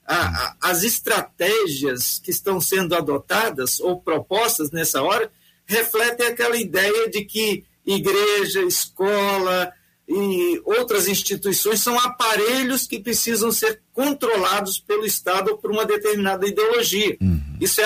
A, 0.06 0.16
a, 0.16 0.56
as 0.62 0.82
estratégias 0.82 2.20
que 2.22 2.30
estão 2.30 2.60
sendo 2.60 2.94
adotadas 2.94 3.80
ou 3.80 4.00
propostas 4.00 4.70
nessa 4.70 5.02
hora 5.02 5.30
refletem 5.64 6.26
aquela 6.26 6.56
ideia 6.56 7.08
de 7.08 7.24
que 7.24 7.64
igreja, 7.84 8.62
escola 8.62 9.72
e 10.08 10.60
outras 10.64 11.08
instituições 11.08 11.80
são 11.80 11.98
aparelhos 11.98 12.86
que 12.86 13.00
precisam 13.00 13.50
ser 13.50 13.80
controlados 13.92 14.78
pelo 14.78 15.06
Estado 15.06 15.52
ou 15.52 15.58
por 15.58 15.70
uma 15.70 15.86
determinada 15.86 16.46
ideologia. 16.46 17.16
Uhum. 17.20 17.56
Isso 17.60 17.80
é 17.80 17.84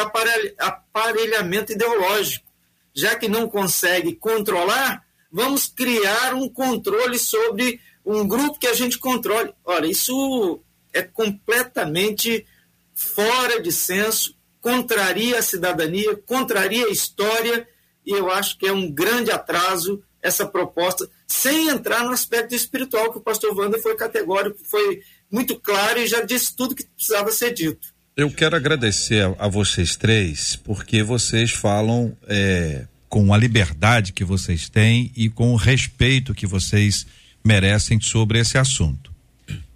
aparelhamento 0.59 1.73
ideológico. 1.73 2.47
Já 2.95 3.15
que 3.15 3.29
não 3.29 3.47
consegue 3.47 4.15
controlar, 4.15 5.06
vamos 5.31 5.67
criar 5.67 6.35
um 6.35 6.49
controle 6.49 7.19
sobre 7.19 7.81
um 8.05 8.27
grupo 8.27 8.59
que 8.59 8.67
a 8.67 8.75
gente 8.75 8.99
controle. 8.99 9.53
Olha, 9.65 9.87
isso 9.87 10.61
é 10.93 11.03
completamente 11.03 12.47
fora 12.95 13.61
de 13.61 13.71
senso, 13.71 14.35
contraria 14.61 15.39
a 15.39 15.43
cidadania, 15.43 16.17
contraria 16.27 16.87
a 16.87 16.91
história, 16.91 17.69
e 18.05 18.13
eu 18.13 18.31
acho 18.31 18.59
que 18.59 18.67
é 18.67 18.73
um 18.73 18.91
grande 18.91 19.31
atraso 19.31 20.03
essa 20.23 20.47
proposta, 20.47 21.09
sem 21.27 21.69
entrar 21.69 22.05
no 22.05 22.11
aspecto 22.11 22.55
espiritual, 22.55 23.13
que 23.13 23.19
o 23.19 23.23
pastor 23.23 23.57
Wander 23.57 23.81
foi 23.81 23.95
categórico, 23.97 24.59
foi 24.65 25.03
muito 25.31 25.57
claro 25.57 26.01
e 26.01 26.07
já 26.07 26.23
disse 26.23 26.57
tudo 26.57 26.75
que 26.75 26.85
precisava 26.85 27.31
ser 27.31 27.53
dito. 27.53 27.95
Eu 28.17 28.31
quero 28.31 28.57
agradecer 28.57 29.25
a, 29.25 29.35
a 29.39 29.49
vocês 29.49 29.95
três, 29.95 30.57
porque 30.57 31.03
vocês 31.03 31.51
falam 31.53 32.17
é, 32.27 32.87
com 33.09 33.33
a 33.33 33.39
liberdade 33.39 34.13
que 34.13 34.25
vocês 34.25 34.69
têm 34.69 35.13
e 35.17 35.29
com 35.29 35.53
o 35.53 35.57
respeito 35.57 36.35
que 36.35 36.47
vocês 36.47 37.07
merecem 37.45 38.01
sobre 38.01 38.41
esse 38.41 38.59
assunto. 38.59 39.15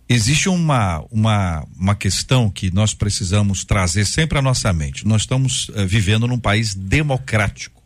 Existe 0.09 0.49
uma, 0.49 1.05
uma, 1.11 1.64
uma 1.76 1.95
questão 1.95 2.51
que 2.51 2.72
nós 2.72 2.93
precisamos 2.93 3.64
trazer 3.64 4.05
sempre 4.05 4.39
à 4.39 4.43
nossa 4.43 4.72
mente. 4.72 5.07
Nós 5.07 5.22
estamos 5.22 5.68
uh, 5.68 5.87
vivendo 5.87 6.26
num 6.26 6.39
país 6.39 6.74
democrático. 6.74 7.81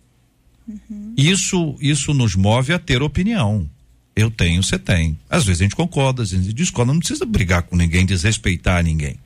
Uhum. 0.66 1.12
Isso, 1.18 1.76
isso 1.80 2.14
nos 2.14 2.34
move 2.34 2.72
a 2.72 2.78
ter 2.78 3.02
opinião. 3.02 3.68
Eu 4.16 4.30
tenho, 4.30 4.62
você 4.62 4.78
tem. 4.78 5.18
Às 5.28 5.44
vezes 5.44 5.60
a 5.60 5.64
gente 5.64 5.76
concorda, 5.76 6.22
às 6.22 6.30
vezes 6.30 6.46
a 6.46 6.48
gente 6.48 6.56
discorda, 6.56 6.92
não 6.92 7.00
precisa 7.00 7.26
brigar 7.26 7.64
com 7.64 7.76
ninguém, 7.76 8.06
desrespeitar 8.06 8.82
ninguém. 8.82 9.16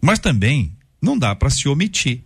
Mas 0.00 0.20
também 0.20 0.72
não 1.02 1.18
dá 1.18 1.34
para 1.34 1.50
se 1.50 1.68
omitir. 1.68 2.22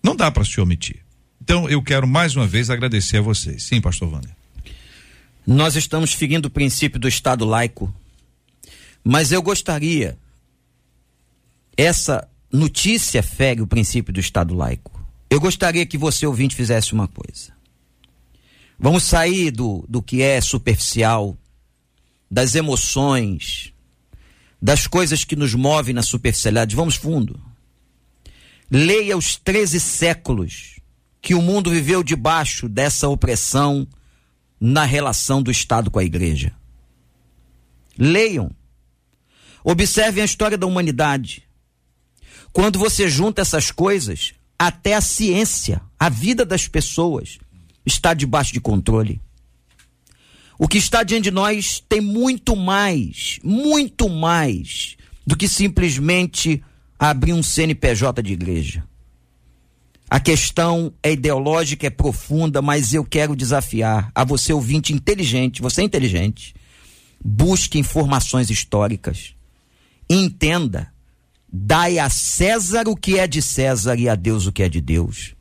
Não 0.00 0.14
dá 0.14 0.30
para 0.30 0.44
se 0.44 0.60
omitir. 0.60 1.05
Então, 1.46 1.68
eu 1.68 1.80
quero 1.80 2.08
mais 2.08 2.34
uma 2.34 2.44
vez 2.44 2.70
agradecer 2.70 3.18
a 3.18 3.22
vocês. 3.22 3.62
Sim, 3.62 3.80
pastor 3.80 4.12
Wander. 4.12 4.34
Nós 5.46 5.76
estamos 5.76 6.10
seguindo 6.10 6.46
o 6.46 6.50
princípio 6.50 6.98
do 6.98 7.06
Estado 7.06 7.44
laico, 7.44 7.94
mas 9.04 9.30
eu 9.30 9.40
gostaria, 9.40 10.18
essa 11.76 12.28
notícia 12.52 13.22
fere 13.22 13.62
o 13.62 13.66
princípio 13.66 14.12
do 14.12 14.18
Estado 14.18 14.56
laico. 14.56 15.00
Eu 15.30 15.38
gostaria 15.38 15.86
que 15.86 15.96
você, 15.96 16.26
ouvinte, 16.26 16.56
fizesse 16.56 16.92
uma 16.92 17.06
coisa. 17.06 17.52
Vamos 18.76 19.04
sair 19.04 19.52
do, 19.52 19.84
do 19.88 20.02
que 20.02 20.22
é 20.22 20.40
superficial, 20.40 21.38
das 22.28 22.56
emoções, 22.56 23.72
das 24.60 24.88
coisas 24.88 25.22
que 25.22 25.36
nos 25.36 25.54
movem 25.54 25.94
na 25.94 26.02
superficialidade. 26.02 26.74
Vamos 26.74 26.96
fundo. 26.96 27.40
Leia 28.68 29.16
os 29.16 29.36
13 29.36 29.78
séculos 29.78 30.75
que 31.20 31.34
o 31.34 31.42
mundo 31.42 31.70
viveu 31.70 32.02
debaixo 32.02 32.68
dessa 32.68 33.08
opressão 33.08 33.86
na 34.60 34.84
relação 34.84 35.42
do 35.42 35.50
Estado 35.50 35.90
com 35.90 35.98
a 35.98 36.04
igreja. 36.04 36.52
Leiam. 37.98 38.50
Observem 39.64 40.22
a 40.22 40.24
história 40.24 40.56
da 40.56 40.66
humanidade. 40.66 41.42
Quando 42.52 42.78
você 42.78 43.08
junta 43.08 43.42
essas 43.42 43.70
coisas, 43.70 44.32
até 44.58 44.94
a 44.94 45.00
ciência, 45.00 45.80
a 45.98 46.08
vida 46.08 46.44
das 46.44 46.68
pessoas 46.68 47.38
está 47.84 48.14
debaixo 48.14 48.52
de 48.52 48.60
controle. 48.60 49.20
O 50.58 50.66
que 50.66 50.78
está 50.78 51.02
diante 51.02 51.24
de 51.24 51.30
nós 51.30 51.82
tem 51.86 52.00
muito 52.00 52.56
mais, 52.56 53.38
muito 53.42 54.08
mais 54.08 54.96
do 55.26 55.36
que 55.36 55.48
simplesmente 55.48 56.62
abrir 56.98 57.34
um 57.34 57.42
CNPJ 57.42 58.22
de 58.22 58.32
igreja. 58.32 58.84
A 60.08 60.20
questão 60.20 60.92
é 61.02 61.12
ideológica, 61.12 61.86
é 61.86 61.90
profunda, 61.90 62.62
mas 62.62 62.94
eu 62.94 63.04
quero 63.04 63.34
desafiar 63.34 64.10
a 64.14 64.24
você, 64.24 64.52
ouvinte 64.52 64.92
inteligente, 64.92 65.60
você 65.60 65.80
é 65.80 65.84
inteligente, 65.84 66.54
busque 67.22 67.78
informações 67.78 68.48
históricas, 68.48 69.34
entenda, 70.08 70.92
dai 71.52 71.98
a 71.98 72.08
César 72.08 72.86
o 72.86 72.94
que 72.94 73.18
é 73.18 73.26
de 73.26 73.42
César 73.42 73.98
e 73.98 74.08
a 74.08 74.14
Deus 74.14 74.46
o 74.46 74.52
que 74.52 74.62
é 74.62 74.68
de 74.68 74.80
Deus. 74.80 75.34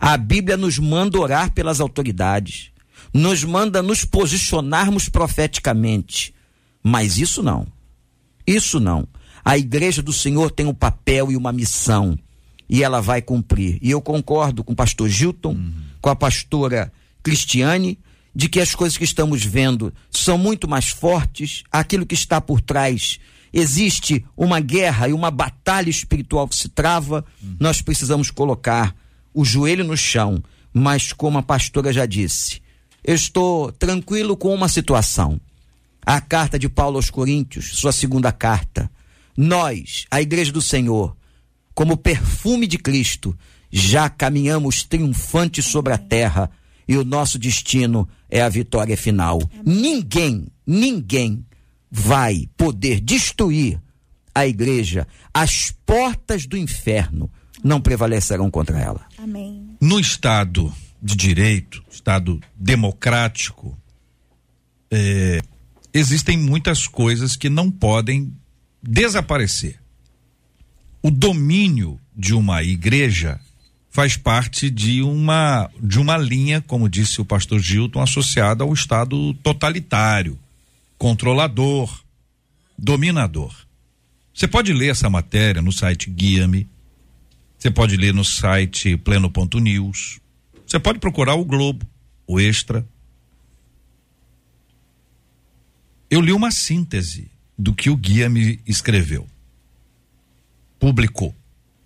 A 0.00 0.16
Bíblia 0.16 0.56
nos 0.56 0.80
manda 0.80 1.18
orar 1.18 1.52
pelas 1.52 1.78
autoridades, 1.80 2.72
nos 3.14 3.44
manda 3.44 3.80
nos 3.82 4.04
posicionarmos 4.04 5.08
profeticamente, 5.08 6.34
mas 6.82 7.18
isso 7.18 7.40
não. 7.40 7.68
Isso 8.44 8.80
não. 8.80 9.06
A 9.44 9.56
igreja 9.56 10.02
do 10.02 10.12
Senhor 10.12 10.50
tem 10.50 10.66
um 10.66 10.74
papel 10.74 11.30
e 11.30 11.36
uma 11.36 11.52
missão 11.52 12.18
e 12.68 12.82
ela 12.82 13.00
vai 13.00 13.22
cumprir. 13.22 13.78
E 13.80 13.90
eu 13.90 14.00
concordo 14.00 14.62
com 14.62 14.72
o 14.72 14.76
pastor 14.76 15.08
Gilton, 15.08 15.52
uhum. 15.52 15.72
com 16.00 16.10
a 16.10 16.16
pastora 16.16 16.92
Cristiane, 17.22 17.98
de 18.34 18.48
que 18.48 18.60
as 18.60 18.74
coisas 18.74 18.96
que 18.96 19.04
estamos 19.04 19.44
vendo 19.44 19.92
são 20.10 20.36
muito 20.36 20.68
mais 20.68 20.88
fortes, 20.88 21.64
aquilo 21.72 22.06
que 22.06 22.14
está 22.14 22.40
por 22.40 22.60
trás. 22.60 23.18
Existe 23.52 24.24
uma 24.36 24.60
guerra 24.60 25.08
e 25.08 25.12
uma 25.12 25.30
batalha 25.30 25.88
espiritual 25.88 26.46
que 26.46 26.56
se 26.56 26.68
trava, 26.68 27.24
uhum. 27.42 27.56
nós 27.58 27.80
precisamos 27.80 28.30
colocar 28.30 28.94
o 29.32 29.44
joelho 29.44 29.84
no 29.84 29.96
chão, 29.96 30.42
mas 30.72 31.12
como 31.12 31.38
a 31.38 31.42
pastora 31.42 31.92
já 31.92 32.04
disse, 32.04 32.60
eu 33.02 33.14
estou 33.14 33.72
tranquilo 33.72 34.36
com 34.36 34.54
uma 34.54 34.68
situação. 34.68 35.40
A 36.04 36.20
carta 36.20 36.58
de 36.58 36.68
Paulo 36.68 36.96
aos 36.96 37.10
Coríntios, 37.10 37.78
sua 37.78 37.92
segunda 37.92 38.32
carta. 38.32 38.90
Nós, 39.36 40.04
a 40.10 40.20
igreja 40.20 40.52
do 40.52 40.60
Senhor, 40.62 41.16
como 41.78 41.96
perfume 41.96 42.66
de 42.66 42.76
Cristo, 42.76 43.38
já 43.70 44.10
caminhamos 44.10 44.82
triunfantes 44.82 45.64
sobre 45.66 45.92
a 45.92 45.96
terra 45.96 46.50
e 46.88 46.96
o 46.96 47.04
nosso 47.04 47.38
destino 47.38 48.08
é 48.28 48.42
a 48.42 48.48
vitória 48.48 48.96
final. 48.96 49.40
Ninguém, 49.64 50.48
ninguém 50.66 51.46
vai 51.88 52.48
poder 52.56 53.00
destruir 53.00 53.80
a 54.34 54.44
igreja. 54.44 55.06
As 55.32 55.72
portas 55.86 56.46
do 56.46 56.56
inferno 56.56 57.30
não 57.62 57.80
prevalecerão 57.80 58.50
contra 58.50 58.80
ela. 58.80 59.06
Amém. 59.16 59.76
No 59.80 60.00
Estado 60.00 60.74
de 61.00 61.14
Direito, 61.14 61.84
Estado 61.88 62.40
democrático, 62.56 63.78
é, 64.90 65.40
existem 65.94 66.36
muitas 66.36 66.88
coisas 66.88 67.36
que 67.36 67.48
não 67.48 67.70
podem 67.70 68.34
desaparecer 68.82 69.78
o 71.02 71.10
domínio 71.10 72.00
de 72.16 72.34
uma 72.34 72.62
igreja 72.62 73.40
faz 73.90 74.16
parte 74.16 74.70
de 74.70 75.02
uma 75.02 75.70
de 75.80 75.98
uma 75.98 76.16
linha, 76.16 76.60
como 76.60 76.88
disse 76.88 77.20
o 77.20 77.24
pastor 77.24 77.60
Gilton, 77.60 78.00
associada 78.00 78.64
ao 78.64 78.72
Estado 78.72 79.34
totalitário, 79.34 80.38
controlador, 80.96 82.02
dominador. 82.76 83.54
Você 84.34 84.46
pode 84.46 84.72
ler 84.72 84.90
essa 84.90 85.08
matéria 85.08 85.62
no 85.62 85.72
site 85.72 86.10
Guia-me, 86.10 86.68
você 87.58 87.70
pode 87.70 87.96
ler 87.96 88.14
no 88.14 88.24
site 88.24 88.96
Pleno.news, 88.96 90.20
você 90.66 90.78
pode 90.78 90.98
procurar 90.98 91.34
o 91.34 91.44
Globo, 91.44 91.86
o 92.26 92.38
Extra. 92.38 92.86
Eu 96.10 96.20
li 96.20 96.32
uma 96.32 96.50
síntese 96.50 97.30
do 97.58 97.74
que 97.74 97.90
o 97.90 97.96
Guia-me 97.96 98.60
escreveu 98.66 99.26
publicou, 100.78 101.34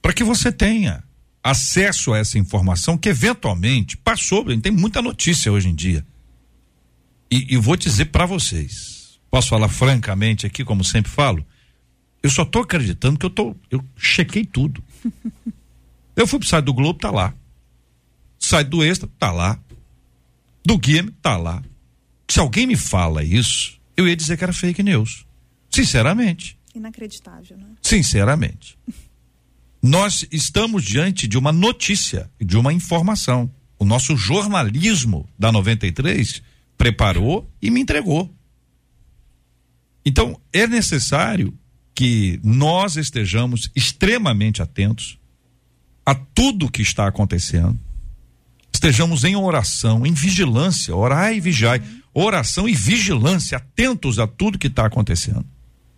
para 0.01 0.13
que 0.13 0.25
você 0.25 0.53
tenha 0.53 1.03
acesso 1.43 2.13
a 2.13 2.19
essa 2.19 2.39
informação 2.39 2.97
que 2.97 3.09
eventualmente 3.09 3.97
passou, 3.97 4.45
tem 4.61 4.71
muita 4.71 5.03
notícia 5.03 5.51
hoje 5.51 5.69
em 5.69 5.75
dia. 5.75 6.07
E, 7.31 7.55
e 7.55 7.57
vou 7.57 7.77
dizer 7.77 8.07
para 8.07 8.27
vocês, 8.27 9.19
posso 9.31 9.49
falar 9.49 9.69
francamente 9.69 10.47
aqui, 10.47 10.65
como 10.65 10.85
sempre 10.85 11.11
falo, 11.11 11.45
eu 12.23 12.31
só 12.31 12.45
tô 12.45 12.61
acreditando 12.61 13.19
que 13.19 13.27
eu 13.27 13.31
tô, 13.31 13.57
eu 13.71 13.85
chequei 13.97 14.45
tudo. 14.45 14.83
eu 16.15 16.27
fui 16.27 16.39
pro 16.39 16.49
site 16.49 16.65
do 16.65 16.75
Globo, 16.75 16.99
tá 16.99 17.11
lá. 17.11 17.35
Site 18.39 18.69
do 18.69 18.85
Extra, 18.85 19.09
tá 19.19 19.33
lá. 19.33 19.59
Do 20.65 20.79
Game, 20.79 21.11
tá 21.23 21.37
lá. 21.37 21.63
Se 22.29 22.39
alguém 22.39 22.67
me 22.67 22.77
fala 22.77 23.25
isso, 23.25 23.81
eu 23.97 24.07
ia 24.07 24.15
dizer 24.15 24.37
que 24.37 24.45
era 24.45 24.53
fake 24.53 24.83
news. 24.83 25.27
Sinceramente. 25.69 26.57
Inacreditável, 26.75 27.57
né? 27.57 27.67
Sinceramente. 27.83 28.79
Nós 29.83 30.27
estamos 30.31 30.85
diante 30.85 31.27
de 31.27 31.37
uma 31.37 31.53
notícia, 31.53 32.31
de 32.41 32.57
uma 32.57 32.73
informação. 32.73 33.51
O 33.79 33.85
nosso 33.85 34.17
jornalismo 34.17 35.29
da 35.39 35.51
93 35.51 36.43
preparou 36.79 37.51
e 37.61 37.71
me 37.71 37.81
entregou. 37.81 38.33
Então, 40.05 40.41
é 40.53 40.67
necessário 40.67 41.53
que 41.95 42.41
nós 42.43 42.97
estejamos 42.97 43.71
extremamente 43.75 44.63
atentos 44.63 45.19
a 46.07 46.15
tudo 46.15 46.71
que 46.71 46.83
está 46.83 47.07
acontecendo. 47.07 47.79
Estejamos 48.73 49.23
em 49.25 49.37
oração, 49.37 50.07
em 50.07 50.13
vigilância, 50.13 50.95
orai 50.95 51.37
e 51.37 51.41
vigiai. 51.41 51.83
Oração 52.15 52.69
e 52.69 52.75
vigilância, 52.75 53.59
atentos 53.59 54.19
a 54.19 54.27
tudo 54.27 54.59
que 54.59 54.67
está 54.67 54.87
acontecendo. 54.87 55.45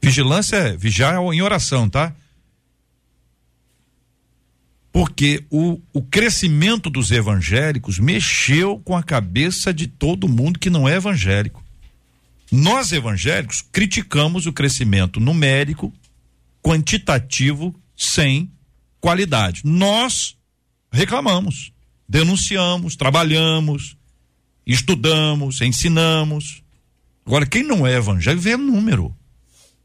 Vigilância 0.05 0.57
é 0.57 0.77
vigiar 0.77 1.15
em 1.33 1.43
oração, 1.43 1.89
tá? 1.89 2.15
Porque 4.93 5.45
o, 5.51 5.81
o 5.93 6.03
crescimento 6.03 6.89
dos 6.89 7.11
evangélicos 7.11 7.99
mexeu 7.99 8.79
com 8.85 8.97
a 8.97 9.03
cabeça 9.03 9.75
de 9.75 9.89
todo 9.89 10.29
mundo 10.29 10.59
que 10.59 10.71
não 10.71 10.89
é 10.89 10.97
evangélico. 10.97 11.65
Nós 12.53 12.93
evangélicos 12.93 13.61
criticamos 13.73 14.47
o 14.47 14.53
crescimento 14.53 15.19
numérico, 15.19 15.93
quantitativo, 16.63 17.75
sem 17.97 18.51
qualidade. 19.01 19.63
Nós 19.65 20.37
reclamamos, 20.93 21.73
denunciamos, 22.09 22.95
trabalhamos, 22.95 23.97
estudamos, 24.65 25.61
ensinamos. 25.61 26.63
Agora, 27.27 27.47
quem 27.47 27.65
não 27.65 27.85
é 27.85 27.95
evangélico 27.97 28.43
vê 28.43 28.57
número. 28.57 29.15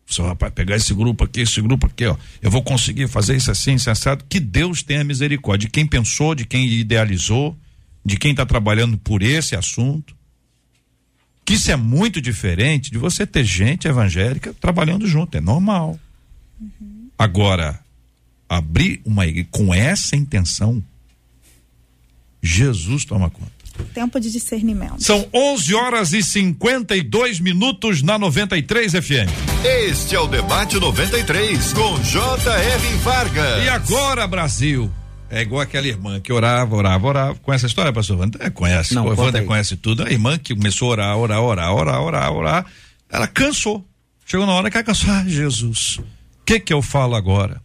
Só, 0.10 0.26
rapaz, 0.26 0.51
pegar 0.51 0.76
esse 0.76 0.91
grupo 0.91 1.24
aqui, 1.24 1.41
esse 1.41 1.62
grupo 1.62 1.86
aqui, 1.86 2.03
ó. 2.05 2.18
Eu 2.41 2.49
vou 2.49 2.64
conseguir 2.64 3.07
fazer 3.07 3.36
isso 3.36 3.51
assim, 3.51 3.78
sensado. 3.78 4.26
Que 4.28 4.39
Deus 4.39 4.82
tenha 4.82 5.03
misericórdia 5.03 5.68
de 5.68 5.72
quem 5.72 5.86
pensou, 5.86 6.34
de 6.34 6.45
quem 6.45 6.68
idealizou, 6.68 7.55
de 8.03 8.18
quem 8.18 8.32
está 8.32 8.43
trabalhando 8.43 8.97
por 8.97 9.22
esse 9.22 9.55
assunto. 9.55 10.16
Que 11.45 11.53
isso 11.53 11.72
é 11.72 11.76
muito 11.76 12.20
diferente 12.20 12.89
de 12.89 12.97
você 12.97 13.26
ter 13.26 13.43
gente 13.43 13.88
evangélica 13.88 14.51
trabalhando 14.60 15.05
junto. 15.05 15.38
É 15.38 15.41
normal. 15.41 15.99
Uhum. 16.60 17.10
Agora, 17.16 17.80
abrir 18.47 19.01
uma 19.05 19.28
igreja 19.28 19.47
com 19.51 19.72
essa 19.72 20.16
intenção, 20.16 20.84
Jesus 22.41 23.05
toma 23.05 23.30
conta. 23.30 23.51
Tempo 23.93 24.19
de 24.19 24.32
discernimento. 24.32 25.03
São 25.03 25.27
11 25.34 25.75
horas 25.75 26.13
e 26.13 26.21
52 26.23 27.39
minutos 27.39 28.01
na 28.01 28.17
93 28.17 28.91
FM. 28.93 29.30
Este 29.63 30.15
é 30.15 30.19
o 30.19 30.27
Debate 30.27 30.80
93 30.80 31.73
com 31.73 32.01
J.R. 32.03 32.97
Vargas. 33.03 33.63
E 33.63 33.69
agora, 33.69 34.27
Brasil? 34.27 34.91
É 35.30 35.41
igual 35.41 35.61
aquela 35.61 35.88
irmã 35.88 36.19
que 36.19 36.34
orava, 36.34 36.75
orava, 36.75 37.07
orava. 37.07 37.36
Conhece 37.36 37.65
a 37.65 37.67
história, 37.67 37.93
pastor 37.93 38.17
Wander? 38.17 38.41
É, 38.41 38.49
conhece. 38.49 38.95
Não, 38.95 39.05
o 39.05 39.15
Wander 39.15 39.45
conhece 39.45 39.77
tudo. 39.77 40.03
A 40.03 40.11
irmã 40.11 40.38
que 40.38 40.55
começou 40.55 40.89
a 40.89 40.91
orar, 40.91 41.17
orar, 41.17 41.41
orar, 41.41 41.73
orar, 41.73 42.01
orar, 42.01 42.32
orar. 42.32 42.65
Ela 43.09 43.27
cansou. 43.27 43.86
Chegou 44.25 44.45
na 44.45 44.53
hora 44.53 44.71
que 44.71 44.77
ela 44.77 44.84
cansou. 44.84 45.11
Ah, 45.11 45.23
Jesus, 45.27 45.97
o 45.97 46.03
que 46.45 46.59
que 46.59 46.73
eu 46.73 46.82
falo 46.82 47.15
agora? 47.15 47.61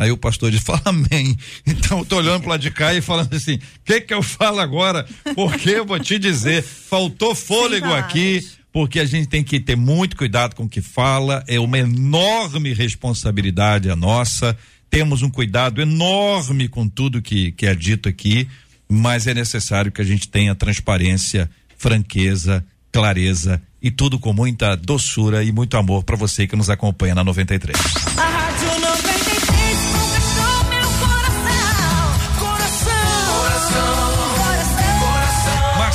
Aí 0.00 0.10
o 0.10 0.16
pastor 0.16 0.50
diz, 0.50 0.62
fala 0.62 0.80
amém. 0.86 1.36
Então 1.66 1.98
eu 1.98 2.04
tô 2.06 2.16
olhando 2.16 2.42
para 2.42 2.56
de 2.56 2.70
cá 2.70 2.94
e 2.94 3.02
falando 3.02 3.34
assim, 3.34 3.56
o 3.56 3.60
que 3.84 4.00
que 4.00 4.14
eu 4.14 4.22
falo 4.22 4.58
agora? 4.58 5.06
Porque 5.34 5.68
eu 5.68 5.84
vou 5.84 6.00
te 6.00 6.18
dizer, 6.18 6.62
faltou 6.62 7.34
fôlego 7.34 7.92
aqui, 7.92 8.42
porque 8.72 8.98
a 8.98 9.04
gente 9.04 9.28
tem 9.28 9.44
que 9.44 9.60
ter 9.60 9.76
muito 9.76 10.16
cuidado 10.16 10.56
com 10.56 10.64
o 10.64 10.68
que 10.68 10.80
fala, 10.80 11.44
é 11.46 11.60
uma 11.60 11.78
enorme 11.78 12.72
responsabilidade 12.72 13.90
a 13.90 13.94
nossa, 13.94 14.56
temos 14.88 15.20
um 15.20 15.28
cuidado 15.28 15.82
enorme 15.82 16.66
com 16.66 16.88
tudo 16.88 17.20
que, 17.20 17.52
que 17.52 17.66
é 17.66 17.74
dito 17.74 18.08
aqui, 18.08 18.48
mas 18.88 19.26
é 19.26 19.34
necessário 19.34 19.92
que 19.92 20.00
a 20.00 20.04
gente 20.04 20.28
tenha 20.28 20.54
transparência, 20.54 21.50
franqueza, 21.76 22.64
clareza 22.90 23.60
e 23.82 23.90
tudo 23.90 24.18
com 24.18 24.32
muita 24.32 24.76
doçura 24.76 25.44
e 25.44 25.52
muito 25.52 25.76
amor 25.76 26.04
para 26.04 26.16
você 26.16 26.46
que 26.46 26.56
nos 26.56 26.70
acompanha 26.70 27.14
na 27.14 27.22
93. 27.22 27.76
A 28.16 28.39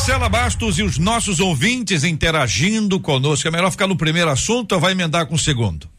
Marcela 0.06 0.30
Bastos 0.30 0.78
e 0.78 0.84
os 0.84 0.99
nossos 0.99 1.39
ouvintes 1.39 2.03
interagindo 2.03 2.99
conosco. 2.99 3.47
É 3.47 3.49
melhor 3.49 3.72
ficar 3.72 3.88
no 3.88 3.97
primeiro 3.97 4.30
assunto 4.30 4.74
ou 4.74 4.80
vai 4.80 4.91
emendar 4.91 5.26
com 5.26 5.34
o 5.34 5.39
segundo? 5.39 5.89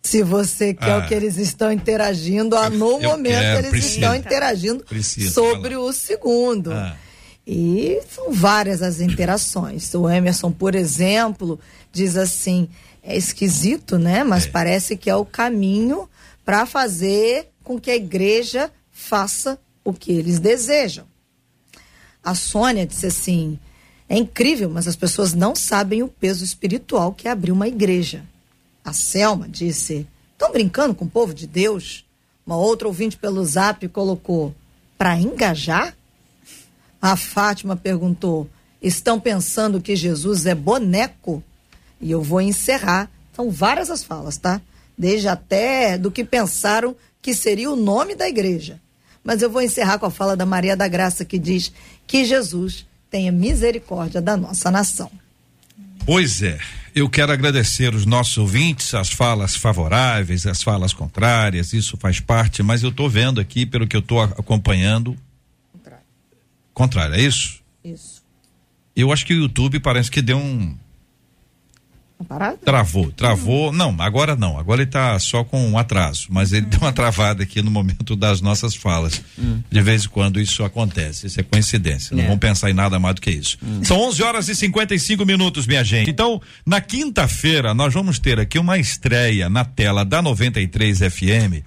Se 0.00 0.22
você 0.22 0.72
quer 0.72 0.92
Ah. 0.92 0.98
o 0.98 1.08
que 1.08 1.12
eles 1.12 1.38
estão 1.38 1.72
interagindo, 1.72 2.54
ah, 2.54 2.70
no 2.70 3.00
Eu 3.02 3.10
momento 3.10 3.40
quero, 3.40 3.58
eles 3.58 3.70
preciso. 3.70 3.94
estão 3.94 4.14
interagindo 4.14 4.84
Preciso 4.84 5.34
sobre 5.34 5.76
o 5.76 5.92
segundo. 5.92 6.70
Ah. 6.72 6.94
E 7.44 8.00
são 8.08 8.32
várias 8.32 8.80
as 8.80 9.00
interações. 9.00 9.92
O 9.92 10.08
Emerson, 10.08 10.52
por 10.52 10.76
exemplo, 10.76 11.58
diz 11.92 12.16
assim: 12.16 12.68
é 13.02 13.16
esquisito, 13.16 13.98
né? 13.98 14.22
Mas 14.22 14.46
parece 14.46 14.96
que 14.96 15.10
é 15.10 15.16
o 15.16 15.24
caminho 15.24 16.08
para 16.44 16.64
fazer 16.64 17.48
com 17.64 17.76
que 17.80 17.90
a 17.90 17.96
igreja 17.96 18.70
faça 18.92 19.58
o 19.84 19.92
que 19.92 20.12
eles 20.12 20.38
desejam. 20.38 21.10
A 22.22 22.34
Sônia 22.34 22.86
disse 22.86 23.06
assim: 23.06 23.58
é 24.08 24.18
incrível, 24.18 24.68
mas 24.68 24.86
as 24.86 24.94
pessoas 24.94 25.32
não 25.32 25.56
sabem 25.56 26.02
o 26.02 26.08
peso 26.08 26.44
espiritual 26.44 27.14
que 27.14 27.26
é 27.26 27.30
abrir 27.30 27.50
uma 27.50 27.66
igreja. 27.66 28.22
A 28.84 28.92
Selma 28.92 29.48
disse: 29.48 30.06
estão 30.32 30.52
brincando 30.52 30.94
com 30.94 31.06
o 31.06 31.10
povo 31.10 31.32
de 31.32 31.46
Deus? 31.46 32.04
Uma 32.46 32.56
outra 32.58 32.86
ouvinte 32.86 33.16
pelo 33.16 33.42
zap 33.42 33.88
colocou: 33.88 34.54
para 34.98 35.16
engajar? 35.16 35.96
A 37.00 37.16
Fátima 37.16 37.74
perguntou: 37.74 38.50
estão 38.82 39.18
pensando 39.18 39.80
que 39.80 39.96
Jesus 39.96 40.44
é 40.44 40.54
boneco? 40.54 41.42
E 41.98 42.10
eu 42.10 42.22
vou 42.22 42.42
encerrar. 42.42 43.10
São 43.34 43.50
várias 43.50 43.88
as 43.88 44.04
falas, 44.04 44.36
tá? 44.36 44.60
Desde 44.98 45.26
até 45.26 45.96
do 45.96 46.10
que 46.10 46.22
pensaram 46.22 46.94
que 47.22 47.32
seria 47.34 47.70
o 47.70 47.76
nome 47.76 48.14
da 48.14 48.28
igreja. 48.28 48.78
Mas 49.24 49.42
eu 49.42 49.50
vou 49.50 49.62
encerrar 49.62 49.98
com 49.98 50.06
a 50.06 50.10
fala 50.10 50.36
da 50.36 50.44
Maria 50.44 50.76
da 50.76 50.88
Graça, 50.88 51.24
que 51.24 51.38
diz 51.38 51.72
que 52.06 52.24
Jesus 52.24 52.86
tenha 53.10 53.30
misericórdia 53.30 54.20
da 54.20 54.36
nossa 54.36 54.70
nação. 54.70 55.10
Pois 56.04 56.42
é. 56.42 56.58
Eu 56.94 57.08
quero 57.08 57.32
agradecer 57.32 57.94
os 57.94 58.04
nossos 58.04 58.36
ouvintes, 58.36 58.92
as 58.92 59.08
falas 59.08 59.56
favoráveis, 59.56 60.46
as 60.46 60.62
falas 60.62 60.92
contrárias, 60.92 61.72
isso 61.72 61.96
faz 61.96 62.20
parte, 62.20 62.62
mas 62.62 62.82
eu 62.82 62.90
estou 62.90 63.08
vendo 63.08 63.40
aqui, 63.40 63.64
pelo 63.64 63.86
que 63.86 63.96
eu 63.96 64.00
estou 64.00 64.20
acompanhando. 64.20 65.16
Contrário. 65.72 66.04
Contrário, 66.74 67.14
é 67.14 67.20
isso? 67.22 67.62
Isso. 67.82 68.22
Eu 68.94 69.10
acho 69.10 69.24
que 69.24 69.32
o 69.32 69.38
YouTube 69.38 69.80
parece 69.80 70.10
que 70.10 70.20
deu 70.20 70.36
um. 70.36 70.76
Uma 72.22 72.38
parada? 72.38 72.56
Travou, 72.64 73.10
travou. 73.10 73.72
Não, 73.72 73.94
agora 73.98 74.36
não. 74.36 74.56
Agora 74.58 74.80
ele 74.82 74.88
está 74.88 75.18
só 75.18 75.42
com 75.42 75.66
um 75.68 75.76
atraso. 75.76 76.28
Mas 76.30 76.52
ele 76.52 76.66
deu 76.66 76.78
uma 76.80 76.92
travada 76.92 77.42
aqui 77.42 77.60
no 77.60 77.70
momento 77.70 78.14
das 78.14 78.40
nossas 78.40 78.74
falas. 78.74 79.20
De 79.70 79.80
vez 79.82 80.04
em 80.04 80.08
quando 80.08 80.40
isso 80.40 80.62
acontece. 80.64 81.26
Isso 81.26 81.40
é 81.40 81.42
coincidência. 81.42 82.14
Não 82.16 82.22
É. 82.22 82.26
vamos 82.26 82.40
pensar 82.40 82.70
em 82.70 82.74
nada 82.74 82.98
mais 82.98 83.16
do 83.16 83.20
que 83.20 83.30
isso. 83.30 83.58
São 83.82 83.98
11 84.00 84.22
horas 84.22 84.48
e 84.48 84.54
55 84.54 85.24
minutos, 85.26 85.66
minha 85.66 85.82
gente. 85.82 86.10
Então, 86.10 86.40
na 86.64 86.80
quinta-feira, 86.80 87.74
nós 87.74 87.92
vamos 87.92 88.18
ter 88.18 88.38
aqui 88.38 88.58
uma 88.58 88.78
estreia 88.78 89.48
na 89.50 89.64
tela 89.64 90.04
da 90.04 90.22
93 90.22 90.98
FM. 91.00 91.64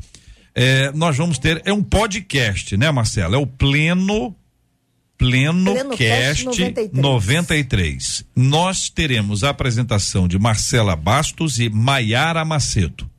É, 0.56 0.92
nós 0.94 1.18
vamos 1.18 1.38
ter. 1.38 1.62
É 1.66 1.74
um 1.74 1.84
podcast, 1.84 2.78
né, 2.78 2.90
Marcelo? 2.92 3.36
É 3.36 3.38
o 3.38 3.46
Pleno. 3.46 4.34
Pleno, 5.18 5.72
Pleno 5.72 5.98
Cast 5.98 6.46
Cast 6.46 6.46
93. 6.46 7.02
93. 7.02 8.26
Nós 8.36 8.90
teremos 8.90 9.44
a 9.44 9.50
apresentação 9.50 10.28
de 10.28 10.38
Marcela 10.38 10.96
Bastos 10.96 11.60
e 11.60 11.70
Maiara 11.70 12.44
Macedo. 12.44 13.10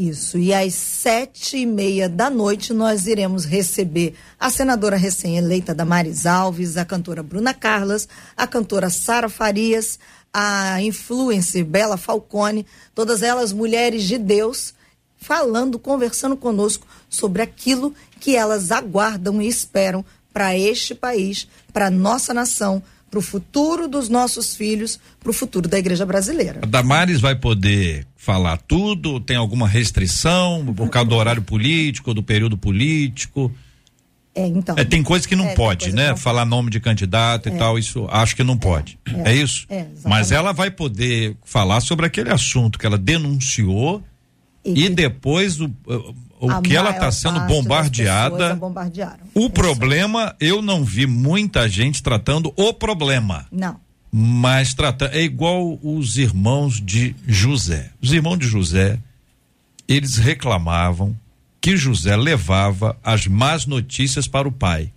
Isso. 0.00 0.38
E 0.38 0.54
às 0.54 0.72
sete 0.72 1.58
e 1.58 1.66
meia 1.66 2.08
da 2.08 2.30
noite 2.30 2.72
nós 2.72 3.06
iremos 3.06 3.44
receber 3.44 4.14
a 4.38 4.48
senadora 4.48 4.96
recém-eleita 4.96 5.74
Damares 5.74 6.24
Alves, 6.24 6.78
a 6.78 6.86
cantora 6.86 7.22
Bruna 7.22 7.52
Carlas, 7.52 8.08
a 8.34 8.46
cantora 8.46 8.88
Sara 8.88 9.28
Farias, 9.28 9.98
a 10.32 10.80
influencer 10.80 11.66
Bela 11.66 11.98
Falcone, 11.98 12.64
todas 12.94 13.22
elas 13.22 13.52
mulheres 13.52 14.04
de 14.04 14.16
Deus, 14.16 14.72
falando, 15.18 15.78
conversando 15.78 16.34
conosco 16.34 16.86
sobre 17.08 17.42
aquilo 17.42 17.94
que 18.18 18.34
elas 18.34 18.72
aguardam 18.72 19.42
e 19.42 19.46
esperam 19.46 20.02
para 20.32 20.56
este 20.56 20.94
país, 20.94 21.48
para 21.72 21.90
nossa 21.90 22.32
nação, 22.32 22.82
para 23.10 23.18
o 23.18 23.22
futuro 23.22 23.88
dos 23.88 24.08
nossos 24.08 24.54
filhos, 24.54 25.00
para 25.18 25.30
o 25.30 25.32
futuro 25.32 25.68
da 25.68 25.78
igreja 25.78 26.06
brasileira. 26.06 26.60
A 26.62 26.66
Damares 26.66 27.20
vai 27.20 27.34
poder 27.34 28.06
falar 28.16 28.56
tudo? 28.58 29.18
Tem 29.18 29.36
alguma 29.36 29.66
restrição 29.66 30.64
por 30.76 30.88
causa 30.88 31.08
do 31.08 31.16
horário 31.16 31.42
político, 31.42 32.14
do 32.14 32.22
período 32.22 32.56
político? 32.56 33.52
É, 34.32 34.46
então. 34.46 34.76
É, 34.78 34.84
tem 34.84 35.02
coisa 35.02 35.26
que 35.26 35.34
não 35.34 35.46
É, 35.46 35.54
pode, 35.54 35.92
né? 35.92 36.10
não 36.10 36.16
Falar 36.16 36.44
nome 36.44 36.70
de 36.70 36.78
candidato 36.78 37.48
e 37.48 37.52
tal, 37.52 37.76
isso 37.76 38.06
acho 38.10 38.36
que 38.36 38.44
não 38.44 38.56
pode. 38.56 38.96
É, 39.24 39.34
isso? 39.34 39.66
é, 39.68 39.80
exatamente. 39.80 40.06
Mas 40.08 40.30
ela 40.30 40.52
vai 40.52 40.70
poder 40.70 41.36
falar 41.44 41.80
sobre 41.80 42.06
aquele 42.06 42.30
assunto 42.30 42.78
que 42.78 42.86
ela 42.86 42.96
denunciou 42.96 44.02
e, 44.64 44.74
que 44.74 44.88
depois 44.88 45.60
o, 45.60 45.68
o 46.40 46.50
a 46.50 46.62
que 46.62 46.74
ela 46.74 46.90
está 46.90 47.12
sendo 47.12 47.38
bombardeada. 47.40 48.58
O 49.34 49.40
Isso. 49.40 49.50
problema, 49.50 50.34
eu 50.40 50.62
não 50.62 50.82
vi 50.84 51.06
muita 51.06 51.68
gente 51.68 52.02
tratando 52.02 52.52
o 52.56 52.72
problema, 52.72 53.46
Não. 53.52 53.78
mas 54.10 54.72
trata 54.72 55.10
é 55.12 55.22
igual 55.22 55.78
os 55.82 56.16
irmãos 56.16 56.80
de 56.80 57.14
José. 57.26 57.90
Os 58.00 58.12
irmãos 58.12 58.38
de 58.38 58.46
José, 58.46 58.98
eles 59.86 60.16
reclamavam 60.16 61.14
que 61.60 61.76
José 61.76 62.16
levava 62.16 62.96
as 63.04 63.26
más 63.26 63.66
notícias 63.66 64.26
para 64.26 64.48
o 64.48 64.52
pai. 64.52 64.90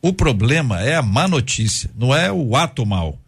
O 0.00 0.12
problema 0.12 0.80
é 0.80 0.94
a 0.94 1.02
má 1.02 1.26
notícia, 1.26 1.90
não 1.98 2.14
é 2.14 2.30
o 2.30 2.54
ato 2.54 2.86
mal. 2.86 3.18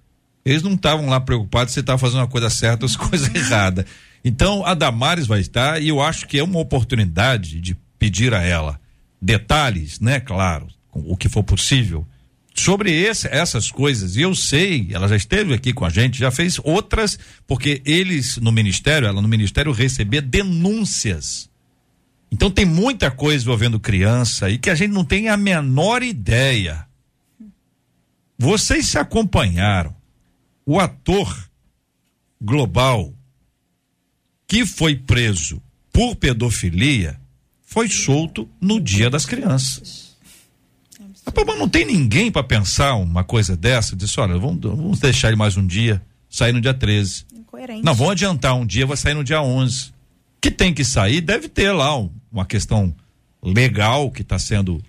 Eles 0.45 0.63
não 0.63 0.75
estavam 0.75 1.09
lá 1.09 1.19
preocupados 1.19 1.75
se 1.75 1.81
estava 1.81 1.99
fazendo 1.99 2.21
uma 2.21 2.29
coisa 2.29 2.49
certa 2.49 2.85
ou 2.85 2.89
se 2.89 2.97
coisa 2.97 3.29
errada. 3.37 3.85
Então 4.29 4.67
a 4.67 4.75
Damares 4.75 5.29
vai 5.29 5.39
estar 5.39 5.81
e 5.81 5.87
eu 5.87 6.03
acho 6.03 6.27
que 6.27 6.37
é 6.37 6.43
uma 6.43 6.59
oportunidade 6.59 7.61
de 7.61 7.77
pedir 7.97 8.35
a 8.35 8.43
ela 8.43 8.81
detalhes, 9.23 10.01
né? 10.01 10.19
Claro, 10.19 10.67
o 10.93 11.17
que 11.17 11.29
for 11.29 11.45
possível 11.45 12.05
sobre 12.53 12.91
esse, 12.91 13.29
essas 13.29 13.71
coisas. 13.71 14.17
E 14.17 14.23
eu 14.23 14.35
sei, 14.35 14.89
ela 14.91 15.07
já 15.07 15.15
esteve 15.15 15.55
aqui 15.55 15.73
com 15.73 15.85
a 15.85 15.91
gente, 15.91 16.19
já 16.19 16.33
fez 16.33 16.59
outras, 16.65 17.17
porque 17.47 17.81
eles 17.85 18.37
no 18.39 18.51
ministério, 18.51 19.07
ela 19.07 19.23
no 19.23 19.29
ministério 19.29 19.71
recebia 19.71 20.21
denúncias. 20.21 21.49
Então 22.29 22.51
tem 22.51 22.65
muita 22.65 23.13
coisa 23.13 23.45
envolvendo 23.45 23.79
criança 23.79 24.51
e 24.51 24.59
que 24.59 24.71
a 24.71 24.75
gente 24.75 24.91
não 24.91 25.05
tem 25.05 25.29
a 25.29 25.37
menor 25.37 26.03
ideia. 26.03 26.85
Vocês 28.37 28.89
se 28.89 28.99
acompanharam. 28.99 29.95
O 30.67 30.81
ator 30.81 31.49
global 32.41 33.16
que 34.47 34.65
foi 34.67 34.95
preso 34.97 35.61
por 35.93 36.15
pedofilia 36.17 37.19
foi 37.65 37.89
solto 37.89 38.49
no 38.61 38.81
Dia 38.81 39.11
das 39.11 39.27
Crianças. 39.27 40.07
Mas 41.47 41.59
não 41.59 41.69
tem 41.69 41.85
ninguém 41.85 42.31
para 42.31 42.43
pensar 42.45 42.95
uma 42.95 43.25
coisa 43.25 43.57
dessa? 43.57 43.97
Disse, 43.97 44.19
olha, 44.21 44.39
vamos, 44.39 44.61
vamos 44.63 45.01
deixar 45.01 45.29
ele 45.29 45.37
mais 45.37 45.57
um 45.57 45.67
dia, 45.67 46.01
sair 46.31 46.53
no 46.53 46.61
dia 46.61 46.73
13. 46.73 47.25
Incoerente. 47.35 47.85
Não, 47.85 47.95
vamos 47.95 48.13
adiantar 48.13 48.55
um 48.55 48.65
dia, 48.65 48.87
vai 48.87 48.97
sair 48.97 49.15
no 49.15 49.25
dia 49.25 49.43
11. 49.43 49.93
Que 50.41 50.51
tem 50.51 50.73
que 50.73 50.85
sair, 50.85 51.21
deve 51.21 51.49
ter 51.49 51.73
lá 51.73 51.99
um- 51.99 52.11
uma 52.31 52.47
questão 52.47 52.95
legal 53.43 54.11
que 54.11 54.23
está 54.23 54.39
sendo 54.39 54.81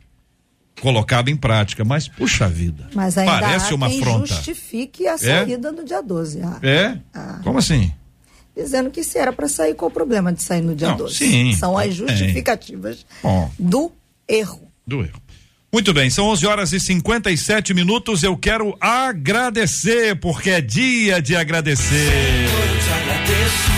colocada 0.79 1.31
em 1.31 1.35
prática, 1.35 1.83
mas 1.83 2.07
puxa 2.07 2.47
vida. 2.47 2.87
Mas 2.93 3.17
ainda 3.17 3.31
parece 3.39 3.73
uma 3.73 3.89
quem 3.89 3.99
afronta. 3.99 4.27
justifique 4.35 5.07
a 5.07 5.17
saída 5.17 5.71
no 5.71 5.83
dia 5.83 6.01
12. 6.03 6.41
Ah, 6.43 6.59
É? 6.61 6.99
Ah. 7.13 7.39
Como 7.43 7.57
assim? 7.57 7.91
Dizendo 8.57 8.89
que 8.89 9.03
se 9.03 9.19
era 9.19 9.31
para 9.31 9.47
sair, 9.47 9.75
qual 9.75 9.89
o 9.89 9.93
problema 9.93 10.33
de 10.33 10.41
sair 10.41 10.61
no 10.61 10.75
dia 10.75 10.87
Não, 10.89 10.97
12? 10.97 11.15
sim, 11.15 11.53
São 11.53 11.77
as 11.77 11.93
justificativas 11.93 13.05
Bom. 13.21 13.51
do 13.59 13.91
erro. 14.27 14.67
Do 14.85 15.01
erro. 15.01 15.21
Muito 15.71 15.93
bem, 15.93 16.09
são 16.09 16.25
11 16.29 16.47
horas 16.47 16.73
e 16.73 16.79
57 16.79 17.73
minutos. 17.73 18.23
Eu 18.23 18.35
quero 18.35 18.75
agradecer, 18.79 20.19
porque 20.19 20.49
é 20.49 20.61
dia 20.61 21.21
de 21.21 21.35
agradecer. 21.35 22.66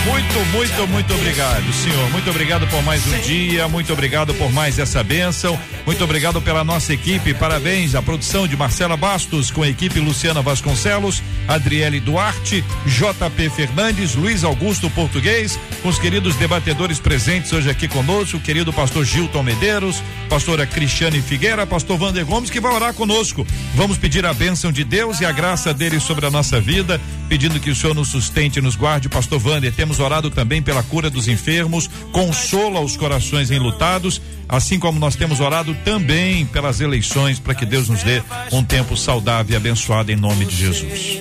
Muito, 0.04 0.46
muito, 0.52 0.88
muito 0.88 1.14
obrigado, 1.14 1.72
senhor. 1.74 2.10
Muito 2.10 2.30
obrigado 2.30 2.66
por 2.68 2.82
mais 2.82 3.06
um 3.06 3.20
dia, 3.20 3.68
muito 3.68 3.92
obrigado 3.92 4.32
por 4.34 4.50
mais 4.50 4.78
essa 4.78 5.04
bênção. 5.04 5.58
Muito 5.84 6.02
obrigado 6.02 6.40
pela 6.40 6.64
nossa 6.64 6.94
equipe. 6.94 7.34
Parabéns 7.34 7.94
à 7.94 8.00
produção 8.00 8.48
de 8.48 8.56
Marcela 8.56 8.96
Bastos, 8.96 9.50
com 9.50 9.62
a 9.62 9.68
equipe 9.68 10.00
Luciana 10.00 10.40
Vasconcelos, 10.40 11.22
Adriele 11.46 12.00
Duarte, 12.00 12.64
JP 12.86 13.50
Fernandes, 13.50 14.14
Luiz 14.14 14.42
Augusto 14.42 14.88
Português, 14.90 15.58
com 15.82 15.90
os 15.90 15.98
queridos 15.98 16.34
debatedores 16.36 16.98
presentes 16.98 17.52
hoje 17.52 17.68
aqui 17.68 17.86
conosco, 17.86 18.38
o 18.38 18.40
querido 18.40 18.72
pastor 18.72 19.04
Gilton 19.04 19.42
Medeiros, 19.42 20.02
pastora 20.30 20.66
Cristiane 20.66 21.20
Figueira, 21.20 21.66
pastor 21.66 21.98
Vander 21.98 22.24
Gomes, 22.24 22.48
que 22.48 22.60
vai 22.60 22.72
orar 22.72 22.94
conosco. 22.94 23.46
Vamos 23.74 23.98
pedir 23.98 24.24
a 24.24 24.32
bênção 24.32 24.72
de 24.72 24.82
Deus 24.82 25.20
e 25.20 25.26
a 25.26 25.32
graça 25.32 25.74
dele 25.74 26.00
sobre 26.00 26.24
a 26.24 26.30
nossa 26.30 26.58
vida. 26.58 26.98
Pedindo 27.30 27.60
que 27.60 27.70
o 27.70 27.76
Senhor 27.76 27.94
nos 27.94 28.08
sustente 28.08 28.58
e 28.58 28.62
nos 28.62 28.74
guarde. 28.74 29.08
Pastor 29.08 29.38
Vander, 29.38 29.72
temos 29.72 30.00
orado 30.00 30.32
também 30.32 30.60
pela 30.60 30.82
cura 30.82 31.08
dos 31.08 31.28
enfermos, 31.28 31.88
consolo 32.10 32.76
aos 32.76 32.96
corações 32.96 33.52
enlutados, 33.52 34.20
assim 34.48 34.80
como 34.80 34.98
nós 34.98 35.14
temos 35.14 35.38
orado 35.38 35.72
também 35.84 36.44
pelas 36.44 36.80
eleições, 36.80 37.38
para 37.38 37.54
que 37.54 37.64
Deus 37.64 37.88
nos 37.88 38.02
dê 38.02 38.20
um 38.50 38.64
tempo 38.64 38.96
saudável 38.96 39.54
e 39.54 39.56
abençoado 39.56 40.10
em 40.10 40.16
nome 40.16 40.44
de 40.44 40.56
Jesus. 40.56 41.20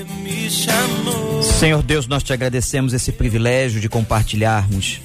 Senhor 1.59 1.83
Deus, 1.83 2.07
nós 2.07 2.23
te 2.23 2.33
agradecemos 2.33 2.91
esse 2.91 3.11
privilégio 3.11 3.79
de 3.79 3.87
compartilharmos 3.87 4.99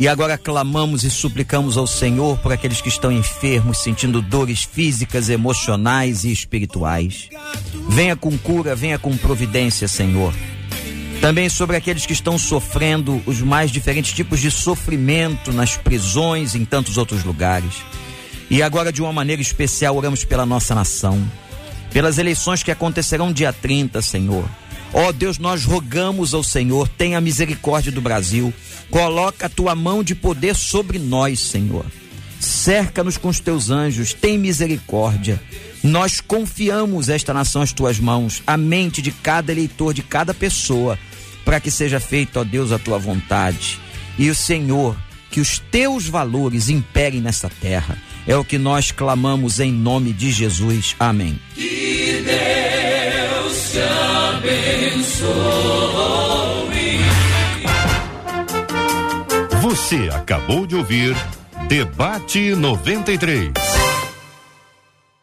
e 0.00 0.08
agora 0.08 0.38
clamamos 0.38 1.04
e 1.04 1.10
suplicamos 1.10 1.76
ao 1.76 1.86
Senhor 1.86 2.38
por 2.38 2.50
aqueles 2.50 2.80
que 2.80 2.88
estão 2.88 3.12
enfermos, 3.12 3.82
sentindo 3.82 4.22
dores 4.22 4.64
físicas, 4.64 5.28
emocionais 5.28 6.24
e 6.24 6.32
espirituais. 6.32 7.28
Venha 7.90 8.14
com 8.14 8.38
cura, 8.38 8.76
venha 8.76 9.00
com 9.00 9.16
providência, 9.16 9.88
Senhor. 9.88 10.32
Também 11.20 11.48
sobre 11.48 11.76
aqueles 11.76 12.06
que 12.06 12.12
estão 12.12 12.38
sofrendo 12.38 13.20
os 13.26 13.40
mais 13.40 13.70
diferentes 13.72 14.12
tipos 14.12 14.38
de 14.38 14.48
sofrimento 14.48 15.52
nas 15.52 15.76
prisões 15.76 16.54
em 16.54 16.64
tantos 16.64 16.96
outros 16.96 17.24
lugares. 17.24 17.82
E 18.48 18.62
agora, 18.62 18.92
de 18.92 19.02
uma 19.02 19.12
maneira 19.12 19.42
especial, 19.42 19.96
oramos 19.96 20.24
pela 20.24 20.46
nossa 20.46 20.72
nação, 20.72 21.20
pelas 21.92 22.16
eleições 22.16 22.62
que 22.62 22.70
acontecerão 22.70 23.32
dia 23.32 23.52
30, 23.52 24.00
Senhor. 24.00 24.48
Ó 24.94 25.08
oh, 25.08 25.12
Deus, 25.12 25.38
nós 25.38 25.64
rogamos 25.64 26.32
ao 26.32 26.44
Senhor, 26.44 26.86
tenha 26.88 27.20
misericórdia 27.20 27.90
do 27.90 28.00
Brasil, 28.00 28.54
coloca 28.88 29.46
a 29.46 29.50
tua 29.50 29.74
mão 29.74 30.02
de 30.02 30.14
poder 30.14 30.54
sobre 30.54 30.98
nós, 30.98 31.40
Senhor. 31.40 31.84
Cerca-nos 32.38 33.18
com 33.18 33.28
os 33.28 33.40
teus 33.40 33.68
anjos, 33.68 34.14
tem 34.14 34.38
misericórdia. 34.38 35.42
Nós 35.82 36.20
confiamos 36.20 37.08
esta 37.08 37.32
nação 37.32 37.62
às 37.62 37.72
tuas 37.72 37.98
mãos, 37.98 38.42
a 38.46 38.56
mente 38.56 39.00
de 39.00 39.10
cada 39.10 39.50
eleitor, 39.50 39.94
de 39.94 40.02
cada 40.02 40.34
pessoa, 40.34 40.98
para 41.44 41.58
que 41.58 41.70
seja 41.70 41.98
feita, 41.98 42.40
ó 42.40 42.44
Deus, 42.44 42.70
a 42.70 42.78
tua 42.78 42.98
vontade. 42.98 43.78
E 44.18 44.28
o 44.28 44.34
Senhor, 44.34 44.96
que 45.30 45.40
os 45.40 45.58
teus 45.58 46.06
valores 46.06 46.68
imperem 46.68 47.20
nessa 47.20 47.48
terra. 47.48 47.96
É 48.26 48.36
o 48.36 48.44
que 48.44 48.58
nós 48.58 48.90
clamamos 48.90 49.58
em 49.60 49.72
nome 49.72 50.12
de 50.12 50.30
Jesus. 50.30 50.94
Amém. 50.98 51.40
Que 51.54 52.22
Deus 52.24 53.70
te 53.70 53.78
abençoe. 54.36 55.40
Você 59.62 60.10
acabou 60.12 60.66
de 60.66 60.74
ouvir 60.76 61.16
Debate 61.68 62.54
93. 62.54 63.89